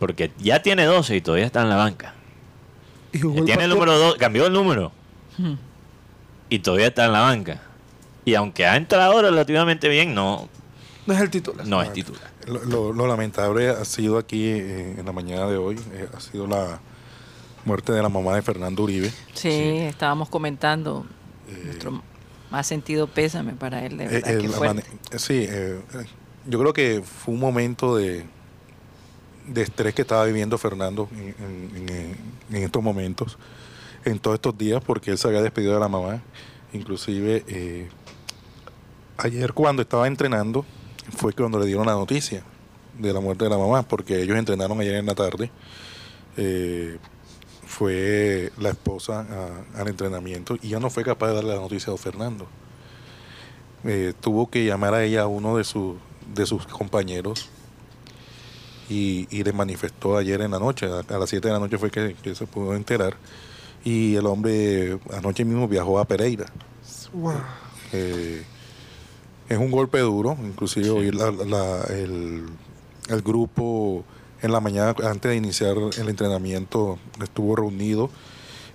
Porque 0.00 0.32
ya 0.38 0.62
tiene 0.62 0.84
12 0.84 1.16
y 1.16 1.20
todavía 1.20 1.46
está 1.46 1.62
en 1.62 1.68
la 1.68 1.76
banca. 1.76 2.14
y 3.12 3.20
jugó 3.20 3.38
el 3.40 3.44
Tiene 3.44 3.64
el 3.64 3.70
número 3.70 3.96
2, 3.98 4.16
cambió 4.16 4.46
el 4.46 4.52
número. 4.52 4.90
Y 6.50 6.58
todavía 6.60 6.88
está 6.88 7.04
en 7.06 7.12
la 7.12 7.20
banca. 7.20 7.60
Y 8.24 8.34
aunque 8.34 8.66
ha 8.66 8.76
entrado 8.76 9.20
relativamente 9.22 9.88
bien, 9.88 10.14
no, 10.14 10.48
No 11.08 11.14
es 11.14 11.20
el 11.22 11.30
titular. 11.30 11.66
no 11.66 11.80
es 11.82 11.90
titular. 11.94 12.30
Lo, 12.46 12.62
lo- 12.66 12.92
lo 12.92 13.06
lamentable 13.06 13.70
ha 13.70 13.84
sido 13.86 14.18
aquí 14.18 14.44
eh, 14.44 14.96
en 14.98 15.06
la 15.06 15.12
mañana 15.12 15.46
de 15.46 15.56
hoy, 15.56 15.80
eh, 15.94 16.06
ha 16.14 16.20
sido 16.20 16.46
la 16.46 16.80
muerte 17.64 17.92
de 17.92 18.02
la 18.02 18.10
mamá 18.10 18.34
de 18.34 18.42
Fernando 18.42 18.82
Uribe. 18.82 19.10
sí, 19.32 19.48
estábamos 19.78 20.28
comentando 20.28 21.06
nuestro 21.64 22.02
más 22.50 22.66
sentido 22.66 23.06
pésame 23.06 23.54
para 23.54 23.86
él, 23.86 23.96
de 23.96 24.04
Eh, 24.04 24.08
verdad. 24.08 24.78
eh, 24.78 24.84
que 25.10 25.18
sí, 25.18 25.46
eh, 25.48 25.80
eh, 25.94 26.04
yo 26.46 26.58
creo 26.58 26.72
que 26.74 27.02
fue 27.02 27.32
un 27.32 27.40
momento 27.40 27.96
de, 27.96 28.24
de 29.46 29.62
estrés 29.62 29.94
que 29.94 30.02
estaba 30.02 30.26
viviendo 30.26 30.58
Fernando 30.58 31.08
en, 31.12 31.34
en- 31.42 31.88
en- 31.88 32.16
en 32.56 32.62
estos 32.62 32.82
momentos, 32.82 33.38
en 34.04 34.18
todos 34.18 34.34
estos 34.34 34.58
días, 34.58 34.82
porque 34.84 35.10
él 35.10 35.16
se 35.16 35.26
había 35.28 35.40
despedido 35.40 35.72
de 35.72 35.80
la 35.80 35.88
mamá. 35.88 36.20
Inclusive, 36.74 37.44
eh, 37.48 37.88
ayer 39.16 39.52
cuando 39.54 39.80
estaba 39.82 40.06
entrenando, 40.06 40.64
fue 41.16 41.32
cuando 41.32 41.58
le 41.58 41.66
dieron 41.66 41.86
la 41.86 41.92
noticia 41.94 42.42
de 42.98 43.12
la 43.12 43.20
muerte 43.20 43.44
de 43.44 43.50
la 43.50 43.58
mamá, 43.58 43.82
porque 43.82 44.20
ellos 44.22 44.36
entrenaron 44.36 44.80
ayer 44.80 44.96
en 44.96 45.06
la 45.06 45.14
tarde. 45.14 45.50
Eh, 46.36 46.98
fue 47.66 48.50
la 48.58 48.70
esposa 48.70 49.20
a- 49.74 49.80
al 49.80 49.88
entrenamiento 49.88 50.56
y 50.62 50.68
ya 50.70 50.80
no 50.80 50.88
fue 50.90 51.04
capaz 51.04 51.28
de 51.28 51.34
darle 51.34 51.54
la 51.54 51.60
noticia 51.60 51.88
a 51.88 51.90
don 51.90 51.98
Fernando 51.98 52.46
eh, 53.84 54.14
tuvo 54.20 54.48
que 54.50 54.64
llamar 54.64 54.94
a 54.94 55.04
ella 55.04 55.22
a 55.22 55.26
uno 55.26 55.56
de, 55.58 55.64
sus 55.64 55.96
de 56.34 56.46
sus 56.46 56.66
compañeros 56.66 57.48
y, 58.88 59.28
y 59.30 59.44
le 59.44 59.52
manifestó 59.52 60.16
ayer 60.16 60.40
en 60.40 60.50
la 60.52 60.58
noche, 60.58 60.86
a, 60.86 61.00
a 61.14 61.18
las 61.18 61.28
7 61.28 61.46
de 61.48 61.54
la 61.54 61.60
noche 61.60 61.76
fue 61.78 61.90
que, 61.90 62.14
que 62.22 62.34
se 62.34 62.46
pudo 62.46 62.74
enterar. 62.74 63.16
Y 63.84 64.16
el 64.16 64.26
hombre 64.26 64.98
anoche 65.16 65.44
mismo 65.44 65.68
viajó 65.68 65.98
a 65.98 66.04
Pereira. 66.06 66.46
Wow. 67.12 67.34
Eh, 67.92 68.42
es 69.48 69.58
un 69.58 69.70
golpe 69.70 69.98
duro, 70.00 70.36
inclusive 70.44 70.90
hoy 70.90 71.10
la- 71.10 71.30
la- 71.30 71.84
el, 71.90 72.44
el 73.08 73.22
grupo 73.22 74.04
en 74.42 74.52
la 74.52 74.60
mañana 74.60 74.94
antes 75.04 75.30
de 75.30 75.36
iniciar 75.36 75.76
el 75.98 76.08
entrenamiento 76.08 76.98
estuvo 77.22 77.56
reunido 77.56 78.10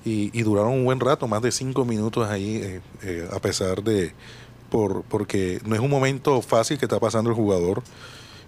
y, 0.03 0.37
y 0.37 0.43
duraron 0.43 0.73
un 0.73 0.85
buen 0.85 0.99
rato, 0.99 1.27
más 1.27 1.41
de 1.41 1.51
cinco 1.51 1.85
minutos 1.85 2.27
ahí, 2.29 2.57
eh, 2.57 2.81
eh, 3.03 3.29
a 3.31 3.39
pesar 3.39 3.83
de, 3.83 4.13
por, 4.69 5.03
porque 5.03 5.61
no 5.65 5.75
es 5.75 5.81
un 5.81 5.89
momento 5.89 6.41
fácil 6.41 6.77
que 6.77 6.85
está 6.85 6.99
pasando 6.99 7.29
el 7.29 7.35
jugador. 7.35 7.83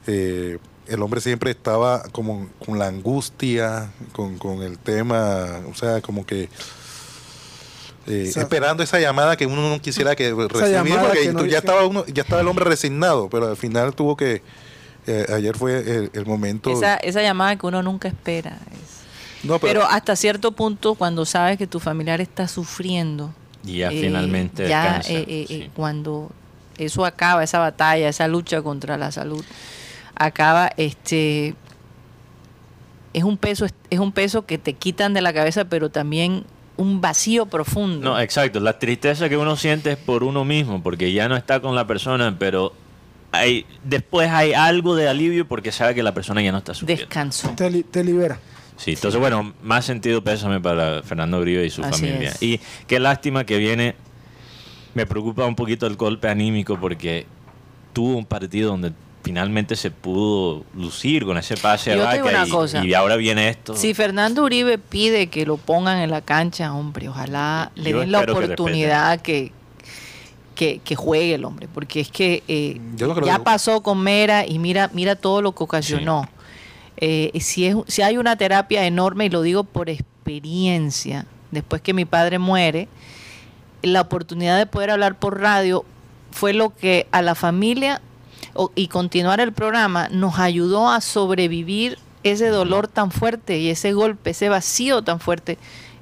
Eh, 0.08 0.58
el 0.88 1.02
hombre 1.02 1.22
siempre 1.22 1.52
estaba 1.52 2.04
como 2.12 2.48
con 2.64 2.78
la 2.78 2.88
angustia, 2.88 3.92
con, 4.12 4.38
con 4.38 4.62
el 4.62 4.78
tema, 4.78 5.62
o 5.72 5.74
sea, 5.76 6.02
como 6.02 6.26
que 6.26 6.50
eh, 8.08 8.26
O 8.30 8.32
sea, 8.32 8.44
esperando 8.44 8.84
esa 8.84 9.00
llamada 9.00 9.36
que 9.38 9.46
uno 9.46 9.70
no 9.70 9.82
quisiera 9.82 10.16
que 10.16 10.34
recibir, 10.34 10.98
porque 11.00 11.22
que 11.24 11.34
no 11.34 11.46
ya 11.46 11.58
estaba 11.60 11.86
uno, 11.86 12.06
ya 12.08 12.24
estaba 12.24 12.42
el 12.42 12.48
hombre 12.48 12.66
resignado, 12.66 13.30
pero 13.30 13.50
al 13.50 13.58
final 13.58 13.94
tuvo 13.96 14.16
que, 14.16 14.42
eh, 15.08 15.26
ayer 15.34 15.58
fue 15.58 15.80
el, 15.80 16.12
el 16.14 16.26
momento. 16.26 16.70
Esa, 16.72 16.96
esa 16.98 17.22
llamada 17.22 17.56
que 17.56 17.66
uno 17.66 17.82
nunca 17.84 18.08
espera. 18.08 18.58
es- 18.72 19.46
no, 19.46 19.60
Pero 19.60 19.84
hasta 19.84 20.16
cierto 20.16 20.52
punto, 20.54 20.96
cuando 20.96 21.24
sabes 21.26 21.58
que 21.58 21.68
tu 21.68 21.80
familiar 21.80 22.20
está 22.22 22.48
sufriendo, 22.48 23.32
Y 23.64 23.78
ya 23.78 23.92
eh, 23.92 24.00
finalmente 24.02 24.68
ya, 24.68 25.02
eh, 25.08 25.26
eh, 25.28 25.46
sí. 25.48 25.54
eh, 25.54 25.70
cuando 25.76 26.32
eso 26.78 27.06
acaba, 27.06 27.44
esa 27.44 27.60
batalla, 27.60 28.10
esa 28.10 28.28
lucha 28.28 28.62
contra 28.64 28.98
la 28.98 29.12
salud, 29.12 29.44
acaba, 30.16 30.72
este, 30.78 31.54
es 33.14 33.24
un 33.24 33.38
peso, 33.38 33.66
es 33.90 34.00
un 34.00 34.12
peso 34.12 34.46
que 34.46 34.58
te 34.58 34.74
quitan 34.74 35.14
de 35.14 35.22
la 35.22 35.32
cabeza, 35.34 35.66
pero 35.66 35.90
también 35.90 36.44
un 36.78 37.02
vacío 37.02 37.46
profundo. 37.46 38.12
No, 38.12 38.20
exacto. 38.20 38.60
La 38.60 38.78
tristeza 38.80 39.30
que 39.30 39.38
uno 39.38 39.56
siente 39.56 39.92
es 39.94 39.98
por 39.98 40.24
uno 40.24 40.44
mismo, 40.46 40.82
porque 40.84 41.12
ya 41.14 41.28
no 41.30 41.36
está 41.36 41.60
con 41.60 41.76
la 41.76 41.88
persona, 41.88 42.36
pero 42.38 42.74
hay, 43.32 43.66
después 43.84 44.30
hay 44.30 44.54
algo 44.54 44.96
de 44.96 45.08
alivio 45.08 45.48
porque 45.48 45.72
sabe 45.72 45.96
que 45.96 46.04
la 46.04 46.14
persona 46.14 46.42
ya 46.42 46.52
no 46.52 46.58
está 46.60 46.74
sufriendo. 46.74 47.06
Descanso. 47.06 47.50
Te, 47.56 47.70
li- 47.70 47.84
te 47.84 48.04
libera. 48.04 48.40
Sí, 48.78 48.92
entonces 48.92 49.20
bueno, 49.22 49.54
más 49.64 49.86
sentido 49.86 50.22
pésame 50.24 50.60
para 50.60 51.02
Fernando 51.04 51.40
Uribe 51.40 51.66
y 51.66 51.70
su 51.70 51.82
Así 51.84 52.08
familia. 52.08 52.30
es. 52.32 52.44
Y 52.44 52.60
qué 52.88 53.00
lástima 53.00 53.46
que 53.46 53.58
viene, 53.58 53.96
me 54.94 55.06
preocupa 55.06 55.46
un 55.46 55.56
poquito 55.56 55.88
el 55.88 55.96
golpe 55.96 56.28
anímico 56.28 56.78
porque 56.80 57.26
tuvo 57.94 58.18
un 58.18 58.26
partido 58.26 58.72
donde 58.72 58.92
finalmente 59.26 59.76
se 59.76 59.90
pudo 59.90 60.64
lucir 60.76 61.26
con 61.26 61.36
ese 61.40 61.58
pase 61.58 61.92
a 61.94 61.98
Vaca 61.98 62.24
una 62.24 62.46
y, 62.46 62.50
cosa. 62.52 62.86
y 62.86 62.94
ahora 62.94 63.16
viene 63.16 63.50
esto. 63.50 63.76
Si 63.76 63.96
Fernando 63.96 64.44
Uribe 64.44 64.78
pide 64.78 65.28
que 65.28 65.48
lo 65.48 65.58
pongan 65.58 65.98
en 65.98 66.12
la 66.12 66.22
cancha, 66.22 66.72
hombre, 66.72 67.10
ojalá 67.10 67.72
le 67.74 67.92
den 67.92 68.12
la 68.12 68.24
que 68.24 68.32
oportunidad 68.32 69.22
que, 69.22 69.52
que, 70.54 70.78
que 70.78 70.96
juegue 70.96 71.34
el 71.34 71.44
hombre, 71.44 71.68
porque 71.74 72.02
es 72.02 72.12
que 72.12 72.44
eh, 72.48 72.80
ya 72.96 73.38
que- 73.38 73.44
pasó 73.44 73.82
con 73.82 74.00
Mera 74.00 74.46
y 74.46 74.60
mira, 74.60 74.92
mira 74.94 75.16
todo 75.16 75.42
lo 75.42 75.56
que 75.56 75.64
ocasionó. 75.64 76.30
Eh, 76.98 77.32
si, 77.42 77.66
es, 77.66 77.76
si 77.88 78.04
hay 78.04 78.18
una 78.18 78.36
terapia 78.36 78.86
enorme, 78.86 79.26
y 79.26 79.30
lo 79.30 79.42
digo 79.42 79.64
por 79.64 79.90
experiencia, 79.90 81.26
después 81.50 81.82
que 81.82 81.96
mi 81.96 82.06
padre 82.06 82.38
muere, 82.38 82.88
la 83.82 84.02
oportunidad 84.02 84.60
de 84.60 84.68
poder 84.68 84.92
hablar 84.92 85.18
por 85.18 85.42
radio 85.42 85.84
fue 86.30 86.54
lo 86.54 86.76
que 86.76 87.08
a 87.12 87.24
la 87.24 87.34
familia 87.34 88.02
y 88.76 88.88
continuar 88.88 89.40
el 89.40 89.52
programa 89.54 90.08
nos 90.10 90.40
ayudó 90.40 90.90
a 90.90 91.02
sobrevivir 91.02 91.98
ese 92.24 92.48
dolor 92.48 92.88
tan 92.88 93.12
fuerte 93.12 93.60
y 93.60 93.70
ese 93.70 93.94
golpe, 93.94 94.32
ese 94.32 94.50
vacío 94.50 95.02
tan 95.04 95.20
fuerte 95.20 95.58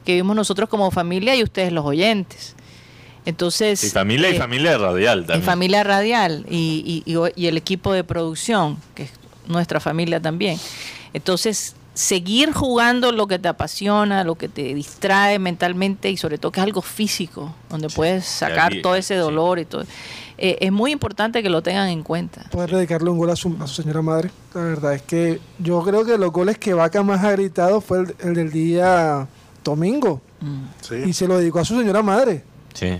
que 0.05 0.15
vimos 0.15 0.35
nosotros 0.35 0.69
como 0.69 0.89
familia 0.91 1.35
y 1.35 1.43
ustedes 1.43 1.71
los 1.73 1.85
oyentes. 1.85 2.55
Entonces, 3.25 3.83
Y 3.83 3.89
familia 3.89 4.29
y 4.29 4.35
eh, 4.35 4.39
familia 4.39 4.77
radial 4.77 5.19
también. 5.21 5.39
en 5.39 5.45
familia 5.45 5.83
radial 5.83 6.45
y, 6.49 7.03
y- 7.05 7.11
y- 7.13 7.17
y 7.35 7.47
el 7.47 7.57
equipo 7.57 7.93
de 7.93 8.03
producción, 8.03 8.77
que 8.95 9.03
es 9.03 9.11
nuestra 9.47 9.79
familia 9.79 10.19
también. 10.21 10.59
Entonces, 11.13 11.75
seguir 11.93 12.51
jugando 12.53 13.11
lo 13.11 13.27
que 13.27 13.39
te 13.39 13.47
apasiona, 13.47 14.23
lo 14.23 14.35
que 14.35 14.49
te 14.49 14.73
distrae 14.73 15.39
mentalmente 15.39 16.09
y 16.09 16.17
sobre 16.17 16.37
todo 16.37 16.51
que 16.51 16.59
es 16.59 16.65
algo 16.65 16.81
físico, 16.81 17.53
donde 17.69 17.87
puedes 17.89 18.25
sacar 18.25 18.73
todo 18.81 18.95
ese 18.95 19.13
sí. 19.13 19.19
dolor 19.19 19.59
y 19.59 19.65
todo. 19.65 19.85
Eh, 20.45 20.57
es 20.59 20.73
muy 20.73 20.91
importante 20.91 21.41
que 21.41 21.49
lo 21.49 21.61
tengan 21.63 21.87
en 21.87 22.03
cuenta. 22.03 22.41
Poder 22.51 22.71
dedicarle 22.71 23.09
un 23.09 23.17
gol 23.17 23.29
a 23.29 23.35
su, 23.37 23.55
a 23.61 23.65
su 23.67 23.81
señora 23.81 24.01
madre. 24.01 24.29
La 24.53 24.61
verdad 24.61 24.93
es 24.93 25.01
que 25.01 25.39
yo 25.57 25.81
creo 25.83 26.03
que 26.03 26.17
los 26.17 26.33
goles 26.33 26.57
que 26.57 26.73
Vaca 26.73 27.01
más 27.01 27.23
ha 27.23 27.31
gritado 27.31 27.79
fue 27.79 27.99
el, 28.01 28.15
el 28.19 28.33
del 28.33 28.51
día 28.51 29.25
domingo. 29.63 30.19
Mm. 30.41 30.63
Sí, 30.81 30.95
Y 31.05 31.13
se 31.13 31.27
lo 31.27 31.37
dedicó 31.37 31.59
a 31.59 31.65
su 31.65 31.77
señora 31.79 32.03
madre. 32.03 32.43
Sí. 32.73 32.99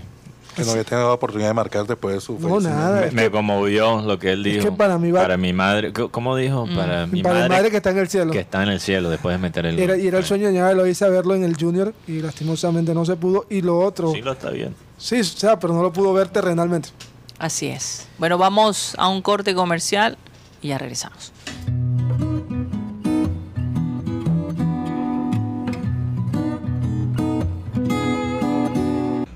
que 0.56 0.64
no 0.64 0.70
había 0.70 0.84
tenido 0.84 1.08
la 1.08 1.12
oportunidad 1.14 1.48
de 1.48 1.54
marcar 1.54 1.86
después 1.86 2.14
de 2.14 2.20
su 2.22 2.38
No, 2.38 2.60
nada. 2.60 3.00
Me, 3.02 3.06
es 3.08 3.12
me 3.12 3.30
conmovió 3.30 4.00
lo 4.00 4.18
que 4.18 4.32
él 4.32 4.46
es 4.46 4.54
dijo. 4.54 4.70
que 4.70 4.72
para 4.78 4.96
va- 4.96 5.20
Para 5.20 5.36
mi 5.36 5.52
madre. 5.52 5.92
¿Cómo- 5.92 6.08
¿Cómo 6.10 6.36
dijo? 6.36 6.66
Para 6.74 7.06
mi 7.06 7.22
para 7.22 7.34
madre, 7.34 7.48
la 7.50 7.54
madre 7.56 7.70
que 7.70 7.76
está 7.76 7.90
en 7.90 7.98
el 7.98 8.08
cielo. 8.08 8.32
que 8.32 8.40
está 8.40 8.62
en 8.62 8.68
el 8.70 8.80
cielo 8.80 9.10
después 9.10 9.34
de 9.34 9.38
meter 9.42 9.66
el. 9.66 9.78
Era, 9.78 9.98
y 9.98 10.06
era 10.06 10.16
el 10.16 10.24
sueño 10.24 10.50
de 10.50 10.74
lo 10.74 10.86
hice 10.86 11.06
verlo 11.10 11.34
en 11.34 11.42
el 11.44 11.56
Junior 11.60 11.92
y 12.06 12.20
lastimosamente 12.20 12.94
no 12.94 13.04
se 13.04 13.16
pudo. 13.16 13.44
Y 13.50 13.60
lo 13.60 13.80
otro, 13.80 14.12
Sí, 14.14 14.22
lo 14.22 14.32
está 14.32 14.48
bien. 14.48 14.74
sí, 14.96 15.20
o 15.20 15.24
sea, 15.24 15.58
pero 15.58 15.74
no 15.74 15.82
lo 15.82 15.92
pudo 15.92 16.14
ver 16.14 16.28
terrenalmente. 16.28 16.88
Así 17.38 17.66
es. 17.68 18.08
Bueno, 18.18 18.38
vamos 18.38 18.94
a 18.98 19.08
un 19.08 19.20
corte 19.22 19.54
comercial 19.54 20.16
y 20.62 20.68
ya 20.68 20.78
regresamos. 20.78 21.32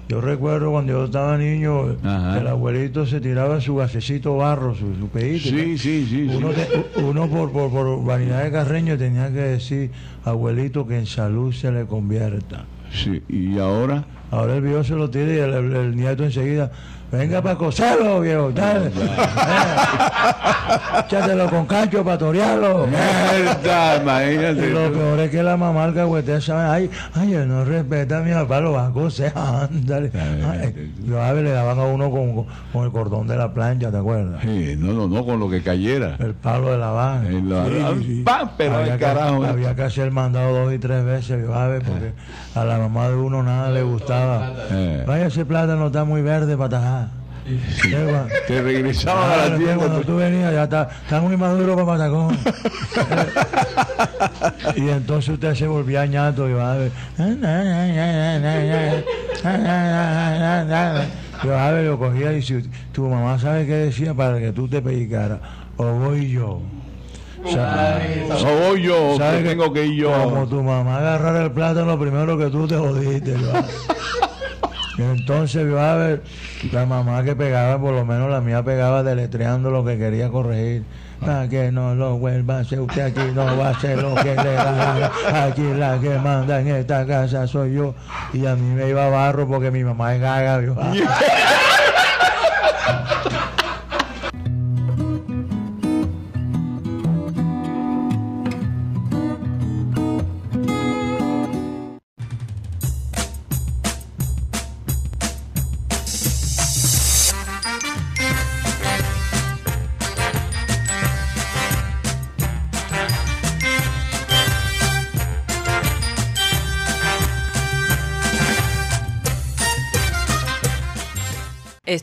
Yo 0.08 0.22
recuerdo 0.22 0.70
cuando 0.70 0.92
yo 0.94 1.04
estaba 1.04 1.36
niño, 1.36 1.96
Ajá. 2.02 2.32
que 2.32 2.38
el 2.40 2.46
abuelito 2.46 3.04
se 3.04 3.20
tiraba 3.20 3.60
su 3.60 3.76
gasecito 3.76 4.36
barro, 4.38 4.74
su, 4.74 4.94
su 4.96 5.08
peito. 5.08 5.50
Sí, 5.50 5.76
sí, 5.76 6.06
sí. 6.08 6.30
Uno, 6.34 6.48
sí. 6.52 6.60
te- 6.94 7.00
uno 7.02 7.28
por, 7.28 7.52
por, 7.52 7.70
por 7.70 8.02
vanidad 8.04 8.42
de 8.44 8.50
carreño 8.50 8.96
tenía 8.96 9.26
que 9.28 9.40
decir, 9.40 9.90
abuelito, 10.24 10.86
que 10.86 10.96
en 10.98 11.04
salud 11.06 11.52
se 11.52 11.70
le 11.70 11.84
convierta. 11.84 12.64
Sí, 12.90 13.22
Y 13.28 13.58
ahora, 13.58 14.04
Ahora 14.30 14.56
el 14.56 14.62
viejo 14.62 14.84
se 14.84 14.94
lo 14.94 15.08
tira 15.10 15.32
y 15.32 15.38
el, 15.38 15.54
el- 15.54 15.76
el 15.76 15.96
nieto 15.96 16.22
enseguida, 16.24 16.70
venga 17.10 17.40
para 17.42 17.56
coserlo, 17.56 18.20
viejo, 18.20 18.50
dale. 18.52 18.90
Eh, 20.68 21.00
Échatelo 21.06 21.48
con 21.48 21.64
cancho 21.66 22.04
para 22.04 22.18
torearlo. 22.18 22.86
Mierda, 22.86 23.96
imagínate. 24.02 24.70
Lo 24.70 24.92
peor 24.92 25.20
es 25.20 25.30
que 25.30 25.42
la 25.42 25.56
mamá 25.56 25.84
alcahuetea 25.84 26.40
sabe, 26.42 26.62
ay, 26.68 26.90
ay, 27.14 27.32
él 27.34 27.48
no 27.48 27.64
respeta 27.64 28.18
a 28.18 28.20
mi 28.20 28.32
papá, 28.32 28.60
lo 28.60 28.72
va 28.72 28.86
a 28.88 28.90
coser, 28.90 29.32
ándale. 29.36 30.10
Los 31.06 31.18
aves 31.20 31.44
le 31.44 31.50
daban 31.52 31.78
a 31.78 31.84
uno 31.84 32.10
con, 32.10 32.44
con- 32.72 32.84
el 32.84 32.92
cordón 32.92 33.26
de 33.26 33.36
la 33.36 33.52
plancha, 33.54 33.90
¿te 33.90 33.96
acuerdas? 33.96 34.40
Sí, 34.42 34.76
no, 34.78 34.92
no, 34.92 35.08
no, 35.08 35.24
con 35.24 35.40
lo 35.40 35.48
que 35.48 35.62
cayera. 35.62 36.16
El 36.18 36.34
palo 36.34 36.70
de 36.72 36.78
la 36.78 36.90
vaga. 36.90 37.22
Eh, 37.28 37.40
lo- 37.42 38.24
¡Pam! 38.24 38.50
Pero 38.58 38.76
había, 38.76 38.98
que, 38.98 39.04
carajo. 39.04 39.44
¿eh? 39.44 39.48
había 39.48 39.74
que 39.74 39.82
hacer 39.82 40.10
mandado 40.10 40.52
dos 40.64 40.72
y 40.74 40.78
tres 40.78 41.04
veces, 41.04 41.42
yo, 41.46 41.54
ave, 41.54 41.80
porque 41.80 42.12
a 42.54 42.64
la 42.64 42.78
mamá 42.78 43.08
de 43.08 43.14
uno 43.16 43.42
nada 43.42 43.70
le 43.70 43.82
gustaba. 43.82 44.52
Eh. 44.70 45.04
Vaya, 45.06 45.26
ese 45.26 45.44
plátano 45.46 45.86
está 45.86 46.04
muy 46.04 46.20
verde 46.22 46.56
para 46.56 46.68
tajar. 46.68 46.97
Lleva- 47.84 48.26
Te 48.46 48.62
regresaban 48.62 49.22
a 49.22 49.26
Claro, 49.34 49.50
la 49.50 49.50
que 49.58 49.64
tienda. 49.64 49.76
cuando 49.86 50.00
tú 50.02 50.16
venías 50.16 50.52
ya 50.52 50.64
está, 50.64 50.88
está 51.04 51.20
muy 51.20 51.36
maduro 51.36 51.74
para 51.74 51.86
patacón. 51.86 52.38
y 54.76 54.88
entonces 54.88 55.34
usted 55.34 55.54
se 55.54 55.66
volvía 55.66 56.06
ñato 56.06 56.48
y 56.48 56.52
va 56.52 56.72
a 56.74 56.76
ver. 56.76 56.90
Yo 61.44 61.56
a 61.56 61.70
ver, 61.70 61.84
lo 61.86 61.98
cogía 61.98 62.32
y 62.32 62.42
si 62.42 62.62
tu 62.92 63.06
mamá 63.08 63.38
sabe 63.38 63.64
qué 63.66 63.74
decía 63.74 64.12
para 64.14 64.38
que 64.38 64.50
tú 64.52 64.68
te 64.68 64.82
pellizcaras, 64.82 65.38
o 65.76 65.84
voy 65.92 66.30
yo. 66.30 66.60
O 67.44 67.48
sea, 67.48 68.00
voy 68.68 68.82
yo, 68.82 69.12
que 69.12 69.18
¿sabes 69.18 69.44
tengo 69.44 69.72
que 69.72 69.86
ir 69.86 70.04
Como 70.04 70.40
yo. 70.42 70.46
tu 70.48 70.62
mamá 70.62 70.98
agarrar 70.98 71.36
el 71.42 71.52
plátano, 71.52 71.86
lo 71.86 71.98
primero 72.00 72.36
que 72.36 72.46
tú 72.50 72.66
te 72.66 72.76
jodiste. 72.76 73.34
entonces 75.02 75.66
yo 75.68 75.80
a 75.80 75.94
ver, 75.96 76.22
la 76.72 76.86
mamá 76.86 77.22
que 77.22 77.36
pegaba, 77.36 77.80
por 77.80 77.94
lo 77.94 78.04
menos 78.04 78.30
la 78.30 78.40
mía 78.40 78.62
pegaba 78.62 79.02
deletreando 79.02 79.70
lo 79.70 79.84
que 79.84 79.98
quería 79.98 80.28
corregir. 80.28 80.84
Para 81.20 81.48
que 81.48 81.72
no 81.72 81.96
lo 81.96 82.16
vuelva 82.16 82.58
a 82.58 82.60
hacer 82.60 82.80
usted 82.80 83.02
aquí, 83.02 83.32
no 83.34 83.44
va 83.56 83.68
a 83.68 83.70
hacer 83.70 84.00
lo 84.00 84.14
que 84.14 84.36
le 84.36 84.52
da. 84.52 85.44
Aquí 85.46 85.62
la 85.76 85.98
que 85.98 86.16
manda 86.18 86.60
en 86.60 86.68
esta 86.68 87.04
casa 87.06 87.46
soy 87.48 87.74
yo. 87.74 87.94
Y 88.32 88.46
a 88.46 88.54
mí 88.54 88.74
me 88.74 88.88
iba 88.88 89.08
barro 89.08 89.48
porque 89.48 89.72
mi 89.72 89.82
mamá 89.82 90.14
es 90.14 90.20
gaga. 90.20 90.62
yo, 90.62 90.76
ah. 90.78 90.92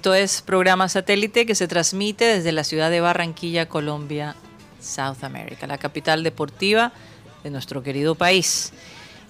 Esto 0.05 0.13
es 0.13 0.43
programa 0.43 0.87
satélite 0.87 1.47
que 1.47 1.55
se 1.55 1.67
transmite 1.67 2.25
desde 2.25 2.51
la 2.51 2.63
ciudad 2.63 2.91
de 2.91 3.01
Barranquilla, 3.01 3.67
Colombia, 3.67 4.35
South 4.79 5.23
America, 5.23 5.65
la 5.65 5.79
capital 5.79 6.21
deportiva 6.21 6.91
de 7.43 7.49
nuestro 7.49 7.81
querido 7.81 8.13
país. 8.13 8.71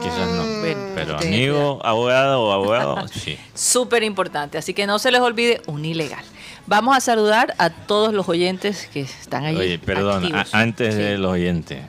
quizás 0.00 0.28
no. 0.30 0.60
Bueno, 0.60 0.80
Pero 0.94 1.14
usted- 1.16 1.26
amigo, 1.28 1.80
abogado 1.84 2.42
o 2.42 2.52
abogado, 2.54 3.08
sí. 3.08 3.38
Súper 3.54 4.02
importante, 4.02 4.58
así 4.58 4.74
que 4.74 4.86
no 4.86 4.98
se 4.98 5.10
les 5.10 5.20
olvide 5.20 5.62
un 5.66 5.84
ilegal. 5.84 6.24
Vamos 6.66 6.96
a 6.96 7.00
saludar 7.00 7.54
a 7.58 7.70
todos 7.70 8.12
los 8.12 8.28
oyentes 8.28 8.88
que 8.92 9.00
están 9.02 9.44
allí. 9.44 9.58
Oye, 9.58 9.78
perdón, 9.78 10.32
antes 10.52 10.94
Sí. 10.94 11.00
de 11.00 11.18
los 11.18 11.32
oyentes, 11.32 11.84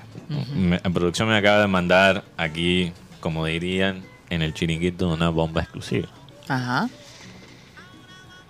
me- 0.54 0.80
la 0.84 0.90
producción 0.92 1.28
me 1.30 1.36
acaba 1.38 1.62
de 1.62 1.68
mandar 1.68 2.24
aquí, 2.38 2.92
como 3.20 3.46
dirían 3.46 4.04
en 4.30 4.42
el 4.42 4.54
chiringuito, 4.54 5.08
una 5.10 5.30
bomba 5.30 5.62
exclusiva. 5.62 6.08
Ajá. 6.48 6.90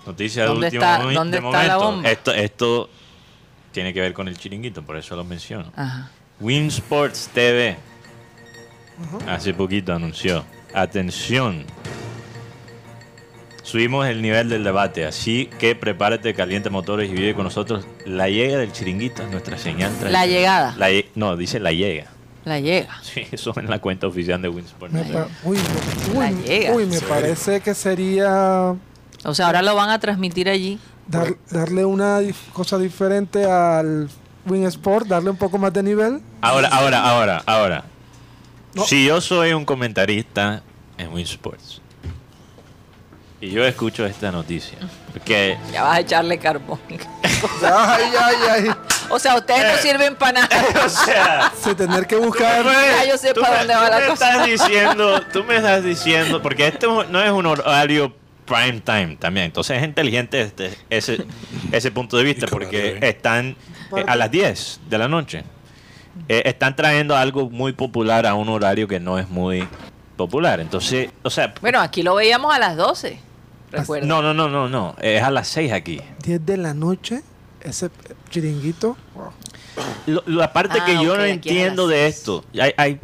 Noticia 0.06 0.44
de 0.44 0.48
¿Dónde 0.50 0.68
último 0.68 0.84
está- 0.84 1.00
momen- 1.04 1.14
dónde 1.16 1.40
de 1.42 1.46
está 1.48 1.64
la 1.64 1.74
momento. 1.78 1.92
bomba? 1.96 2.10
Esto, 2.10 2.34
esto 2.34 2.90
tiene 3.72 3.94
que 3.94 4.02
ver 4.02 4.14
con 4.14 4.28
el 4.28 4.38
chiringuito, 4.38 4.82
por 4.84 4.98
eso 4.98 5.16
lo 5.16 5.24
menciono. 5.24 5.72
Ajá. 5.76 6.10
Win 6.40 6.68
Sports 6.68 7.30
TV 7.34 7.78
hace 9.28 9.54
poquito 9.54 9.94
anunció, 9.94 10.44
atención, 10.74 11.66
subimos 13.64 14.08
el 14.08 14.22
nivel 14.22 14.50
del 14.50 14.64
debate, 14.64 15.06
así 15.06 15.50
que 15.60 15.76
prepárate, 15.76 16.34
caliente 16.34 16.70
motores 16.70 17.10
y 17.10 17.14
vive 17.14 17.34
con 17.36 17.44
nosotros 17.44 17.86
la 18.06 18.30
llega 18.30 18.58
del 18.58 18.72
chiringuito, 18.72 19.24
nuestra 19.28 19.58
señal 19.58 19.92
llegada. 20.26 20.74
La 20.78 20.90
lle- 20.90 21.08
no, 21.16 21.36
dice 21.36 21.60
la 21.60 21.72
llega. 21.72 22.08
La 22.46 22.60
llega. 22.62 22.98
Sí, 23.04 23.24
eso 23.32 23.54
en 23.60 23.70
la 23.70 23.80
cuenta 23.80 24.08
oficial 24.08 24.42
de 24.42 24.48
Winsport. 24.50 24.94
Uy, 25.44 25.58
La 26.16 26.32
llega. 26.32 26.74
uy, 26.74 26.86
me 26.86 27.02
parece 27.02 27.60
que 27.60 27.74
sería 27.76 28.74
O 29.26 29.34
sea, 29.36 29.48
ahora 29.48 29.62
lo 29.62 29.76
van 29.76 29.90
a 29.90 30.00
transmitir 30.00 30.48
allí. 30.50 30.80
dar- 31.08 31.36
darle 31.52 31.84
una 31.84 32.20
cosa 32.54 32.78
diferente 32.78 33.44
al 33.46 34.08
Win 34.46 34.66
Sport, 34.68 35.08
darle 35.08 35.30
un 35.30 35.36
poco 35.38 35.58
más 35.58 35.74
de 35.74 35.84
nivel. 35.84 36.22
Ahora, 36.40 36.70
ahora, 36.70 37.02
ahora, 37.04 37.44
ahora. 37.46 37.84
No. 38.78 38.86
Si 38.86 39.06
yo 39.06 39.20
soy 39.22 39.54
un 39.54 39.66
comentarista 39.66 40.62
en 40.98 41.12
Winsports 41.14 41.82
y 43.40 43.50
yo 43.52 43.66
escucho 43.66 44.06
esta 44.06 44.32
noticia, 44.32 44.78
porque 45.14 45.58
Ya 45.72 45.84
vas 45.84 45.98
a 45.98 46.00
echarle 46.00 46.40
carbón. 46.40 46.80
Ay, 47.64 48.12
ay, 48.20 48.36
ay. 48.50 48.72
o 49.10 49.20
sea, 49.20 49.36
ustedes 49.36 49.64
no 49.76 49.78
sirven 49.82 50.16
para 50.16 50.42
nada. 50.42 50.50
o 50.86 50.90
sea, 50.90 51.52
Se 51.62 51.76
tener 51.76 52.08
que 52.08 52.16
buscar. 52.16 52.66
Ya 52.66 53.06
yo 53.12 53.18
sé 53.18 53.34
tú 53.34 53.42
para 53.42 53.64
me- 53.64 53.68
dónde 53.68 53.74
tú 53.74 53.80
va 53.80 53.90
la 53.90 54.00
me 54.00 54.08
cosa. 54.08 54.32
Estás 54.32 54.48
diciendo, 54.48 55.22
tú 55.32 55.44
me 55.44 55.56
estás 55.58 55.84
diciendo, 55.84 56.42
porque 56.42 56.68
esto 56.68 57.04
no 57.06 57.22
es 57.22 57.30
un 57.32 57.46
horario 57.46 58.14
prime 58.46 58.80
time 58.80 59.18
también, 59.20 59.48
entonces 59.48 59.78
es 59.78 59.84
inteligente 59.84 60.42
este, 60.42 60.76
ese, 60.90 61.26
ese 61.72 61.92
punto 61.92 62.18
de 62.18 62.24
vista, 62.24 62.48
porque 62.48 62.92
eh. 62.94 63.00
están 63.02 63.56
eh, 63.96 64.04
a 64.08 64.16
las 64.16 64.32
10 64.32 64.80
de 64.90 64.98
la 64.98 65.08
noche. 65.08 65.44
Eh, 66.30 66.44
están 66.46 66.76
trayendo 66.76 67.16
algo 67.16 67.50
muy 67.50 67.74
popular 67.74 68.26
a 68.26 68.34
un 68.36 68.50
horario 68.50 68.88
que 68.88 69.00
no 69.00 69.18
es 69.20 69.30
muy 69.30 69.68
popular. 70.16 70.60
Entonces, 70.60 71.10
o 71.24 71.30
sea, 71.30 71.54
Bueno, 71.62 71.80
aquí 71.80 72.04
lo 72.04 72.16
veíamos 72.16 72.54
a 72.54 72.60
las 72.60 72.76
12. 72.78 73.20
Recuerda. 73.72 74.08
no, 74.08 74.22
no, 74.22 74.34
no, 74.34 74.48
no, 74.50 74.70
no, 74.70 74.96
es 75.02 75.22
a 75.22 75.30
las 75.30 75.48
6 75.50 75.72
aquí. 75.74 76.00
10 76.24 76.46
de 76.46 76.58
la 76.58 76.74
noche, 76.74 77.22
ese 77.62 77.90
chiringuito. 78.30 78.96
Lo- 80.06 80.24
la 80.26 80.52
parte 80.54 80.80
Ah, 80.82 80.86
que 80.86 80.94
yo 80.94 81.16
no 81.18 81.24
entiendo 81.24 81.88
de 81.88 82.08
esto, 82.08 82.44
hay, 82.60 82.72
hay 82.78 83.00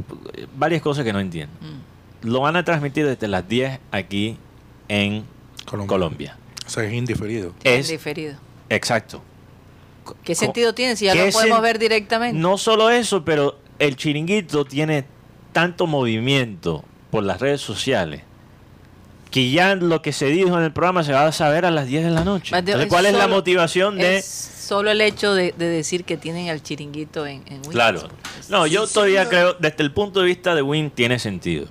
varias 0.55 0.81
cosas 0.81 1.03
que 1.03 1.13
no 1.13 1.19
entiendo. 1.19 1.53
Mm. 1.61 2.29
Lo 2.29 2.39
van 2.41 2.55
a 2.55 2.63
transmitir 2.63 3.05
desde 3.05 3.27
las 3.27 3.47
10 3.47 3.79
aquí 3.91 4.37
en 4.87 5.25
Colombia. 5.65 5.87
Colombia. 5.87 6.37
O 6.65 6.69
sea, 6.69 6.83
es 6.85 6.93
indiferido. 6.93 7.53
Es 7.63 7.89
diferido. 7.89 8.35
exacto. 8.69 9.21
¿Qué 10.23 10.35
sentido 10.35 10.73
tiene 10.73 10.95
si 10.95 11.05
ya 11.05 11.13
¿Qué 11.13 11.25
lo 11.27 11.31
podemos 11.31 11.61
ver 11.61 11.79
directamente? 11.79 12.39
No 12.39 12.57
solo 12.57 12.89
eso, 12.89 13.23
pero 13.23 13.59
el 13.79 13.95
chiringuito 13.95 14.65
tiene 14.65 15.05
tanto 15.51 15.87
movimiento 15.87 16.83
por 17.11 17.23
las 17.23 17.39
redes 17.39 17.61
sociales 17.61 18.23
que 19.33 19.49
ya 19.49 19.73
lo 19.73 20.03
que 20.03 20.13
se 20.13 20.27
dijo 20.27 20.55
en 20.59 20.63
el 20.63 20.71
programa 20.71 21.03
se 21.03 21.11
va 21.11 21.25
a 21.25 21.31
saber 21.31 21.65
a 21.65 21.71
las 21.71 21.87
10 21.87 22.03
de 22.03 22.11
la 22.11 22.23
noche. 22.23 22.51
Mateo, 22.51 22.75
Entonces, 22.75 22.85
es 22.85 22.89
¿cuál 22.89 23.05
es 23.07 23.13
la 23.13 23.27
motivación 23.27 23.97
de...? 23.97 24.17
Es 24.17 24.25
solo 24.25 24.91
el 24.91 25.01
hecho 25.01 25.33
de, 25.33 25.55
de 25.57 25.65
decir 25.65 26.05
que 26.05 26.17
tienen 26.17 26.49
al 26.49 26.61
chiringuito 26.61 27.25
en, 27.25 27.41
en 27.47 27.53
Windows. 27.53 27.73
Claro. 27.73 28.09
No, 28.49 28.67
yo 28.67 28.85
todavía 28.85 29.27
creo, 29.27 29.55
desde 29.55 29.81
el 29.81 29.91
punto 29.91 30.19
de 30.19 30.27
vista 30.27 30.53
de 30.53 30.61
Win, 30.61 30.91
tiene 30.91 31.17
sentido. 31.17 31.65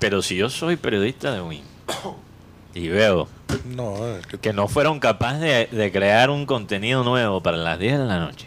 Pero 0.00 0.20
si 0.20 0.34
yo 0.34 0.50
soy 0.50 0.74
periodista 0.74 1.32
de 1.32 1.42
Win 1.42 1.62
y 2.74 2.88
veo 2.88 3.28
No, 3.64 4.06
es 4.16 4.26
que 4.26 4.38
que 4.38 4.52
no 4.52 4.68
fueron 4.68 5.00
capaces 5.00 5.40
de, 5.40 5.68
de 5.76 5.92
crear 5.92 6.30
un 6.30 6.46
contenido 6.46 7.04
nuevo 7.04 7.42
para 7.42 7.56
las 7.56 7.78
10 7.78 7.98
de 7.98 8.04
la 8.04 8.18
noche. 8.18 8.46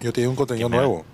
yo 0.00 0.12
tengo 0.12 0.30
un 0.30 0.36
contenido 0.36 0.68
nuevo. 0.68 1.04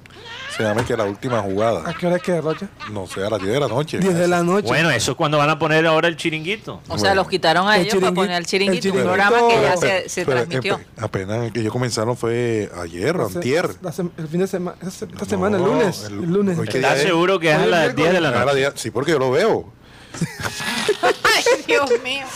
Se 0.57 0.63
llama 0.63 0.87
que 0.87 0.97
la 0.97 1.05
última 1.05 1.41
¿A 1.41 1.43
jugada. 1.43 1.95
qué 2.01 2.07
hora 2.07 2.17
es 2.17 2.23
que 2.23 2.41
Rocha? 2.41 2.67
No 2.91 3.07
sé, 3.07 3.23
a 3.23 3.29
las 3.29 3.41
10 3.43 3.53
de 3.53 3.61
la 3.61 3.69
noche. 3.69 3.99
10 3.99 4.15
de 4.15 4.27
la 4.27 4.43
noche. 4.43 4.67
Bueno, 4.67 4.89
eso 4.91 5.11
es 5.11 5.17
cuando 5.17 5.37
van 5.37 5.51
a 5.51 5.59
poner 5.59 5.87
ahora 5.87 6.09
el 6.09 6.17
chiringuito. 6.17 6.81
O 6.89 6.97
sea, 6.97 7.15
los 7.15 7.29
quitaron 7.29 7.69
a 7.69 7.77
El 7.77 7.83
ellos 7.83 7.97
para 7.97 8.13
poner 8.13 8.37
el 8.39 8.47
chiringuito, 8.47 8.89
el 8.89 8.95
un 8.95 9.03
programa 9.03 9.37
que 9.49 9.55
ya 9.61 9.75
Pero- 9.79 9.81
se, 10.03 10.09
se 10.09 10.25
Pero 10.25 10.37
transmitió. 10.39 10.79
empe- 10.79 10.85
apenas 11.05 11.53
que 11.53 11.61
ellos 11.61 11.73
comenzaron 11.73 12.17
fue 12.17 12.71
ayer, 12.83 13.15
o 13.19 13.27
antier. 13.27 13.69
el 14.17 14.29
fin 14.29 14.41
de 14.41 14.47
semana, 14.47 14.79
esta 14.87 15.05
No, 15.07 15.25
semana, 15.27 15.59
el 15.59 15.63
lunes. 15.63 16.05
el- 16.05 16.15
El, 16.25 16.33
lunes. 16.33 16.59
¿Estás 16.59 17.01
seguro 17.03 17.39
que 17.39 17.51
es 17.51 17.59
a 17.59 17.67
las 17.67 17.89
es 17.91 17.97
10 17.97 18.13
de 18.15 18.21
la 18.23 18.29
A 18.31 18.45
noche? 18.47 18.57
10, 18.57 18.73
Sí, 18.77 18.91
porque 18.91 19.11
yo 19.13 19.19
lo 19.19 19.31
veo. 19.31 19.67
Ay, 21.03 21.45
Dios 21.67 21.91
mío. 22.03 22.27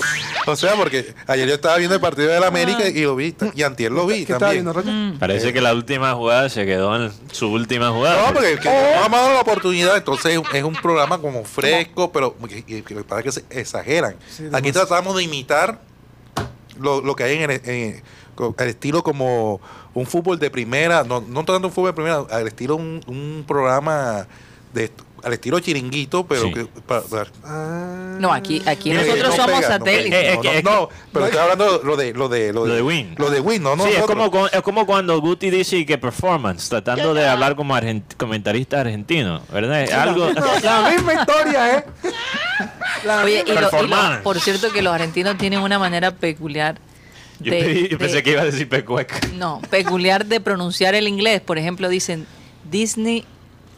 O 0.46 0.56
sea, 0.56 0.74
porque 0.74 1.14
ayer 1.26 1.48
yo 1.48 1.54
estaba 1.54 1.76
viendo 1.76 1.94
el 1.94 2.00
partido 2.00 2.28
de 2.28 2.40
la 2.40 2.46
América 2.46 2.88
y 2.88 3.02
lo 3.02 3.16
vi. 3.16 3.34
Y 3.54 3.62
antier 3.62 3.92
lo 3.92 4.06
vi 4.06 4.24
¿Qué 4.24 4.32
estaba 4.32 4.52
también. 4.52 5.14
Mm. 5.14 5.18
Parece 5.18 5.52
que 5.52 5.60
la 5.60 5.74
última 5.74 6.14
jugada 6.14 6.48
se 6.48 6.66
quedó 6.66 6.96
en 6.96 7.12
su 7.32 7.48
última 7.48 7.90
jugada. 7.90 8.26
No, 8.26 8.34
porque 8.34 8.58
que 8.58 8.68
no 8.68 9.02
nos 9.02 9.10
dado 9.10 9.34
la 9.34 9.40
oportunidad, 9.40 9.96
entonces 9.96 10.40
es 10.52 10.64
un 10.64 10.74
programa 10.74 11.18
como 11.18 11.44
fresco, 11.44 12.12
pero 12.12 12.36
que, 12.48 12.82
parece 13.06 13.24
que 13.24 13.32
se 13.32 13.60
exageran. 13.60 14.16
Sí, 14.28 14.48
Aquí 14.52 14.72
tratamos 14.72 15.16
de 15.16 15.22
imitar 15.22 15.80
lo, 16.78 17.00
lo 17.00 17.14
que 17.14 17.24
hay 17.24 17.42
en 17.42 17.50
el, 17.50 17.60
en 17.64 18.02
el 18.58 18.68
estilo 18.68 19.02
como 19.02 19.60
un 19.94 20.06
fútbol 20.06 20.38
de 20.38 20.50
primera, 20.50 21.04
no, 21.04 21.20
no 21.20 21.44
tanto 21.44 21.68
un 21.68 21.72
fútbol 21.72 21.90
de 21.90 21.94
primera, 21.94 22.24
al 22.30 22.46
estilo 22.46 22.76
un, 22.76 23.00
un 23.06 23.44
programa 23.46 24.26
de 24.72 24.90
al 25.24 25.32
estilo 25.32 25.58
chiringuito, 25.60 26.26
pero 26.26 26.42
Sí. 26.42 26.52
que 26.54 26.66
Ah. 27.44 28.16
No, 28.18 28.32
aquí, 28.32 28.62
aquí 28.66 28.90
Eh, 28.90 28.94
nosotros 28.94 29.36
no 29.36 29.44
somos 29.46 29.64
satélites. 29.64 30.12
Eh, 30.12 30.28
es 30.30 30.36
No, 30.36 30.42
que- 30.42 30.62
no, 30.62 30.88
pero 31.12 31.24
estoy 31.26 31.40
hablando 31.40 31.80
lo 31.82 31.96
de 31.96 32.12
lo 32.12 32.28
de 32.28 32.52
Lo 32.52 32.66
de 32.66 32.82
Win. 32.82 33.14
Lo 33.18 33.30
de 33.30 33.40
Win, 33.40 33.62
no, 33.62 33.76
no. 33.76 33.84
sí, 33.84 33.90
es 33.96 34.02
como, 34.04 34.46
es 34.48 34.62
como 34.62 34.86
cuando 34.86 35.18
Guti 35.20 35.50
dice 35.50 35.84
que 35.86 35.96
performance, 35.98 36.68
tratando 36.68 37.14
de 37.14 37.26
hablar 37.26 37.56
como 37.56 37.74
argent- 37.74 38.14
comentarista 38.16 38.80
argentino, 38.80 39.40
¿verdad? 39.52 39.90
Algo, 39.90 40.28
La 40.62 40.90
misma 40.90 41.14
historia, 41.14 41.78
¿eh? 41.78 41.84
La 43.04 43.24
Oye, 43.24 43.44
y, 43.46 43.52
lo- 43.52 43.60
lo- 43.86 44.22
por 44.22 44.38
cierto 44.40 44.70
que 44.72 44.82
los 44.82 44.92
argentinos 44.92 45.38
tienen 45.38 45.60
una 45.60 45.78
manera 45.78 46.10
peculiar 46.10 46.78
yo, 47.38 47.52
de- 47.52 47.60
pedí- 47.62 47.88
yo 47.88 47.98
pensé 47.98 48.16
de- 48.16 48.22
que 48.22 48.30
iba 48.32 48.42
a 48.42 48.44
decir 48.44 48.68
pecueca. 48.68 49.18
no, 49.34 49.62
peculiar 49.70 50.26
de 50.26 50.40
pronunciar 50.40 50.94
el 50.94 51.08
inglés. 51.08 51.40
Por 51.40 51.56
ejemplo, 51.56 51.88
dicen 51.88 52.26
Disney 52.70 53.24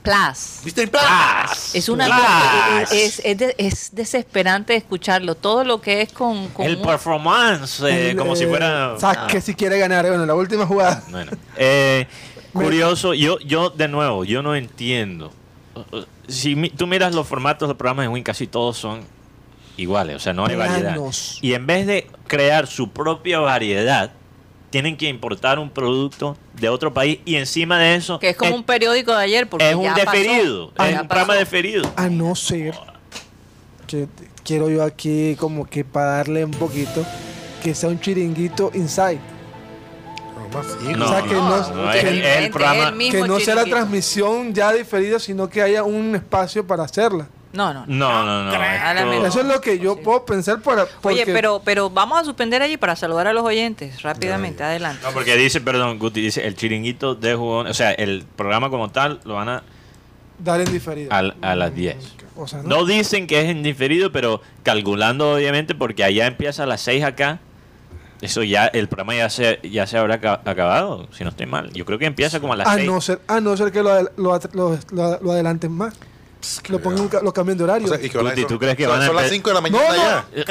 Plus. 0.02 0.60
Disney 0.64 0.86
Plus. 0.86 1.74
Es 1.74 1.88
una 1.88 2.06
Plus. 2.06 2.92
es, 2.92 3.20
es, 3.24 3.38
de- 3.38 3.54
es 3.58 3.94
desesperante 3.94 4.74
escucharlo. 4.74 5.34
Todo 5.36 5.64
lo 5.64 5.80
que 5.80 6.02
es 6.02 6.12
con, 6.12 6.48
con 6.48 6.66
El 6.66 6.76
un- 6.76 6.82
performance, 6.86 7.80
eh, 7.82 8.10
El, 8.10 8.16
como 8.16 8.34
si 8.36 8.44
eh, 8.44 8.48
fuera... 8.48 8.98
Saque 8.98 9.40
si 9.40 9.54
quiere 9.54 9.78
ganar. 9.78 10.06
Bueno, 10.06 10.26
la 10.26 10.34
última 10.34 10.66
jugada. 10.66 11.02
Bueno, 11.10 11.32
eh, 11.56 12.06
curioso, 12.52 13.14
yo, 13.14 13.38
yo 13.40 13.70
de 13.70 13.88
nuevo, 13.88 14.24
yo 14.24 14.42
no 14.42 14.54
entiendo. 14.56 15.32
Uh, 15.74 15.96
uh, 15.98 16.04
Si 16.28 16.54
mi- 16.56 16.70
tú 16.70 16.86
miras 16.86 17.14
los 17.14 17.26
formatos 17.26 17.68
de 17.68 17.74
programas 17.74 18.04
de 18.04 18.08
Win, 18.08 18.24
casi 18.24 18.46
todos 18.46 18.76
son 18.76 19.00
iguales, 19.76 20.16
o 20.16 20.20
sea, 20.20 20.32
no 20.32 20.44
hay 20.46 20.56
variedad. 20.56 20.94
Planos. 20.94 21.38
Y 21.40 21.54
en 21.54 21.66
vez 21.66 21.86
de 21.86 22.10
crear 22.26 22.66
su 22.66 22.90
propia 22.90 23.38
variedad, 23.40 24.12
tienen 24.72 24.96
que 24.96 25.06
importar 25.08 25.58
un 25.60 25.70
producto 25.70 26.36
de 26.54 26.68
otro 26.68 26.92
país 26.92 27.20
y 27.24 27.36
encima 27.36 27.78
de 27.78 27.94
eso 27.94 28.18
que 28.18 28.30
es 28.30 28.36
como 28.36 28.56
un 28.56 28.64
periódico 28.64 29.12
de 29.14 29.22
ayer. 29.22 29.48
Porque 29.48 29.68
es 29.68 29.76
un 29.76 29.84
ya 29.84 29.94
pasó. 29.94 30.10
deferido, 30.10 30.72
Ah, 30.78 30.88
es 30.88 30.94
ya 30.96 31.02
un 31.02 31.08
programa 31.08 31.34
deferido. 31.36 31.92
A 31.94 32.08
no 32.08 32.34
ser 32.34 32.74
que 33.86 34.08
quiero 34.42 34.68
yo 34.70 34.82
aquí 34.82 35.36
como 35.38 35.66
que 35.66 35.84
para 35.84 36.16
darle 36.16 36.44
un 36.44 36.50
poquito 36.52 37.04
que 37.62 37.74
sea 37.74 37.90
un 37.90 38.00
chiringuito 38.00 38.70
inside. 38.74 39.20
No, 40.96 41.04
o 41.06 41.08
sea, 41.08 41.22
que 41.22 41.32
no, 41.34 41.48
no, 41.48 41.74
no, 41.86 41.92
que- 41.92 41.98
es, 41.98 42.04
es 42.04 42.36
el 42.44 42.50
programa... 42.50 42.92
que 43.10 43.20
no 43.26 43.40
sea 43.40 43.54
la 43.54 43.64
transmisión 43.64 44.52
ya 44.52 44.72
diferida, 44.72 45.18
sino 45.18 45.48
que 45.48 45.62
haya 45.62 45.82
un 45.82 46.14
espacio 46.14 46.66
para 46.66 46.82
hacerla. 46.84 47.26
No, 47.52 47.74
no. 47.74 47.84
No, 47.86 48.24
no, 48.24 48.44
no. 48.44 48.52
Esto-. 48.52 49.26
Eso 49.26 49.40
es 49.40 49.46
lo 49.46 49.60
que 49.60 49.78
yo 49.78 49.96
puedo 49.96 50.24
pensar 50.24 50.60
para... 50.62 50.86
Oye, 51.02 51.24
pero, 51.26 51.60
pero 51.64 51.90
vamos 51.90 52.18
a 52.20 52.24
suspender 52.24 52.62
allí 52.62 52.76
para 52.78 52.96
saludar 52.96 53.26
a 53.26 53.32
los 53.32 53.44
oyentes 53.44 54.02
rápidamente. 54.02 54.62
Adelante. 54.64 55.02
No, 55.04 55.12
porque 55.12 55.36
dice, 55.36 55.60
perdón, 55.60 55.98
Guti, 55.98 56.20
dice 56.22 56.46
el 56.46 56.56
chiringuito 56.56 57.14
de 57.14 57.34
jugón, 57.34 57.66
o 57.66 57.74
sea, 57.74 57.92
el 57.92 58.24
programa 58.36 58.70
como 58.70 58.90
tal 58.90 59.20
lo 59.24 59.34
van 59.34 59.48
a 59.50 59.62
Dar 60.38 60.60
en 60.60 60.72
diferido. 60.72 61.12
al- 61.12 61.36
a, 61.42 61.54
las 61.54 61.74
10. 61.74 61.96
O 62.36 62.46
sea, 62.48 62.62
¿no? 62.62 62.68
No 62.78 62.84
dicen 62.86 63.26
que 63.26 63.42
es 63.42 63.50
en 63.50 63.62
diferido, 63.62 64.10
pero 64.12 64.40
calculando 64.62 65.34
obviamente 65.34 65.74
porque 65.74 66.04
allá 66.04 66.26
empieza 66.26 66.62
a 66.62 66.66
las 66.66 66.80
6 66.80 67.04
acá. 67.04 67.38
Eso 68.22 68.42
ya, 68.44 68.66
el 68.68 68.86
programa 68.88 69.16
ya 69.16 69.28
se, 69.28 69.58
ya 69.64 69.86
se 69.86 69.98
habrá 69.98 70.14
aca- 70.14 70.40
acabado, 70.44 71.08
si 71.12 71.24
no 71.24 71.30
estoy 71.30 71.46
mal. 71.46 71.72
Yo 71.72 71.84
creo 71.84 71.98
que 71.98 72.06
empieza 72.06 72.38
como 72.40 72.52
a 72.52 72.56
las 72.56 72.68
a 72.68 72.74
6. 72.76 72.86
no 72.86 73.00
ser, 73.00 73.20
a 73.26 73.40
no 73.40 73.56
ser 73.56 73.72
que 73.72 73.82
lo, 73.82 74.00
lo, 74.16 74.40
lo- 74.52 74.78
lo 75.20 75.32
adelanten 75.32 75.72
más. 75.72 75.94
Lo 76.68 76.80
pongan, 76.80 77.08
lo 77.22 77.32
cambien 77.32 77.56
de 77.56 77.64
horario. 77.64 77.86
O 77.86 77.88
sea, 77.94 78.04
y 78.04 78.10
que 78.10 78.18
van 78.18 78.26
a- 78.26 78.30
Guti, 78.30 78.44
¿tú 78.46 78.58
crees 78.58 78.76
que 78.76 78.86
van 78.86 79.00
a 79.00 79.06
son 79.06 79.14
las 79.16 79.26
empe- 79.26 79.30
5 79.34 79.50
de 79.50 79.54
la 79.54 79.60
mañana 79.60 79.84
No, 79.88 79.96
no. 79.96 80.44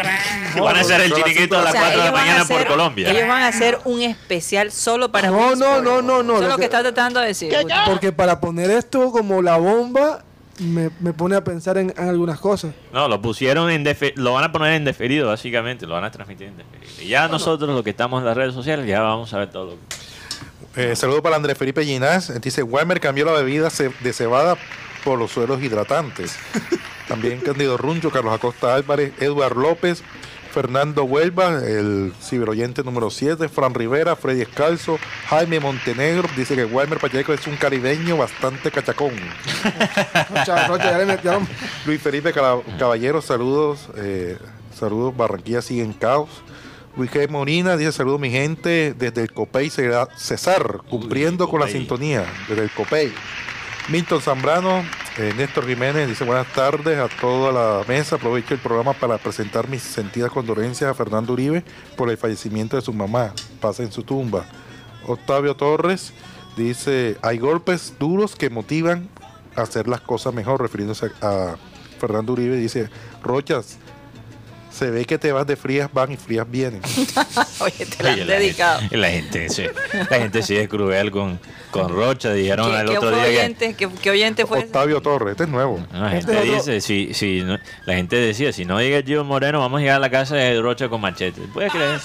ya. 0.56 0.62
van 0.62 0.78
a 0.78 0.80
hacer 0.80 1.02
el 1.02 1.14
chiringuito 1.14 1.58
a 1.58 1.62
las 1.64 1.70
O 1.70 1.72
sea, 1.74 1.82
4 1.82 2.00
de 2.00 2.06
la 2.06 2.12
mañana 2.12 2.46
por 2.46 2.66
Colombia. 2.66 3.10
Ellos 3.12 3.28
van 3.28 3.42
a 3.44 3.48
hacer 3.48 3.80
un 3.86 4.02
especial 4.02 4.72
solo 4.72 5.12
para 5.12 5.30
No, 5.30 5.56
no, 5.56 5.82
no, 5.82 6.02
no, 6.02 6.24
no, 6.24 6.34
Eso 6.36 6.44
es 6.44 6.50
lo 6.50 6.56
que 6.56 6.60
que- 6.62 6.66
está 6.66 6.82
tratando 6.82 7.20
de 7.20 7.28
decir. 7.28 7.54
Porque 7.86 8.12
para 8.12 8.40
poner 8.40 8.72
esto 8.72 9.12
como 9.12 9.42
la 9.42 9.58
bomba, 9.58 10.24
me, 10.60 10.92
me 11.00 11.12
pone 11.12 11.36
a 11.36 11.44
pensar 11.44 11.78
en, 11.78 11.94
en 11.98 12.08
algunas 12.10 12.40
cosas. 12.40 12.72
No, 12.94 13.08
lo 13.08 13.22
pusieron 13.22 13.70
en 13.70 13.84
lo 14.16 14.34
van 14.34 14.44
a 14.46 14.52
poner 14.52 14.74
en 14.74 14.86
deferido 14.86 15.28
básicamente, 15.28 15.86
lo 15.88 15.96
van 15.96 16.04
a 16.06 16.12
transmitir 16.12 16.48
en 16.48 16.58
deferido. 16.58 17.02
Y 17.02 17.08
ya 17.10 17.28
nosotros 17.28 17.70
los 17.70 17.84
que 17.84 17.90
estamos 17.90 18.20
en 18.22 18.26
las 18.28 18.38
redes 18.38 18.54
sociales 18.54 18.88
ya 18.88 19.02
vamos 19.02 19.34
a 19.34 19.40
ver 19.40 19.50
todo 19.52 19.66
lo 19.66 19.72
que... 19.72 20.92
Eh, 20.92 20.96
saludo 20.96 21.22
para 21.22 21.36
Andrés 21.36 21.58
Felipe 21.58 21.84
Ginás. 21.84 22.40
Dice, 22.42 22.64
Walmer 22.64 23.02
cambió 23.02 23.26
la 23.26 23.34
bebida 23.34 23.70
de 24.00 24.14
cebada 24.14 24.56
por 25.04 25.20
los 25.20 25.32
suelos 25.32 25.62
hidratantes. 25.62 26.38
También 27.08 27.40
Candido 27.42 27.78
Runcho, 27.78 28.12
Carlos 28.12 28.34
Acosta 28.34 28.74
Álvarez, 28.74 29.14
Eduard 29.20 29.58
López, 29.58 30.04
Fernando 30.52 31.06
Huelva, 31.06 31.62
el 31.66 32.14
ciberoyente 32.22 32.84
número 32.84 33.10
7, 33.10 33.48
Fran 33.48 33.74
Rivera, 33.74 34.16
Freddy 34.16 34.42
Escalzo, 34.42 35.00
Jaime 35.28 35.60
Montenegro, 35.60 36.28
dice 36.36 36.56
que 36.56 36.66
Walmer 36.66 37.00
Pacheco 37.00 37.34
es 37.34 37.48
un 37.48 37.56
caribeño 37.56 38.18
bastante 38.18 38.70
cachacón. 38.70 39.14
Luis 41.86 42.02
Felipe 42.02 42.34
Caballero, 42.34 43.22
saludos, 43.22 43.88
eh, 43.96 44.38
saludos, 44.78 45.16
Barranquilla 45.16 45.62
sigue 45.62 45.84
en 45.84 45.94
caos. 45.94 46.30
Luis 46.98 47.10
G. 47.10 47.30
Molina 47.30 47.78
dice 47.78 47.94
saludos 47.94 48.20
mi 48.20 48.30
gente 48.30 48.94
desde 48.98 49.22
el 49.22 49.32
Copey 49.32 49.70
César, 49.70 50.82
cumpliendo 50.90 51.48
con 51.48 51.62
la 51.62 51.68
Copey. 51.68 51.80
sintonía 51.80 52.26
desde 52.50 52.64
el 52.64 52.72
Copey. 52.72 53.14
Milton 53.90 54.22
Zambrano, 54.22 54.86
eh, 55.18 55.34
Néstor 55.36 55.68
Jiménez 55.68 56.08
dice 56.08 56.24
buenas 56.24 56.48
tardes 56.54 56.98
a 56.98 57.10
toda 57.10 57.52
la 57.52 57.86
mesa. 57.88 58.16
Aprovecho 58.16 58.54
el 58.54 58.60
programa 58.60 58.94
para 58.94 59.18
presentar 59.18 59.68
mis 59.68 59.82
sentidas 59.82 60.32
condolencias 60.32 60.90
a 60.90 60.94
Fernando 60.94 61.34
Uribe 61.34 61.64
por 61.98 62.10
el 62.10 62.18
fallecimiento 62.18 62.76
de 62.78 62.82
su 62.82 62.94
mamá. 62.94 63.34
Pasa 63.60 63.84
en 63.84 63.92
su 63.92 64.04
tumba. 64.04 64.46
Octavio 65.06 65.56
Torres 65.56 66.14
dice 66.56 67.18
hay 67.22 67.40
golpes 67.40 67.96
duros 68.00 68.36
que 68.36 68.50
motivan 68.50 69.10
a 69.56 69.64
hacer 69.64 69.88
las 69.88 70.02
cosas 70.02 70.34
mejor, 70.34 70.62
refiriéndose 70.62 71.12
a, 71.22 71.28
a 71.28 71.56
Fernando 72.00 72.34
Uribe. 72.34 72.56
Dice 72.56 72.90
Rochas, 73.24 73.78
se 74.72 74.90
ve 74.90 75.06
que 75.06 75.18
te 75.18 75.32
vas 75.32 75.46
de 75.46 75.56
frías 75.56 75.90
van 75.94 76.12
y 76.12 76.18
frías 76.18 76.50
vienen. 76.50 76.82
Oye, 77.60 77.86
te 77.86 78.04
la 78.04 78.12
Oye, 78.14 78.22
han 78.22 78.28
la 78.28 78.34
dedicado. 78.36 78.80
gente- 78.80 78.98
La 78.98 79.10
gente, 79.10 79.50
sí, 79.50 79.64
la 80.10 80.18
gente 80.18 80.42
sí 80.44 80.56
es 80.58 80.68
cruel 80.70 81.12
con, 81.12 81.40
con 81.72 81.90
Rocha. 81.90 82.34
Dijeron 82.34 82.72
¿Qué, 82.72 82.80
el 82.80 82.90
qué 82.90 82.98
otro 82.98 83.12
día 83.12 83.24
que 83.24 83.30
oyente, 83.30 83.74
¿Qué, 83.76 83.90
qué 84.02 84.10
oyente 84.12 84.46
fue? 84.46 84.60
ese? 84.60 84.68
Octavio 84.68 85.02
Torres, 85.02 85.32
este 85.32 85.44
es 85.44 85.50
nuevo. 85.50 85.86
No, 85.92 86.00
la 86.02 86.18
Este 86.18 86.34
gente 86.34 86.54
dice, 86.56 86.82
si, 86.82 87.14
si 87.14 87.42
no- 87.42 87.58
la 87.86 87.94
gente 87.96 88.16
decía, 88.16 88.52
si 88.54 88.66
no 88.66 88.80
llega 88.82 89.02
Gio 89.02 89.24
Moreno, 89.24 89.60
vamos 89.60 89.80
a 89.80 89.82
llegar 89.82 89.98
a 89.98 90.00
la 90.00 90.10
casa 90.10 90.36
de 90.36 90.60
Rocha 90.62 90.88
con 90.90 91.02
machete. 91.02 91.42
¿Puedes 91.54 91.72
creer? 91.72 92.00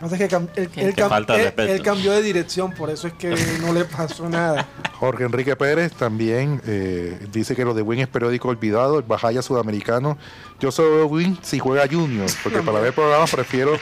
Pasa 0.00 0.16
que 0.18 0.28
cam- 0.28 0.48
él, 0.56 0.68
Qué 0.70 0.80
él 0.86 0.94
cam- 0.96 1.08
falta 1.08 1.34
de 1.34 1.40
él- 1.40 1.44
respeto. 1.46 1.72
él 1.72 1.82
cambió 1.82 2.12
de 2.12 2.22
dirección, 2.22 2.72
por 2.72 2.90
eso 2.90 3.06
es 3.06 3.12
que 3.14 3.28
no 3.60 3.72
le 3.72 3.84
pasó 3.84 4.28
nada. 4.28 4.66
Jorge 4.98 5.24
Enrique 5.24 5.56
Pérez 5.56 5.92
también 5.92 6.60
eh, 6.66 7.18
dice 7.32 7.54
que 7.56 7.64
lo 7.64 7.74
de 7.74 7.82
Win 7.82 8.00
es 8.00 8.08
periódico 8.08 8.48
olvidado, 8.48 8.98
el 8.98 9.04
Bajaya 9.04 9.42
sudamericano. 9.42 10.18
Yo 10.60 10.70
solo 10.70 10.90
veo 10.96 11.06
Win 11.06 11.38
si 11.42 11.58
juega 11.58 11.86
Junior, 11.90 12.28
porque 12.42 12.60
para 12.62 12.80
ver 12.80 12.92
programas 12.92 13.30
prefiero, 13.30 13.78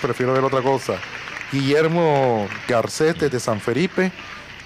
prefiero 0.00 0.32
ver 0.32 0.44
otra 0.44 0.62
cosa. 0.62 0.94
Guillermo 1.52 2.48
Garcete 2.68 3.28
de 3.28 3.40
San 3.40 3.60
Felipe. 3.60 4.12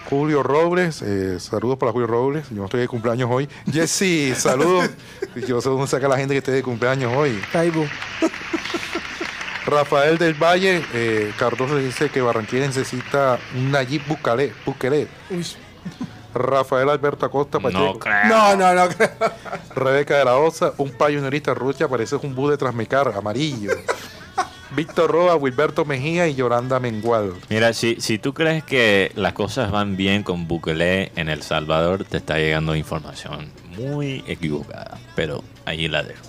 Julio 0.09 0.42
Robles, 0.42 1.02
eh, 1.02 1.38
saludos 1.38 1.76
para 1.76 1.92
Julio 1.92 2.06
Robles, 2.06 2.48
yo 2.48 2.56
no 2.56 2.64
estoy 2.64 2.80
de 2.80 2.88
cumpleaños 2.88 3.28
hoy. 3.30 3.46
Jesse, 3.70 4.34
saludos. 4.38 4.88
Yo 5.46 5.61
sé 5.61 5.68
dónde 5.68 5.86
saca 5.86 6.09
la 6.09 6.16
gente 6.16 6.32
que 6.32 6.38
esté 6.38 6.50
de 6.50 6.62
cumpleaños 6.62 7.12
hoy. 7.14 7.38
Taibo. 7.52 7.86
Rafael 9.66 10.16
del 10.16 10.32
Valle, 10.32 10.82
eh, 10.94 11.30
Cardoso 11.38 11.76
dice 11.76 12.09
que 12.09 12.22
Barranquilla 12.22 12.66
necesita 12.66 13.38
un 13.54 13.70
Nayib 13.70 14.06
Bukele. 14.06 14.54
Bukele. 14.64 15.09
Uy. 15.28 15.44
Rafael 16.39 16.89
Alberto 16.89 17.26
Acosta 17.26 17.59
Pacheco. 17.61 17.84
No 17.84 17.99
creo. 17.99 18.24
No, 18.28 18.57
no, 18.57 18.74
no. 18.74 18.89
creo. 18.89 19.11
Rebeca 19.74 20.18
de 20.18 20.24
la 20.24 20.36
Osa, 20.36 20.72
un 20.78 20.91
payunerista 20.91 21.55
rucha, 21.55 21.89
parece 21.89 22.16
un 22.16 22.34
bus 22.34 22.51
de 22.51 22.57
Transmecar, 22.57 23.12
amarillo. 23.16 23.72
Víctor 24.70 25.11
Roa, 25.11 25.34
Wilberto 25.36 25.84
Mejía 25.84 26.28
y 26.28 26.34
Yolanda 26.34 26.78
Mengual. 26.78 27.32
Mira, 27.49 27.72
si, 27.72 28.01
si 28.01 28.18
tú 28.18 28.34
crees 28.34 28.62
que 28.62 29.12
las 29.14 29.32
cosas 29.32 29.70
van 29.70 29.97
bien 29.97 30.22
con 30.22 30.47
Bukele 30.47 31.11
en 31.16 31.28
El 31.30 31.43
Salvador, 31.43 32.05
te 32.05 32.18
está 32.18 32.36
llegando 32.36 32.76
información 32.76 33.51
muy 33.76 34.22
equivocada. 34.26 34.99
Pero 35.14 35.43
ahí 35.64 35.89
la 35.89 36.03
dejo. 36.03 36.22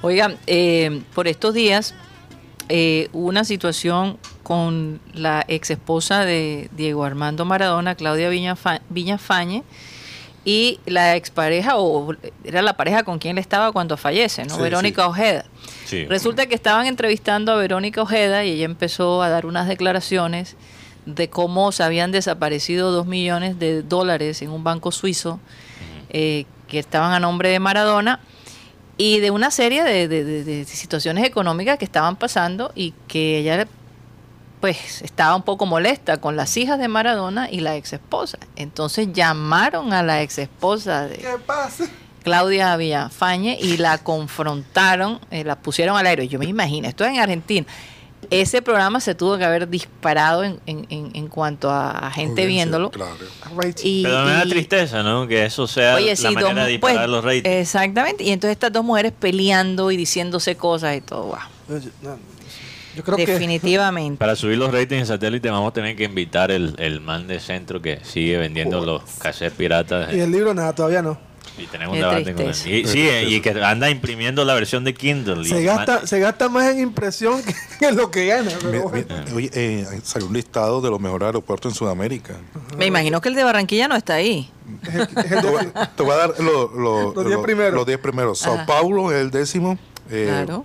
Oigan, 0.00 0.36
eh, 0.46 1.02
por 1.14 1.28
estos 1.28 1.52
días 1.54 1.94
eh, 2.68 3.08
hubo 3.12 3.28
una 3.28 3.44
situación 3.44 4.18
con 4.44 5.00
la 5.14 5.44
ex 5.48 5.70
esposa 5.70 6.24
de 6.24 6.68
Diego 6.76 7.04
Armando 7.04 7.44
Maradona, 7.44 7.96
Claudia 7.96 8.30
Viñafa- 8.30 8.80
Viñafañe, 8.90 9.64
y 10.44 10.78
la 10.84 11.16
expareja, 11.16 11.78
o 11.78 12.14
era 12.44 12.60
la 12.60 12.76
pareja 12.76 13.02
con 13.02 13.18
quien 13.18 13.38
él 13.38 13.40
estaba 13.40 13.72
cuando 13.72 13.96
fallece, 13.96 14.44
¿no? 14.44 14.54
Sí, 14.56 14.60
Verónica 14.60 15.02
sí. 15.04 15.08
Ojeda. 15.08 15.44
Sí. 15.86 16.04
Resulta 16.04 16.44
que 16.46 16.54
estaban 16.54 16.86
entrevistando 16.86 17.50
a 17.52 17.56
Verónica 17.56 18.02
Ojeda 18.02 18.44
y 18.44 18.50
ella 18.50 18.66
empezó 18.66 19.22
a 19.22 19.30
dar 19.30 19.46
unas 19.46 19.66
declaraciones 19.66 20.56
de 21.06 21.28
cómo 21.30 21.72
se 21.72 21.82
habían 21.82 22.12
desaparecido 22.12 22.90
dos 22.92 23.06
millones 23.06 23.58
de 23.58 23.82
dólares 23.82 24.42
en 24.42 24.50
un 24.50 24.62
banco 24.64 24.92
suizo 24.92 25.40
eh, 26.10 26.44
que 26.68 26.78
estaban 26.78 27.12
a 27.12 27.20
nombre 27.20 27.48
de 27.48 27.58
Maradona 27.58 28.20
y 28.98 29.20
de 29.20 29.30
una 29.30 29.50
serie 29.50 29.82
de, 29.82 30.08
de- 30.08 30.24
de- 30.24 30.44
de 30.44 30.64
situaciones 30.66 31.24
económicas 31.24 31.78
que 31.78 31.84
estaban 31.86 32.16
pasando 32.16 32.70
y 32.74 32.92
que 33.08 33.38
ella 33.38 33.66
pues 34.64 35.02
estaba 35.02 35.36
un 35.36 35.42
poco 35.42 35.66
molesta 35.66 36.16
con 36.22 36.36
las 36.36 36.56
hijas 36.56 36.78
de 36.78 36.88
Maradona 36.88 37.50
y 37.50 37.60
la 37.60 37.76
ex 37.76 37.92
esposa. 37.92 38.38
Entonces 38.56 39.08
llamaron 39.12 39.92
a 39.92 40.02
la 40.02 40.22
ex 40.22 40.38
esposa 40.38 41.06
de, 41.06 41.18
¿Qué 41.18 41.36
pasa? 41.44 41.84
Claudia 42.22 42.74
Villafañe 42.78 43.58
y 43.60 43.76
la 43.76 43.98
confrontaron, 43.98 45.20
eh, 45.30 45.44
la 45.44 45.56
pusieron 45.56 45.98
al 45.98 46.06
aire. 46.06 46.28
Yo 46.28 46.38
me 46.38 46.46
imagino, 46.46 46.88
esto 46.88 47.04
es 47.04 47.10
en 47.10 47.18
Argentina. 47.18 47.66
Ese 48.30 48.62
programa 48.62 49.00
se 49.00 49.14
tuvo 49.14 49.36
que 49.36 49.44
haber 49.44 49.68
disparado 49.68 50.44
en, 50.44 50.58
en- 50.64 50.86
en- 50.88 51.10
en 51.14 51.28
cuanto 51.28 51.70
a, 51.70 51.90
a 51.90 52.10
gente 52.10 52.40
Audiencia, 52.40 52.46
viéndolo. 52.46 52.90
Claro. 52.90 53.12
Y- 53.82 54.02
Pero 54.02 54.24
me 54.24 54.32
da 54.32 54.42
tristeza, 54.44 55.02
¿no? 55.02 55.26
Que 55.28 55.44
eso 55.44 55.66
sea 55.66 55.96
Oye, 55.96 56.08
la 56.08 56.16
sí, 56.16 56.24
manera 56.24 56.42
dos- 56.54 56.64
de 56.64 56.70
disparar 56.70 56.96
pues, 56.96 57.08
los 57.10 57.22
ratings. 57.22 57.44
Exactamente. 57.54 58.24
Y 58.24 58.30
entonces 58.30 58.52
estas 58.52 58.72
dos 58.72 58.82
mujeres 58.82 59.12
peleando 59.12 59.90
y 59.90 59.98
diciéndose 59.98 60.56
cosas 60.56 60.96
y 60.96 61.02
todo. 61.02 61.24
Wow. 61.68 62.18
Yo 62.96 63.02
creo 63.02 63.16
que 63.16 63.26
Definitivamente. 63.26 64.18
Para 64.18 64.36
subir 64.36 64.56
los 64.58 64.72
ratings 64.72 65.00
en 65.02 65.06
satélite 65.06 65.50
vamos 65.50 65.70
a 65.70 65.72
tener 65.72 65.96
que 65.96 66.04
invitar 66.04 66.50
el, 66.50 66.74
el 66.78 67.00
man 67.00 67.26
de 67.26 67.40
centro 67.40 67.80
que 67.82 68.00
sigue 68.04 68.36
vendiendo 68.38 68.84
los 68.84 69.02
cassettes 69.18 69.52
piratas. 69.56 70.12
y 70.14 70.20
el 70.20 70.30
libro 70.30 70.54
nada, 70.54 70.74
todavía 70.74 71.02
no. 71.02 71.18
Y 71.56 71.66
tenemos 71.66 71.94
un 71.94 72.00
debate 72.00 72.34
con 72.34 72.46
él. 72.46 72.50
Y, 72.50 72.84
sí, 72.84 73.08
y 73.28 73.40
que 73.40 73.50
anda 73.62 73.88
imprimiendo 73.88 74.44
la 74.44 74.54
versión 74.54 74.82
de 74.82 74.92
Kindle. 74.92 75.42
y 75.42 75.44
Se 75.44 75.62
gasta, 75.62 75.98
man- 75.98 76.06
se 76.08 76.18
gasta 76.18 76.48
más 76.48 76.66
en 76.72 76.80
impresión 76.80 77.40
que 77.78 77.86
en 77.86 77.96
lo 77.96 78.10
que 78.10 78.26
gana. 78.26 78.50
pero 78.60 78.90
oye, 79.36 79.50
eh, 79.54 79.86
salió 80.02 80.26
un 80.26 80.34
listado 80.34 80.80
de 80.80 80.90
los 80.90 80.98
mejores 81.00 81.26
aeropuertos 81.26 81.70
en 81.72 81.76
Sudamérica. 81.76 82.34
Me 82.76 82.86
imagino 82.86 83.20
que 83.20 83.28
el 83.28 83.36
de 83.36 83.44
Barranquilla 83.44 83.86
no 83.86 83.94
está 83.94 84.14
ahí. 84.14 84.50
Es 84.82 84.94
el- 84.94 85.02
es 85.02 85.32
el 85.32 85.40
Te 85.42 85.46
voy, 85.48 85.64
de- 85.64 85.72
a- 85.76 85.90
te 85.94 86.02
voy 86.02 86.12
a 86.12 86.16
dar 86.16 86.40
lo- 86.40 86.72
lo- 86.76 87.14
Los 87.14 87.24
diez 87.24 87.36
lo- 87.36 87.42
primeros. 87.42 87.74
Los 87.74 87.86
10 87.86 87.98
primeros. 88.00 88.38
Sao. 88.40 88.66
Paulo 88.66 89.12
es 89.12 89.20
el 89.20 89.30
décimo. 89.30 89.78
eh, 90.10 90.24
Claro. 90.26 90.64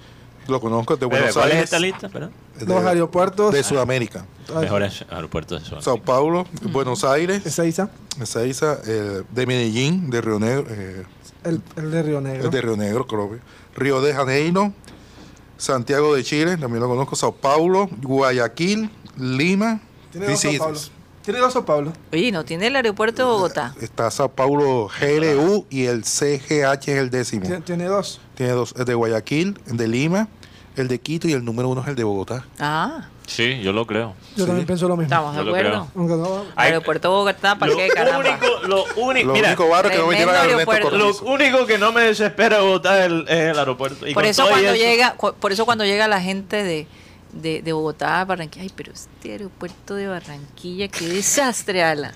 Lo 0.50 0.60
conozco 0.60 0.97
de 0.97 1.06
Buenos 1.06 1.34
¿Cuál 1.34 1.47
es 1.50 1.54
Aires. 1.54 1.64
esta 1.66 1.80
lista? 1.80 2.10
Perdón. 2.10 2.32
de- 2.60 2.66
Los 2.66 2.84
aeropuertos. 2.84 3.54
De 3.54 3.64
Sudamérica. 3.64 4.26
Mejores 4.60 5.06
aeropuertos 5.10 5.60
de 5.62 5.66
Sudamérica. 5.66 5.86
Sao 5.86 6.02
Paulo, 6.02 6.45
Buenos 6.72 7.04
Aires, 7.04 7.45
Ezeiza, 7.45 7.89
Ezeiza, 8.22 8.80
eh, 8.86 9.24
de 9.32 9.45
Medellín, 9.45 10.10
de 10.10 10.22
Río 10.22 10.39
Negro, 10.39 10.66
eh, 10.70 11.06
el, 11.43 11.62
el 11.78 11.91
de 11.91 12.04
Río 12.04 12.20
Negro. 12.22 12.45
es 12.45 12.52
de 12.52 12.62
Río 12.62 12.76
Negro, 12.78 13.06
creo. 13.08 13.30
que. 13.32 13.38
Río 13.80 14.02
de 14.02 14.14
Janeiro, 14.14 14.74
Santiago 15.58 16.16
de 16.16 16.24
Chile, 16.24 16.58
también 16.58 16.82
lo 16.82 16.88
conozco, 16.89 17.16
Sao 17.16 17.32
Paulo, 17.34 17.89
Guayaquil, 18.02 18.89
Lima. 19.18 19.82
Tiene 20.12 20.28
dos 20.28 20.39
Sao 20.39 20.52
sí, 20.52 20.58
Paulo. 20.58 20.80
Tiene 21.24 21.39
dos 21.39 21.54
Sao 21.54 21.66
Paulo. 21.66 21.93
Oye, 22.12 22.32
¿no 22.32 22.43
tiene 22.45 22.68
el 22.68 22.76
aeropuerto 22.76 23.22
de 23.22 23.28
Bogotá? 23.32 23.76
Está 23.82 24.10
Sao 24.10 24.30
Paulo 24.30 24.89
GLU 25.00 25.66
y 25.70 25.86
el 25.86 26.04
CGH 26.04 26.74
es 26.91 26.97
el 26.97 27.10
décimo. 27.10 27.45
Tiene, 27.45 27.62
tiene 27.62 27.86
dos. 27.86 28.20
Tiene 28.36 28.54
dos, 28.54 28.74
el 28.78 28.86
de 28.86 28.93
Guayaquil, 28.95 29.60
el 29.68 29.78
de 29.78 29.88
Lima, 29.88 30.28
el 30.76 30.88
de 30.88 30.99
Quito 30.99 31.28
y 31.28 31.34
el 31.34 31.43
número 31.43 31.70
uno 31.70 31.82
es 31.82 31.88
el 31.88 31.95
de 31.95 32.03
Bogotá. 32.03 32.45
Ah, 32.59 33.07
Sí, 33.28 33.59
yo 33.61 33.72
lo 33.74 33.86
creo. 33.86 34.15
Yo 34.36 34.47
también 34.47 34.65
pienso 34.65 34.88
lo 34.88 34.95
mismo. 34.97 35.03
estamos 35.05 35.34
de 35.34 35.38
Yo 35.38 35.43
lo 35.45 35.55
acuerdo. 35.55 36.45
Ay, 36.55 36.70
Aeropuerto 36.70 37.09
de 37.09 37.13
Bogotá, 37.13 37.59
¿para 37.59 37.72
Lo 37.72 37.78
qué 37.78 37.88
caramba? 37.89 38.17
único, 38.28 38.67
lo 38.67 38.86
único, 39.03 39.28
Lo 39.28 39.34
mira, 39.34 39.47
único 39.49 39.70
barrio 39.70 39.91
que 39.91 39.97
no 39.99 40.07
me 40.07 40.15
tremendo 40.15 40.32
llevan 40.34 40.36
a 40.36 40.51
Ernesto 40.51 40.72
aeropuerto. 40.72 40.97
lo 40.97 41.05
Cortizo. 41.13 41.26
único 41.32 41.65
que 41.67 41.78
no 41.78 41.91
me 41.91 42.01
desespera 42.01 42.57
de 42.57 42.63
Bogotá 42.63 42.99
es 42.99 43.05
el, 43.11 43.26
es 43.28 43.39
el 43.51 43.59
aeropuerto. 43.59 44.07
Y 44.07 44.13
Por 44.15 44.24
con 44.24 44.30
eso 44.32 44.41
todo 44.41 44.49
y 44.49 44.53
cuando 44.53 44.70
eso- 44.72 44.84
llega, 44.84 45.13
cu- 45.13 45.34
por 45.39 45.51
eso 45.51 45.65
cuando 45.65 45.86
llega 45.86 46.07
la 46.07 46.22
gente 46.22 46.63
de, 46.63 46.88
de, 47.34 47.61
de 47.61 47.72
Bogotá 47.72 48.22
a 48.22 48.26
Barranquilla, 48.26 48.63
ay, 48.63 48.72
pero 48.76 48.93
este 48.93 49.32
aeropuerto 49.34 49.93
de 49.93 50.07
Barranquilla, 50.07 50.88
qué 50.88 51.07
desastre, 51.07 51.84
Ala. 51.84 52.11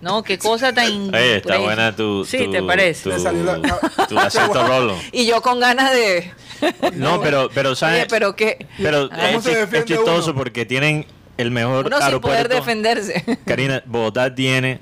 No, 0.00 0.22
qué 0.22 0.38
cosa 0.38 0.72
tan 0.72 1.08
Oye, 1.14 1.36
está 1.36 1.58
buena 1.58 1.94
tu, 1.94 2.24
Sí, 2.24 2.44
tu- 2.44 2.52
¿te 2.52 2.62
parece? 2.62 3.10
tu, 3.10 3.16
tu 4.08 4.18
acento 4.18 4.66
rolo. 4.66 4.96
Y 5.12 5.26
yo 5.26 5.42
con 5.42 5.58
ganas 5.60 5.92
de... 5.92 6.32
No, 6.94 7.20
pero, 7.20 7.48
pero 7.54 7.74
¿sabes? 7.74 8.00
Oye, 8.02 8.06
pero 8.08 8.34
qué... 8.36 8.66
Pero 8.78 9.08
¿Cómo 9.08 9.20
es, 9.22 9.84
chistoso 9.84 10.30
uno? 10.30 10.34
porque 10.38 10.66
tienen 10.66 11.06
el 11.36 11.50
mejor 11.50 11.86
Uno 11.86 11.96
sin 11.96 12.04
aeropuerto. 12.06 12.36
poder 12.48 12.48
defenderse. 12.48 13.24
Karina, 13.46 13.82
Bogotá 13.86 14.34
tiene 14.34 14.80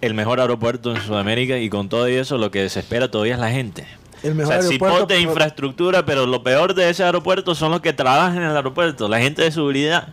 el 0.00 0.14
mejor 0.14 0.40
aeropuerto 0.40 0.94
en 0.94 1.00
Sudamérica 1.02 1.56
y 1.58 1.68
con 1.70 1.88
todo 1.88 2.06
eso 2.06 2.36
lo 2.36 2.50
que 2.50 2.60
desespera 2.62 3.10
todavía 3.10 3.34
es 3.34 3.40
la 3.40 3.50
gente. 3.50 3.86
El 4.22 4.32
O 4.32 4.34
mejor 4.34 4.52
sea, 4.54 4.62
sí 4.62 4.66
aeropuerto. 4.68 4.98
ponte 4.98 5.14
pero- 5.14 5.28
infraestructura, 5.30 6.04
pero 6.04 6.26
lo 6.26 6.42
peor 6.42 6.74
de 6.74 6.90
ese 6.90 7.04
aeropuerto 7.04 7.54
son 7.54 7.70
los 7.70 7.80
que 7.80 7.92
trabajan 7.92 8.38
en 8.38 8.50
el 8.50 8.56
aeropuerto, 8.56 9.08
la 9.08 9.18
gente 9.20 9.42
de 9.42 9.52
seguridad. 9.52 10.08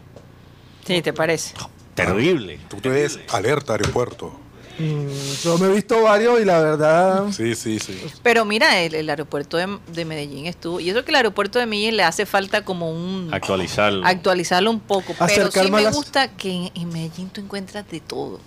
Sí, 0.85 1.01
¿te 1.01 1.13
parece? 1.13 1.55
Terrible. 1.95 2.59
Tú 2.69 2.77
te 2.77 2.89
ves 2.89 3.19
alerta 3.31 3.73
aeropuerto. 3.73 4.39
Mm, 4.79 5.07
yo 5.43 5.57
me 5.59 5.67
he 5.67 5.73
visto 5.75 6.01
varios 6.01 6.41
y 6.41 6.45
la 6.45 6.59
verdad. 6.59 7.25
Sí, 7.31 7.53
sí, 7.53 7.77
sí. 7.77 8.01
Pero 8.23 8.43
mira, 8.43 8.79
el, 8.81 8.95
el 8.95 9.07
aeropuerto 9.09 9.57
de, 9.57 9.77
de 9.93 10.03
Medellín 10.05 10.47
estuvo. 10.47 10.79
Y 10.79 10.89
eso 10.89 11.05
que 11.05 11.11
el 11.11 11.15
aeropuerto 11.17 11.59
de 11.59 11.67
Medellín 11.67 11.95
le 11.97 12.03
hace 12.03 12.25
falta 12.25 12.65
como 12.65 12.89
un. 12.91 13.29
Actualizarlo. 13.31 14.03
actualizarlo 14.05 14.71
un 14.71 14.79
poco. 14.79 15.13
Pero 15.27 15.51
sí 15.51 15.69
me 15.69 15.83
las- 15.83 15.95
gusta 15.95 16.29
que 16.35 16.51
en, 16.51 16.71
en 16.73 16.89
Medellín 16.89 17.29
tú 17.29 17.41
encuentras 17.41 17.87
de 17.89 17.99
todo. 17.99 18.39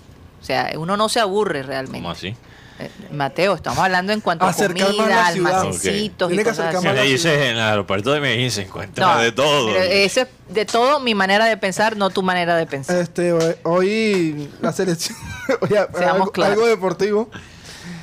O 0.42 0.44
sea, 0.44 0.72
uno 0.76 0.96
no 0.96 1.08
se 1.08 1.20
aburre 1.20 1.62
realmente. 1.62 1.98
¿Cómo 1.98 2.10
así? 2.10 2.34
Eh, 2.78 2.90
Mateo, 3.10 3.54
estamos 3.54 3.78
hablando 3.78 4.12
en 4.12 4.20
cuanto 4.20 4.44
a 4.44 4.50
Acercar 4.50 4.86
comida, 4.94 5.26
almacencitos 5.28 6.28
Tiene 6.28 6.42
y 6.42 6.44
cosas 6.44 6.74
así. 6.74 6.84
La 6.86 7.02
dices 7.02 7.32
en 7.38 7.56
el 7.56 7.60
aeropuerto 7.60 8.12
de 8.12 8.20
Medellín 8.20 8.50
se 8.50 8.62
encuentra 8.62 9.14
No, 9.14 9.20
de 9.22 9.32
todo. 9.32 9.74
eso 9.76 10.20
es 10.22 10.28
de 10.50 10.64
todo 10.66 11.00
mi 11.00 11.14
manera 11.14 11.46
de 11.46 11.56
pensar, 11.56 11.96
no 11.96 12.10
tu 12.10 12.22
manera 12.22 12.54
de 12.56 12.66
pensar. 12.66 12.96
Este, 12.98 13.32
hoy- 13.32 13.54
hoy 13.62 14.50
la 14.60 14.72
selección, 14.72 15.16
Seamos 15.68 15.88
algo, 15.96 16.32
claros. 16.32 16.54
algo 16.54 16.66
deportivo. 16.66 17.30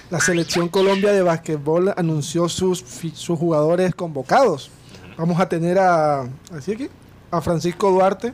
La 0.10 0.20
selección 0.20 0.70
Colombia 0.70 1.12
de 1.12 1.22
básquetbol 1.24 1.94
anunció 1.96 2.50
sus, 2.50 2.84
fi- 2.84 3.14
sus 3.16 3.38
jugadores 3.38 3.94
convocados. 3.96 4.70
Vamos 5.18 5.40
a 5.40 5.48
tener 5.50 5.78
a, 5.78 6.22
así 6.56 6.74
aquí, 6.74 6.90
a 7.32 7.42
Francisco 7.42 7.92
Duarte, 7.92 8.34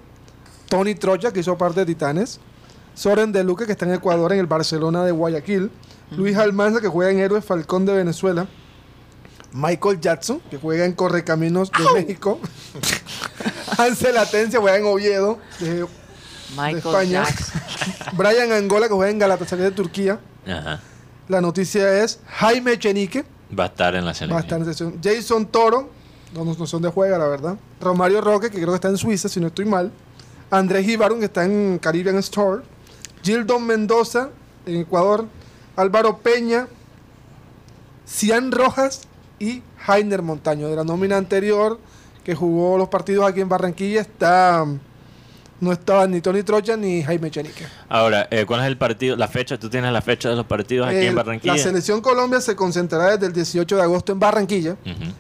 Tony 0.70 0.96
Trocha, 0.96 1.32
que 1.34 1.42
hizo 1.42 1.58
parte 1.58 1.82
de 1.82 1.86
Titanes, 1.86 2.40
Soren 2.96 3.32
De 3.32 3.44
Luque, 3.44 3.66
que 3.66 3.74
está 3.74 3.86
en 3.86 3.94
Ecuador, 3.94 4.32
en 4.34 4.40
el 4.40 4.46
Barcelona 4.48 5.04
de 5.04 5.12
Guayaquil, 5.12 5.72
Luis 6.12 6.36
Almanza, 6.38 6.82
que 6.82 6.88
juega 6.88 7.12
en 7.12 7.20
Héroes 7.20 7.46
Falcón 7.46 7.86
de 7.86 7.94
Venezuela, 7.94 8.48
Michael 9.52 10.00
Jackson, 10.00 10.42
que 10.50 10.58
juega 10.58 10.86
en 10.86 10.94
Correcaminos 10.94 11.72
de 11.72 12.02
México, 12.02 12.40
Hansel 13.78 14.18
Atencia, 14.18 14.60
juega 14.60 14.78
en 14.78 14.86
Oviedo, 14.86 15.40
de 15.60 15.86
Michael 16.56 16.78
España. 16.78 17.24
Jackson. 17.26 17.62
Brian 18.18 18.52
Angola, 18.52 18.88
que 18.88 18.94
juega 18.94 19.12
en 19.12 19.20
Galatasaray 19.20 19.66
de 19.66 19.72
Turquía. 19.72 20.20
Ajá. 20.48 20.82
La 21.28 21.42
noticia 21.42 22.04
es 22.04 22.20
Jaime 22.28 22.74
Echenique, 22.74 23.26
Va 23.58 23.64
a 23.66 23.68
estar 23.68 23.96
en 23.96 24.02
la 24.02 24.08
va 24.08 24.12
a 24.12 24.14
selección. 24.16 24.40
estar 24.44 24.60
en 24.60 24.66
sesión. 24.66 25.00
Jason 25.04 25.46
Toro, 25.48 25.90
no, 26.34 26.46
no 26.46 26.68
son 26.68 26.82
de 26.84 26.90
juega, 26.90 27.18
la 27.18 27.28
verdad. 27.28 27.58
Romario 27.82 28.22
Roque, 28.22 28.50
que 28.52 28.58
creo 28.58 28.70
que 28.70 28.76
está 28.76 28.90
en 28.90 28.98
Suiza, 28.98 29.28
si 29.30 29.40
no 29.40 29.48
estoy 29.48 29.66
mal. 29.66 29.92
Andrés 30.52 30.88
Ibarun, 30.88 31.20
que 31.20 31.26
está 31.26 31.46
en 31.46 31.80
Caribbean 31.80 32.18
Store. 32.18 32.64
Gildon 33.24 33.66
Mendoza, 33.66 34.30
en 34.68 34.78
Ecuador. 34.82 35.26
Álvaro 35.80 36.18
Peña. 36.18 36.68
Cian 38.06 38.52
Rojas 38.52 39.02
y 39.40 39.62
Jainer 39.78 40.22
Montaño. 40.22 40.68
De 40.68 40.76
la 40.76 40.84
nómina 40.84 41.18
anterior, 41.18 41.80
que 42.24 42.36
jugó 42.36 42.78
los 42.78 42.90
partidos 42.90 43.28
aquí 43.30 43.42
en 43.42 43.50
Barranquilla, 43.50 44.02
está... 44.02 44.66
No 45.62 45.74
estaban 45.74 46.12
ni 46.12 46.22
Tony 46.22 46.42
Trocha 46.42 46.78
ni 46.78 47.04
Jaime 47.04 47.28
Echenique. 47.28 47.66
Ahora, 47.90 48.30
eh, 48.32 48.46
¿cuál 48.46 48.62
es 48.62 48.68
el 48.68 48.78
partido? 48.78 49.18
La 49.18 49.28
fecha, 49.28 49.60
¿tú 49.60 49.70
tienes 49.70 49.92
la 49.92 50.02
fecha 50.02 50.30
de 50.30 50.38
los 50.38 50.46
partidos 50.46 50.88
aquí 50.88 50.96
El- 51.00 51.08
en 51.08 51.16
Barranquilla? 51.16 51.54
La 51.54 51.60
selección 51.62 52.00
Colombia 52.00 52.40
se 52.40 52.56
concentrará 52.56 53.12
desde 53.18 53.26
el 53.26 53.34
18 53.34 53.76
de 53.76 53.82
agosto 53.82 54.14
en 54.14 54.20
Barranquilla 54.22 54.78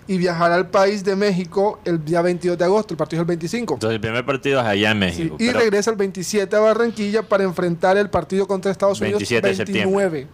y 0.07 0.17
viajará 0.17 0.55
al 0.55 0.69
país 0.69 1.03
de 1.03 1.17
México 1.17 1.81
el 1.83 2.05
día 2.05 2.21
22 2.21 2.57
de 2.57 2.63
agosto. 2.63 2.93
El 2.93 2.97
partido 2.97 3.19
es 3.19 3.23
el 3.23 3.27
25. 3.27 3.73
Entonces, 3.73 3.95
el 3.95 3.99
primer 4.01 4.25
partido 4.25 4.61
es 4.61 4.65
allá 4.65 4.91
en 4.91 4.97
Sí, 4.97 4.99
México. 4.99 5.35
y 5.39 5.47
pero- 5.47 5.59
regresa 5.59 5.91
el 5.91 5.97
27 5.97 6.55
a 6.55 6.59
Barranquilla 6.59 7.21
para 7.23 7.43
enfrentar 7.43 7.97
el 7.97 8.09
partido 8.09 8.47
contra 8.47 8.71
Estados 8.71 9.01
Unidos 9.01 9.19
27 9.19 9.45
de 9.49 9.55
septiembre. 9.55 10.27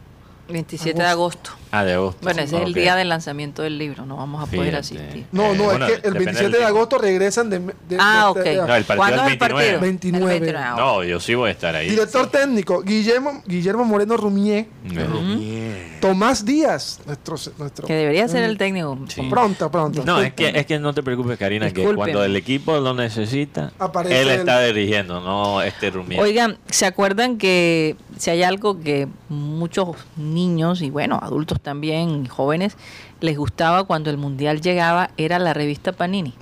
29. 0.48 0.94
27 0.94 0.94
de 1.00 1.08
agosto. 1.08 1.52
Ah, 1.72 1.84
de 1.84 1.94
agosto. 1.94 2.20
Bueno, 2.24 2.42
ese 2.42 2.56
es 2.58 2.64
el 2.64 2.74
día 2.74 2.96
del 2.96 3.10
lanzamiento 3.10 3.62
del 3.62 3.78
libro, 3.78 4.06
no 4.06 4.18
vamos 4.18 4.42
a 4.44 4.46
poder 4.46 4.70
Fíjate. 4.76 4.78
asistir. 4.78 5.26
No, 5.32 5.54
Eh, 5.54 5.58
no, 5.58 5.64
bueno, 5.66 5.86
es 5.86 5.92
que 5.92 5.96
el 5.96 6.02
depende 6.14 6.26
27 6.26 6.52
del 6.52 6.62
de 6.62 6.66
agosto 6.66 6.98
regresan 6.98 7.50
de... 7.50 7.60
de- 7.60 7.98
Ah, 8.00 8.30
ok. 8.30 8.38
de- 8.38 8.56
No, 8.56 8.76
el 8.76 8.84
partido 8.84 8.96
¿Cuándo 8.98 9.24
es 9.26 9.32
el 9.34 9.38
partido? 9.38 9.80
29. 9.80 9.80
29. 9.82 10.36
El 10.36 10.42
29. 10.42 10.66
Ah, 10.68 10.76
No, 10.78 11.04
yo 11.04 11.20
sí 11.20 11.36
voy 11.36 11.50
a 11.50 11.52
estar 11.52 11.76
ahí. 11.76 11.90
Director 11.90 12.28
técnico, 12.28 12.82
Guillermo, 12.82 13.42
Guillermo 13.46 13.84
Moreno 13.86 14.16
Rumier. 14.18 14.68
Eh, 14.92 15.98
Tomás 16.02 16.46
Díaz, 16.46 17.00
nuestro... 17.06 17.36
nuestro 17.58 17.88
Que 17.88 17.94
debería 17.94 18.28
ser 18.28 18.44
el 18.44 18.58
técnico. 18.58 18.98
Sí. 19.08 19.22
Pronto, 19.30 19.70
pronto. 19.72 20.04
No, 20.06 20.22
es 20.22 20.34
que, 20.34 20.50
es 20.56 20.66
que 20.66 20.80
no 20.80 20.94
te 20.94 21.04
preocupes, 21.04 21.38
Karina, 21.38 21.72
que 21.72 21.84
cuando 21.94 22.24
el 22.24 22.36
equipo 22.36 22.78
lo 22.80 22.94
necesita, 22.94 23.72
Aparece 23.80 24.22
él 24.22 24.30
él. 24.30 24.40
está 24.40 24.62
dirigiendo, 24.62 25.20
no 25.22 25.62
este 25.62 25.90
Rumier. 25.90 26.22
Oigan, 26.22 26.58
¿se 26.70 26.86
acuerdan 26.86 27.38
que 27.38 27.96
si 28.18 28.30
hay 28.30 28.44
algo 28.44 28.80
que 28.80 29.08
muchos 29.30 29.96
niños 30.16 30.82
y 30.82 30.90
bueno, 30.90 31.20
adultos 31.22 31.55
también, 31.62 32.26
jóvenes, 32.28 32.78
les 33.22 33.38
gustaba 33.38 33.84
cuando 33.86 34.10
el 34.10 34.18
mundial 34.18 34.62
llegaba 34.62 35.10
era 35.18 35.40
la 35.40 35.54
revista 35.54 35.92
Panini? 35.92 36.34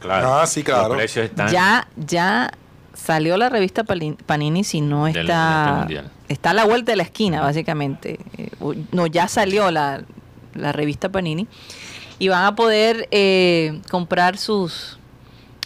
claro. 0.00 0.34
Ah, 0.34 0.46
sí, 0.46 0.62
claro. 0.62 0.88
Los 0.88 0.96
precios 0.98 1.24
están. 1.26 1.48
Ya, 1.48 1.88
ya 1.96 2.50
salió 2.94 3.36
la 3.36 3.48
revista 3.48 3.84
Panini 3.84 4.64
si 4.64 4.80
no 4.80 5.04
Del- 5.04 5.16
este 5.18 5.20
está 5.22 5.86
está 6.28 6.50
a 6.50 6.54
la 6.54 6.64
vuelta 6.64 6.92
de 6.92 6.96
la 6.96 7.02
esquina 7.02 7.42
básicamente 7.42 8.18
Eh, 8.38 8.48
no 8.90 9.06
ya 9.06 9.28
salió 9.28 9.70
la, 9.70 10.02
la 10.54 10.72
revista 10.72 11.10
Panini 11.10 11.46
y 12.18 12.28
van 12.28 12.44
a 12.46 12.56
poder 12.56 13.06
eh, 13.10 13.80
comprar 13.90 14.38
sus 14.38 14.98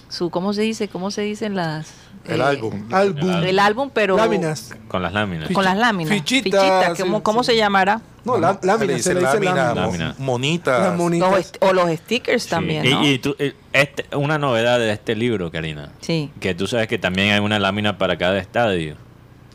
su 0.09 0.31
cómo 0.31 0.53
se 0.53 0.63
dice 0.63 0.89
cómo 0.89 1.13
se 1.13 1.23
dicen 1.23 1.55
las 1.55 1.93
El 2.35 2.41
eh, 2.41 2.45
álbum. 2.45 2.85
Álbum. 2.93 3.31
el 3.45 3.59
álbum 3.59 3.91
pero 3.93 4.17
Láminas. 4.17 4.75
Con 4.89 5.03
las 5.03 5.13
láminas. 5.13 5.51
con 5.51 5.65
las 5.65 5.77
láminas 5.77 6.13
Fichitas, 6.15 6.45
fichitas 6.61 6.97
sí, 6.97 7.03
¿cómo, 7.03 7.23
cómo 7.23 7.43
se 7.45 7.57
llamará? 7.57 8.01
No, 8.25 8.37
lá- 8.39 8.59
láminas, 8.63 9.03
se 9.03 9.15
le 9.15 9.21
dice 9.21 9.35
lámina, 9.35 9.55
lámina. 9.55 9.75
mo- 9.75 9.81
Lámina. 9.87 10.15
monita. 10.19 10.79
Las 10.79 10.97
monitas. 10.97 11.31
Los 11.33 11.53
o 11.71 11.73
los 11.73 11.91
stickers 11.91 12.43
Sí. 12.45 12.51
también 12.51 12.85
Y- 12.87 12.91
¿no? 12.91 13.07
Y, 13.07 13.19
tú, 13.19 13.35
eh, 13.39 13.55
este, 13.73 14.05
una 14.17 14.39
novedad 14.39 14.79
de 14.79 14.93
este 14.93 15.15
libro, 15.17 15.51
Karina, 15.51 15.91
sí 16.01 16.31
que 16.41 16.55
tú 16.55 16.67
sabes 16.67 16.87
que 16.89 16.99
también 16.99 17.33
hay 17.33 17.41
una 17.41 17.59
lámina 17.59 17.97
para 17.99 18.19
cada 18.19 18.39
estadio, 18.39 18.97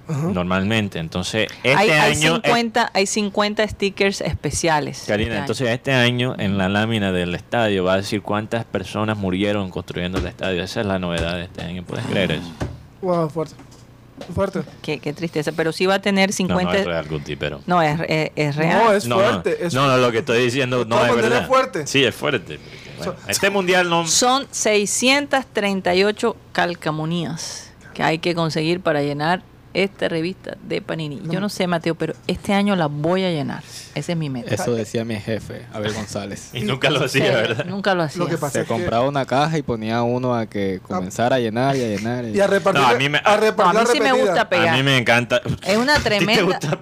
Ajá. 0.08 0.28
normalmente. 0.34 1.00
Entonces, 1.00 1.48
este 1.64 1.76
hay, 1.76 1.90
hay 1.90 2.12
año... 2.14 2.36
eh, 2.38 2.42
50 2.44 2.92
hay 2.94 3.06
50 3.08 3.68
stickers 3.68 4.22
especiales 4.22 5.04
Karina, 5.08 5.24
este 5.28 5.34
año. 5.36 5.42
entonces 5.44 5.70
este 5.70 5.94
año 5.94 6.36
en 6.38 6.58
la 6.58 6.70
lámina 6.70 7.12
del 7.12 7.34
estadio 7.36 7.84
va 7.84 7.94
a 7.94 7.98
decir 7.98 8.22
cuántas 8.22 8.66
personas 8.66 9.18
murieron 9.18 9.70
construyendo 9.72 10.18
el 10.20 10.26
estadio. 10.28 10.62
Esa 10.64 10.82
es 10.82 10.86
la 10.86 11.00
novedad 11.00 11.36
de 11.36 11.44
este 11.46 11.62
año, 11.64 11.84
¿puedes 11.84 12.06
creer 12.06 12.34
eso? 12.34 12.52
Wow, 13.02 13.30
fuerte. 13.30 13.56
Fuerte. 14.34 14.62
Qué, 14.82 15.00
qué 15.00 15.12
tristeza, 15.12 15.52
pero 15.52 15.74
sí 15.74 15.86
va 15.86 15.96
a 15.96 16.02
tener 16.02 16.30
No, 16.30 16.36
50. 16.36 16.72
no 16.72 16.80
es 16.80 16.86
real, 16.86 17.06
Guti, 17.10 17.36
pero... 17.36 17.60
No, 17.68 17.82
es, 17.82 18.00
es- 18.08 18.32
es 18.36 18.56
real. 18.56 18.84
No, 18.86 18.94
es 18.94 19.06
no, 19.08 19.16
fuerte. 19.20 19.58
No, 19.60 19.68
es- 19.68 19.74
no, 19.74 19.88
no, 19.90 19.98
lo 19.98 20.10
que 20.12 20.20
estoy 20.20 20.42
diciendo 20.42 20.86
no 20.86 21.06
es 21.06 21.14
verdad. 21.16 21.42
es 21.42 21.48
fuerte. 21.48 21.86
Sí, 21.86 22.04
es 22.06 22.16
fuerte. 22.16 22.58
este 23.28 23.50
mundial 23.50 23.90
no... 23.90 24.08
Son 24.08 24.48
638 24.52 26.36
calcamonías 26.54 27.72
que 27.94 28.04
hay 28.04 28.20
que 28.20 28.36
conseguir 28.36 28.80
para 28.82 29.02
llenar 29.02 29.42
esta 29.76 30.08
revista 30.08 30.58
de 30.64 30.82
Panini. 30.82 31.22
Yo 31.30 31.40
no 31.40 31.50
sé, 31.50 31.68
Mateo, 31.68 31.96
pero 31.96 32.14
este 32.28 32.54
año 32.54 32.76
la 32.76 32.88
voy 32.88 33.24
a 33.24 33.30
llenar. 33.30 33.62
Esa 33.94 34.14
es 34.14 34.18
mi 34.18 34.30
meta. 34.30 34.56
Eso 34.56 34.74
decía 34.74 35.04
mi 35.06 35.16
jefe, 35.20 35.66
Abel 35.74 35.94
González. 35.94 36.50
Y 36.54 36.62
nunca 36.62 36.90
lo 36.90 37.08
Sí, 37.08 37.20
hacía, 37.22 37.36
¿verdad? 37.36 37.66
Nunca 37.66 37.94
lo 37.94 38.04
hacía. 38.04 38.20
Lo 38.24 38.28
que 38.30 38.38
pasa 38.38 38.54
Se 38.54 38.62
es 38.62 38.68
que- 38.68 38.74
compraba 38.74 39.08
una 39.08 39.26
caja 39.26 39.58
y 39.58 39.62
ponía 39.62 40.02
uno 40.02 40.34
a 40.34 40.46
que 40.48 40.80
comenzara 40.82 41.36
a 41.36 41.40
llenar 41.40 41.76
y 41.76 41.84
a 41.84 41.88
llenar. 41.88 42.26
y- 42.26 42.30
Y 42.38 42.40
a 42.40 42.48
repartir. 42.48 42.82
No, 42.82 42.88
a 42.88 42.94
mí 42.96 43.10
me- 43.10 43.22
a 43.24 43.38
repartir 43.38 43.74
No, 43.74 43.80
a 43.80 43.84
mí 43.84 43.88
la 43.88 43.94
sí 43.94 44.00
me 44.00 44.12
gusta 44.14 44.50
pegar. 44.50 44.70
A 44.70 44.78
mí 44.78 44.84
me 44.84 44.98
encanta. 44.98 45.42
Es 45.68 45.78
una 45.78 45.94
¿A 45.96 45.98
ti 45.98 46.04
te 46.04 46.10
tremenda. 46.10 46.44
gusta? 46.44 46.80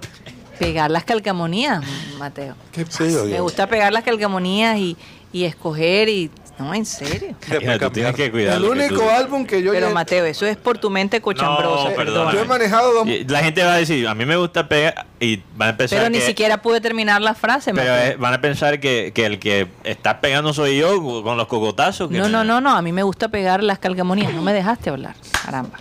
Pegar 0.60 0.92
las 0.92 1.04
calcamonías, 1.04 1.84
Mateo. 2.20 2.56
¿Qué. 2.72 2.86
Me 3.26 3.42
gusta 3.42 3.68
pegar 3.68 3.92
las 3.92 4.04
calcamonías 4.04 4.78
y, 4.78 4.96
y 5.32 5.46
escoger 5.46 6.10
y... 6.10 6.30
No, 6.60 6.72
en 6.74 6.86
serio. 6.86 7.36
Tú 7.80 7.90
tienes 7.90 8.16
que 8.16 8.30
cuidar 8.32 8.58
El 8.58 8.66
único 8.66 8.96
tú- 8.96 9.10
álbum 9.10 9.44
que 9.46 9.64
yo 9.64 9.72
Pero 9.72 9.90
Mateo, 9.90 10.24
eso 10.26 10.46
es 10.46 10.56
por 10.56 10.78
tu 10.78 10.90
mente 10.92 11.20
cochambrosa. 11.20 11.90
No, 11.90 11.96
perdóname. 11.96 12.34
yo 12.38 12.44
he 12.44 12.46
manejado 12.46 12.94
dos. 12.94 13.08
La 13.28 13.40
gente 13.44 13.64
va 13.64 13.74
a 13.74 13.78
decir, 13.78 14.08
a 14.08 14.14
mí 14.14 14.24
me 14.26 14.38
gusta 14.38 14.68
pegar 14.68 15.08
y 15.20 15.42
van 15.56 15.70
a 15.70 15.72
empezar 15.72 15.98
Pero 15.98 16.10
ni 16.12 16.22
siquiera 16.22 16.62
pude 16.62 16.80
terminar 16.80 17.22
la 17.22 17.34
frase. 17.34 17.74
Pero 17.74 17.92
Mateo. 17.92 18.12
eh, 18.12 18.16
van 18.18 18.34
a 18.36 18.42
pensar 18.42 18.80
que, 18.80 19.12
que 19.16 19.26
el 19.26 19.40
que 19.40 19.68
está 19.84 20.22
pegando 20.22 20.54
soy 20.54 20.78
yo 20.78 21.02
con 21.24 21.38
los 21.38 21.48
cogotazos. 21.48 22.10
que 22.10 22.18
No, 22.20 22.30
no, 22.30 22.44
no, 22.44 22.62
no. 22.62 22.70
A 22.76 22.82
mí 22.84 22.92
me 22.92 23.02
gusta 23.04 23.30
pegar 23.30 23.64
las 23.64 23.80
calcamonías. 23.80 24.32
No 24.34 24.44
me 24.44 24.54
dejaste 24.54 24.92
hablar. 24.92 25.16
Caramba. 25.46 25.80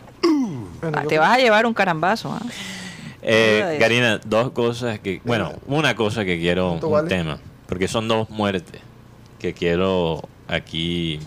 Bueno, 0.81 0.99
Ah, 0.99 1.05
te 1.07 1.19
vas 1.19 1.37
a 1.37 1.39
llevar 1.39 1.67
un 1.67 1.75
carambazo. 1.75 2.33
¿ah? 2.33 2.41
Eh, 3.23 3.73
eso. 3.73 3.79
Karina, 3.81 4.21
dos 4.25 4.51
cosas 4.53 4.99
que... 4.99 5.21
Bueno, 5.25 5.53
una 5.67 5.95
cosa 5.95 6.25
que 6.25 6.39
quiero, 6.39 6.69
¿Cuánto 6.71 6.87
un 6.89 6.93
vale? 6.95 7.09
tema. 7.09 7.39
Porque 7.67 7.89
son 7.89 8.09
dos 8.09 8.31
muertes 8.31 8.81
que 9.39 9.53
quiero 9.55 10.23
aquí... 10.53 11.19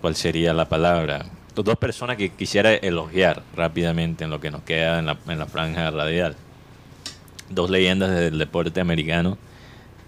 ¿Cuál 0.00 0.14
sería 0.16 0.52
la 0.52 0.68
palabra? 0.68 1.24
Dos 1.54 1.76
personas 1.78 2.16
que 2.16 2.30
quisiera 2.30 2.74
elogiar 2.74 3.42
rápidamente 3.56 4.24
en 4.24 4.30
lo 4.30 4.40
que 4.40 4.50
nos 4.50 4.62
queda 4.62 4.98
en 4.98 5.06
la, 5.06 5.16
en 5.28 5.38
la 5.38 5.46
franja 5.46 5.90
radial. 5.90 6.36
Dos 7.48 7.70
leyendas 7.70 8.10
del 8.10 8.38
deporte 8.38 8.80
americano. 8.80 9.38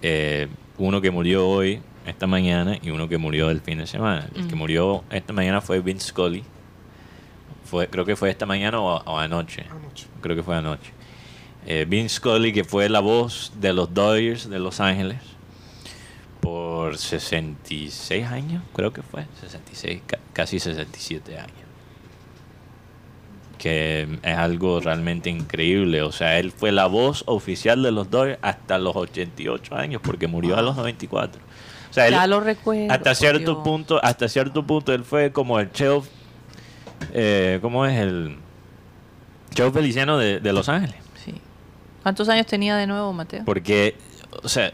Eh, 0.03 0.49
uno 0.79 1.01
que 1.01 1.11
murió 1.11 1.49
hoy, 1.49 1.81
esta 2.05 2.27
mañana, 2.27 2.77
y 2.83 2.91
uno 2.91 3.09
que 3.09 3.17
murió 3.17 3.51
el 3.51 3.61
fin 3.63 3.79
de 3.79 3.87
semana. 3.87 4.29
El 4.35 4.49
que 4.49 4.55
Mm. 4.55 4.59
murió 4.59 5.05
esta 5.11 5.33
mañana 5.33 5.61
fue 5.63 5.81
Vince 5.81 6.09
Scully. 6.09 6.45
Fue, 7.65 7.89
creo 7.89 8.05
que 8.05 8.17
fue 8.17 8.29
esta 8.29 8.45
mañana 8.45 8.81
o, 8.81 8.97
o 9.03 9.19
anoche. 9.19 9.65
Anoche. 9.71 10.07
Creo 10.21 10.37
que 10.37 10.43
fue 10.43 10.57
anoche. 10.57 10.91
Eh, 11.67 11.87
Vince 11.89 12.17
Scully, 12.17 12.53
que 12.53 12.65
fue 12.65 12.89
la 12.89 13.01
voz 13.01 13.53
de 13.59 13.73
los 13.73 13.95
Dodgers 13.95 14.51
de 14.51 14.59
Los 14.59 14.81
Ángeles 14.81 15.19
por 16.47 16.97
66 16.97 18.25
años, 18.27 18.63
creo 18.75 18.93
que 18.93 19.03
fue. 19.03 19.27
66, 19.41 20.03
ca- 20.07 20.19
casi 20.33 20.61
67 20.61 21.39
años. 21.39 21.53
que 23.59 24.19
es 24.23 24.37
algo 24.37 24.81
realmente 24.81 25.31
increíble. 25.31 26.03
O 26.03 26.13
sea, 26.13 26.39
él 26.39 26.53
fue 26.53 26.73
la 26.73 26.87
voz 26.87 27.25
oficial 27.27 27.83
de 27.83 27.91
los 27.91 28.11
Dodgers 28.11 28.39
hasta 28.43 28.79
los 28.79 28.95
88 28.95 29.75
años, 29.75 30.03
porque 30.05 30.27
murió 30.27 30.57
a 30.59 30.63
los 30.63 30.77
94. 30.77 31.41
O 31.91 31.93
sea, 31.93 32.07
él- 32.07 32.13
Ya 32.13 32.27
lo 32.27 32.39
recuerdo. 32.41 32.93
hasta 32.93 33.15
cierto 33.15 33.53
Dios. 33.53 33.65
punto, 33.65 33.99
hasta 34.05 34.29
cierto 34.29 34.65
punto, 34.67 34.93
él 34.93 35.05
fue 35.05 35.33
como 35.33 35.59
el 35.59 35.73
chef, 35.73 36.05
eh, 37.15 37.59
¿cómo 37.63 37.87
es 37.87 37.99
el 37.99 38.37
chef 39.55 39.73
feliciano 39.73 40.19
de, 40.19 40.39
de 40.39 40.53
Los 40.53 40.69
Ángeles? 40.69 40.97
Sí. 41.25 41.35
¿Cuántos 42.03 42.29
años 42.29 42.47
tenía 42.47 42.77
de 42.77 42.87
nuevo, 42.87 43.13
Mateo? 43.15 43.43
Porque, 43.47 43.97
o 44.43 44.49
sea, 44.49 44.71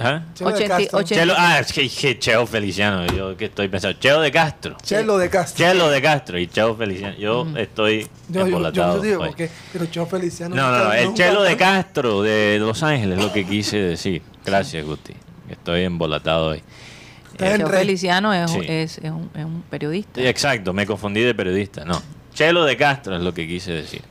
¿ah? 0.00 0.22
Chelo 0.34 0.50
de 0.52 0.66
Castro. 0.68 1.02
Chelo, 1.02 1.34
ah, 1.36 1.58
es 1.60 1.72
que 1.72 1.82
dije 1.82 2.18
Cheo 2.18 2.46
Feliciano, 2.46 3.06
yo 3.06 3.36
que 3.36 3.46
estoy 3.46 3.68
pensando, 3.68 3.98
Cheo 4.00 4.20
de 4.20 4.32
Castro. 4.32 4.76
Chelo 4.82 5.18
de 5.18 5.28
Castro. 5.30 5.64
Chelo 5.66 5.88
de 5.90 6.02
Castro 6.02 6.38
y 6.38 6.46
Cheo 6.48 6.74
Feliciano. 6.76 7.16
Yo 7.18 7.46
estoy 7.56 8.02
Yo, 8.02 8.08
yo, 8.28 8.40
yo, 8.40 8.46
embolatado 8.46 8.96
no 8.96 9.02
digo, 9.02 9.22
hoy. 9.22 9.28
porque, 9.28 9.50
pero 9.72 9.86
Cheo 9.86 10.06
Feliciano. 10.06 10.54
No, 10.56 10.62
no, 10.70 10.78
no, 10.78 10.84
nunca- 10.84 10.98
el 11.00 11.14
Chelo 11.14 11.42
de 11.42 11.56
Castro 11.56 12.22
de 12.22 12.58
Los 12.60 12.82
Ángeles 12.82 13.18
es 13.18 13.24
lo 13.24 13.32
que 13.32 13.44
quise 13.46 13.76
decir. 13.78 14.22
Gracias, 14.44 14.84
Gusti. 14.84 15.12
Estoy 15.48 15.82
embolatado 15.84 16.48
hoy. 16.48 16.62
En 17.38 17.58
Cheo. 17.58 17.68
Feliciano 17.68 18.32
es, 18.34 18.50
un- 18.50 18.60
Sí. 18.62 18.66
es, 18.68 18.98
es 18.98 19.10
un, 19.10 19.30
es 19.34 19.44
un 19.44 19.62
periodista. 19.70 20.20
Sí, 20.20 20.26
exacto, 20.26 20.72
me 20.72 20.86
confundí 20.86 21.20
de 21.22 21.34
periodista. 21.34 21.84
No, 21.84 22.00
Chelo 22.34 22.64
de 22.64 22.76
Castro 22.76 23.16
es 23.16 23.22
lo 23.22 23.32
que 23.34 23.46
quise 23.48 23.72
decir. 23.72 24.02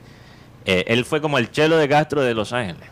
Eh, 0.66 0.84
él 0.88 1.06
fue 1.06 1.22
como 1.22 1.38
el 1.38 1.50
Chelo 1.52 1.78
de 1.78 1.88
Castro 1.88 2.22
de 2.22 2.34
Los 2.34 2.54
Ángeles. 2.54 2.90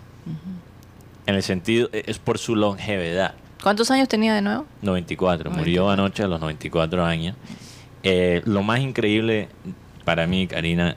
En 1.27 1.35
el 1.35 1.43
sentido, 1.43 1.89
eh, 1.91 2.03
es 2.07 2.19
por 2.19 2.37
su 2.39 2.55
longevidad. 2.55 3.35
¿Cuántos 3.61 3.91
años 3.91 4.07
tenía 4.07 4.33
de 4.33 4.41
nuevo? 4.41 4.65
94, 4.81 5.51
murió 5.51 5.89
anoche 5.89 6.23
a 6.23 6.27
los 6.27 6.39
94 6.39 7.05
años. 7.05 7.35
Eh, 8.03 8.41
lo 8.45 8.63
más 8.63 8.79
increíble 8.79 9.49
para 10.05 10.25
mí, 10.25 10.47
Karina, 10.47 10.95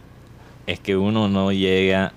es 0.66 0.78
que 0.78 0.96
uno 0.96 1.28
no 1.28 1.50
llega 1.50 2.12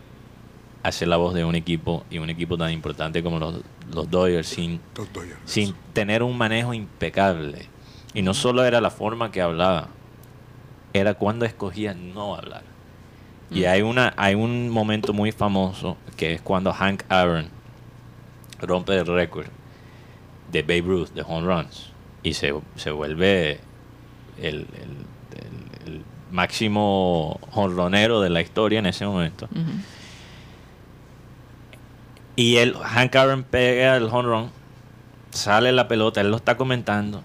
a 0.83 0.91
ser 0.91 1.07
la 1.07 1.17
voz 1.17 1.33
de 1.33 1.43
un 1.43 1.55
equipo 1.55 2.05
y 2.11 2.19
un 2.19 2.29
equipo 2.29 2.55
tan 2.55 2.71
importante 2.71 3.23
como 3.23 3.39
los, 3.39 3.61
los 3.91 4.11
Dodgers 4.11 4.47
sin, 4.47 4.79
Los 4.95 5.11
Dodgers. 5.11 5.39
sin 5.45 5.73
tener 5.93 6.21
un 6.21 6.37
manejo 6.37 6.73
impecable. 6.75 7.67
Y 8.13 8.21
no 8.21 8.35
solo 8.35 8.63
era 8.63 8.79
la 8.79 8.91
forma 8.91 9.31
que 9.31 9.41
hablaba, 9.41 9.87
era 10.93 11.15
cuando 11.15 11.45
escogía 11.45 11.95
no 11.95 12.35
hablar. 12.35 12.61
Y 13.49 13.65
hay, 13.65 13.81
una, 13.81 14.13
hay 14.17 14.35
un 14.35 14.69
momento 14.69 15.13
muy 15.13 15.31
famoso 15.31 15.97
que 16.15 16.33
es 16.33 16.41
cuando 16.41 16.73
Hank 16.73 17.03
Aaron 17.09 17.49
rompe 18.65 18.97
el 18.97 19.05
récord 19.05 19.47
de 20.51 20.61
Babe 20.61 20.81
Ruth 20.81 21.09
de 21.09 21.23
home 21.27 21.47
runs 21.47 21.89
y 22.21 22.33
se, 22.33 22.53
se 22.75 22.91
vuelve 22.91 23.59
el, 24.39 24.55
el- 24.55 24.67
el- 25.85 25.93
el 25.93 26.01
máximo 26.31 27.39
jonronero 27.51 28.21
de 28.21 28.29
la 28.29 28.41
historia 28.41 28.79
en 28.79 28.85
ese 28.85 29.05
momento. 29.05 29.47
Y 32.35 32.57
él, 32.57 32.75
Hank 32.75 33.15
Aaron 33.15 33.43
pega 33.43 33.95
el 33.97 34.05
home 34.05 34.23
run, 34.29 34.49
sale 35.31 35.71
la 35.71 35.87
pelota, 35.87 36.21
él 36.21 36.31
lo 36.31 36.37
está 36.37 36.57
comentando 36.57 37.21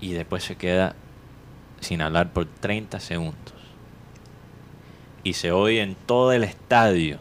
y 0.00 0.12
después 0.12 0.42
se 0.42 0.56
queda 0.56 0.96
sin 1.80 2.00
hablar 2.02 2.32
por 2.32 2.46
30 2.46 2.98
segundos. 2.98 3.54
Y 5.22 5.34
se 5.34 5.52
oye 5.52 5.82
en 5.82 5.94
todo 5.94 6.32
el 6.32 6.42
estadio 6.42 7.18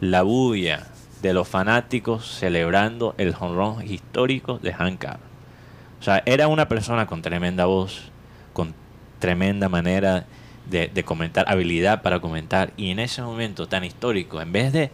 la 0.00 0.22
bulla 0.22 0.88
de 1.22 1.32
los 1.32 1.48
fanáticos 1.48 2.26
celebrando 2.38 3.14
el 3.18 3.32
run 3.34 3.82
histórico 3.86 4.58
de 4.58 4.72
Hank 4.72 5.04
Aaron. 5.04 5.20
O 6.00 6.02
sea, 6.02 6.22
era 6.26 6.46
una 6.48 6.68
persona 6.68 7.06
con 7.06 7.22
tremenda 7.22 7.64
voz, 7.66 8.10
con 8.52 8.74
tremenda 9.18 9.68
manera 9.68 10.26
de, 10.70 10.86
de 10.88 11.02
comentar, 11.04 11.44
habilidad 11.48 12.02
para 12.02 12.20
comentar. 12.20 12.72
Y 12.76 12.90
en 12.90 13.00
ese 13.00 13.20
momento 13.22 13.66
tan 13.66 13.82
histórico, 13.84 14.40
en 14.40 14.52
vez 14.52 14.72
de 14.72 14.90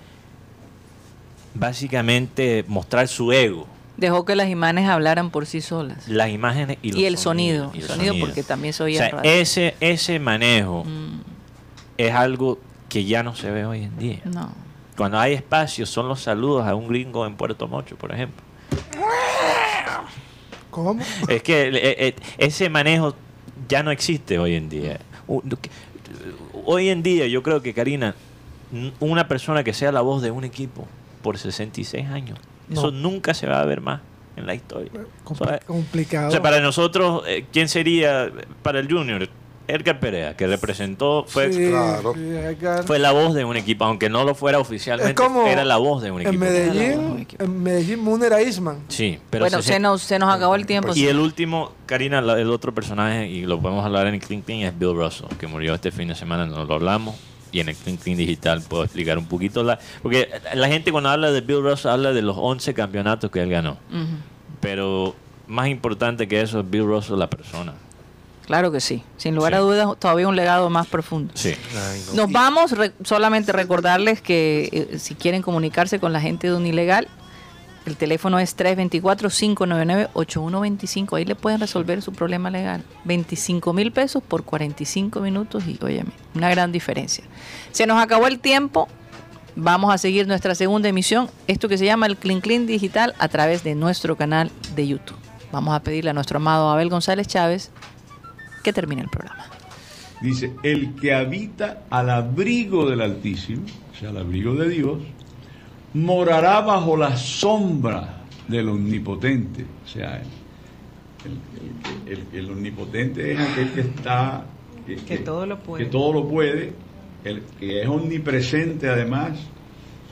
básicamente 1.55 2.65
mostrar 2.69 3.09
su 3.09 3.33
ego, 3.33 3.67
Dejó 3.97 4.25
que 4.25 4.35
las 4.35 4.49
imágenes 4.49 4.89
hablaran 4.89 5.31
por 5.31 5.47
sí 5.47 5.61
solas. 5.61 6.09
las 6.09 6.29
imágenes 6.31 6.79
y, 6.83 6.89
Y, 6.89 6.93
los 6.93 7.03
el 7.05 7.17
sonido. 7.17 7.71
y 7.73 7.77
El 7.77 7.83
el 7.85 7.89
sonido, 7.89 8.07
sonido. 8.13 8.27
porque 8.27 8.43
también 8.43 8.75
se 8.75 8.83
O 8.83 8.89
sea, 8.89 9.09
radio. 9.11 9.31
ese, 9.31 9.77
ese 9.79 10.19
manejo 10.19 10.83
Mm, 10.85 11.21
es 11.97 12.13
algo 12.13 12.59
que 12.89 13.05
ya 13.05 13.23
no 13.23 13.37
se 13.37 13.53
ve 13.53 13.65
hoy 13.65 13.85
en 13.85 13.97
día. 13.99 14.19
no. 14.25 14.64
Cuando 14.97 15.19
hay 15.19 15.33
espacio, 15.35 15.87
son 15.87 16.09
los 16.09 16.21
saludos 16.21 16.67
a 16.67 16.75
un 16.75 16.89
gringo 16.89 17.27
en 17.27 17.35
Puerto 17.37 17.67
Mocho, 17.69 17.97
por 17.97 18.13
ejemplo. 18.13 18.43
¿Cómo? 20.71 21.01
Es 21.29 21.43
que 21.43 21.69
eh, 21.69 22.07
eh, 22.09 22.15
ese 22.39 22.69
manejo 22.69 23.15
ya 23.69 23.83
no 23.83 23.91
existe 23.91 24.39
hoy 24.39 24.55
en 24.55 24.69
día. 24.69 24.99
Hoy 26.65 26.89
en 26.89 27.03
día 27.03 27.27
yo 27.27 27.43
creo 27.43 27.63
que 27.63 27.73
Karina, 27.75 28.15
una 29.01 29.29
persona 29.29 29.63
que 29.63 29.73
sea 29.73 29.93
la 29.93 30.01
voz 30.01 30.23
de 30.23 30.31
un 30.31 30.45
equipo 30.45 30.87
por 31.23 31.39
66 31.39 32.07
años, 32.09 32.39
No. 32.69 32.81
eso 32.81 32.91
nunca 32.91 33.35
se 33.35 33.47
va 33.47 33.61
a 33.61 33.65
ver 33.65 33.81
más 33.81 34.01
en 34.37 34.47
la 34.47 34.55
historia. 34.55 34.91
Compli- 35.25 35.43
O 35.43 35.47
sea, 35.49 35.59
complicado. 35.61 36.29
o 36.29 36.31
sea, 36.33 36.43
para 36.43 36.61
nosotros, 36.61 37.23
eh, 37.27 37.47
¿quién 37.53 37.69
sería 37.69 38.31
para 38.63 38.81
el 38.81 38.91
Junior? 38.91 39.29
Edgar 39.67 39.99
Perea, 39.99 40.37
que 40.37 40.47
representó, 40.47 41.25
fue, 41.27 41.53
Sí, 41.53 41.71
Claro. 41.71 42.85
fue 42.87 42.99
la 42.99 43.13
voz 43.13 43.33
de 43.35 43.45
un 43.45 43.57
equipo, 43.57 43.85
aunque 43.85 44.11
no 44.11 44.25
lo 44.25 44.35
fuera 44.35 44.59
oficialmente, 44.59 45.15
como 45.15 45.47
era 45.47 45.65
la 45.65 45.79
voz 45.79 46.03
de 46.03 46.11
un 46.11 46.21
en 46.21 46.27
equipo. 46.29 46.45
Medellín, 46.45 47.27
en 47.39 47.63
Medellín 47.63 48.01
Moon 48.01 48.23
era 48.23 48.43
Isman. 48.43 48.81
Sí, 48.89 49.19
pero 49.31 49.45
bueno, 49.45 49.63
se- 49.63 49.73
se 49.75 49.79
nos, 49.81 50.03
se 50.03 50.19
nos 50.19 50.33
acabó 50.35 50.55
el 50.55 50.67
tiempo. 50.67 50.91
Y 50.95 51.07
el 51.07 51.19
último, 51.19 51.73
Karina, 51.87 52.21
la- 52.21 52.39
el 52.39 52.51
otro 52.51 52.75
personaje, 52.75 53.27
y 53.29 53.47
lo 53.47 53.59
podemos 53.61 53.85
hablar 53.85 54.07
en 54.07 54.15
el 54.15 54.21
Clean 54.21 54.43
Clean, 54.43 54.61
es 54.63 54.79
Bill 54.79 54.95
Russell, 54.95 55.27
que 55.39 55.47
murió 55.47 55.75
este 55.75 55.91
fin 55.91 56.09
de 56.09 56.15
semana, 56.15 56.45
no 56.47 56.65
lo 56.65 56.75
hablamos. 56.75 57.15
Y 57.51 57.61
en 57.61 57.69
el 57.69 57.77
Clean 57.77 57.97
Clean 57.97 58.19
Digital 58.19 58.63
puedo 58.69 58.85
explicar 58.85 59.17
un 59.17 59.27
poquito. 59.27 59.63
La, 59.63 59.79
porque 60.03 60.29
la 60.55 60.69
gente 60.69 60.91
cuando 60.93 61.09
habla 61.09 61.31
de 61.31 61.41
Bill 61.41 61.63
Russell 61.63 61.91
habla 61.93 62.13
de 62.13 62.21
los 62.21 62.37
11 62.39 62.75
campeonatos 62.75 63.31
que 63.31 63.41
él 63.41 63.49
ganó. 63.49 63.79
Pero 64.61 65.15
más 65.47 65.69
importante 65.69 66.27
que 66.29 66.41
eso 66.41 66.61
es 66.61 66.71
Bill 66.71 66.85
Russell, 66.85 67.17
la 67.19 67.29
persona. 67.31 67.75
Claro 68.47 68.71
que 68.71 68.81
sí. 68.81 69.03
Sin 69.17 69.35
lugar 69.35 69.53
Sí. 69.53 69.57
a 69.57 69.61
dudas, 69.61 69.89
todavía 69.99 70.29
un 70.29 70.37
legado 70.37 70.69
más 70.71 70.87
profundo. 70.87 71.33
Sí. 71.35 71.55
Nos 72.15 72.31
vamos, 72.31 72.73
re- 72.73 72.93
solamente 73.03 73.53
recordarles 73.53 74.21
que 74.21 74.69
eh, 74.93 74.99
si 74.99 75.15
quieren 75.15 75.43
comunicarse 75.43 75.99
con 75.99 76.13
la 76.13 76.21
gente 76.21 76.49
de 76.49 76.55
Unilegal, 76.55 77.09
el 77.87 77.97
teléfono 77.97 78.39
es 78.39 78.57
324-599-8125. 78.57 81.17
Ahí 81.17 81.25
le 81.25 81.35
pueden 81.35 81.61
resolver 81.61 82.03
su 82.03 82.13
problema 82.13 82.51
legal. 82.51 82.83
25 83.05 83.73
mil 83.73 83.93
pesos 83.93 84.23
por 84.23 84.45
45 84.45 85.21
minutos 85.21 85.65
y, 85.67 85.79
óyeme, 85.83 86.11
una 86.35 86.51
gran 86.51 86.73
diferencia. 86.73 87.25
Se 87.73 87.87
nos 87.87 88.03
acabó 88.03 88.27
el 88.27 88.39
tiempo. 88.41 88.89
Vamos 89.57 89.95
a 89.95 89.99
seguir 89.99 90.27
nuestra 90.27 90.55
segunda 90.57 90.89
emisión, 90.89 91.31
esto 91.47 91.69
que 91.69 91.79
se 91.79 91.85
llama 91.85 92.07
el 92.07 92.17
Clean 92.17 92.41
Clean 92.41 92.67
Digital, 92.67 93.15
a 93.19 93.29
través 93.29 93.63
de 93.63 93.77
nuestro 93.77 94.17
canal 94.17 94.51
de 94.75 94.89
YouTube. 94.89 95.17
Vamos 95.53 95.77
a 95.77 95.81
pedirle 95.81 96.11
a 96.11 96.13
nuestro 96.13 96.39
amado 96.39 96.71
Abel 96.71 96.89
González 96.89 97.29
Chávez 97.29 97.71
que 98.65 98.73
termine 98.73 99.03
el 99.03 99.09
programa. 99.09 99.45
Dice, 100.21 100.55
el 100.65 100.95
que 100.95 101.15
habita 101.15 101.85
al 101.91 102.11
abrigo 102.11 102.89
del 102.91 103.01
Altísimo, 103.03 103.63
o 103.93 103.97
sea, 103.99 104.09
al 104.11 104.17
abrigo 104.17 104.55
de 104.55 104.69
Dios, 104.71 104.99
morará 105.93 106.61
bajo 106.63 106.97
la 106.97 107.17
sombra 107.17 108.23
del 108.49 108.69
Omnipotente. 108.71 109.65
O 109.85 109.89
sea, 109.89 110.17
el, 111.25 112.11
el- 112.11 112.19
el- 112.33 112.39
el 112.39 112.51
Omnipotente 112.51 113.33
es 113.33 113.41
aquel 113.41 113.71
que 113.73 113.81
está... 113.83 114.47
Que 115.07 115.19
todo 115.19 115.47
lo 115.47 115.59
puede. 115.63 115.85
Que 115.85 115.91
todo 115.91 116.13
lo 116.13 116.29
puede, 116.29 116.73
el 117.25 117.43
que 117.59 117.81
es 117.83 117.89
omnipresente 117.89 118.89
además, 118.89 119.33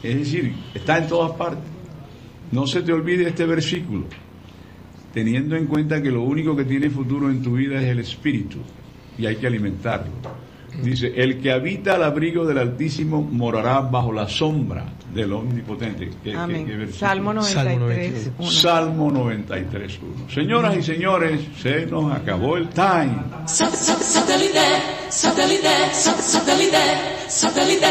es 0.02 0.16
decir, 0.16 0.54
está 0.74 0.96
en 0.98 1.08
todas 1.08 1.32
partes. 1.32 1.64
No 2.52 2.66
se 2.66 2.80
te 2.82 2.90
olvide 2.92 3.28
este 3.28 3.44
versículo, 3.44 4.06
teniendo 5.12 5.56
en 5.56 5.66
cuenta 5.66 6.02
que 6.02 6.10
lo 6.10 6.22
único 6.22 6.56
que 6.56 6.64
tiene 6.64 6.90
futuro 6.90 7.30
en 7.30 7.42
tu 7.42 7.54
vida 7.54 7.80
es 7.80 7.86
el 7.88 7.98
espíritu 8.00 8.58
y 9.18 9.26
hay 9.26 9.36
que 9.36 9.46
alimentarlo. 9.46 10.12
Dice, 10.82 11.12
el 11.14 11.38
que 11.38 11.52
habita 11.52 11.96
al 11.96 12.02
abrigo 12.02 12.46
del 12.46 12.56
Altísimo 12.56 13.20
morará 13.20 13.80
bajo 13.82 14.10
la 14.10 14.26
sombra 14.26 14.86
del 15.14 15.30
Omnipotente. 15.34 16.06
¿Qué- 16.24 16.30
qué- 16.30 16.34
Amén. 16.34 16.64
qué? 16.66 16.90
Salmo 16.92 17.34
93. 17.34 18.30
uno. 18.38 18.50
Salmo 18.50 19.10
93, 19.10 20.00
1. 20.02 20.30
Señoras 20.30 20.74
y 20.78 20.82
señores, 20.82 21.40
se 21.60 21.84
nos 21.84 22.10
acabó 22.14 22.56
el 22.56 22.70
time. 22.70 23.16
Satellite, 23.46 24.58
satellite, 25.10 25.68
satellite, 25.92 26.78
satellite. 27.28 27.86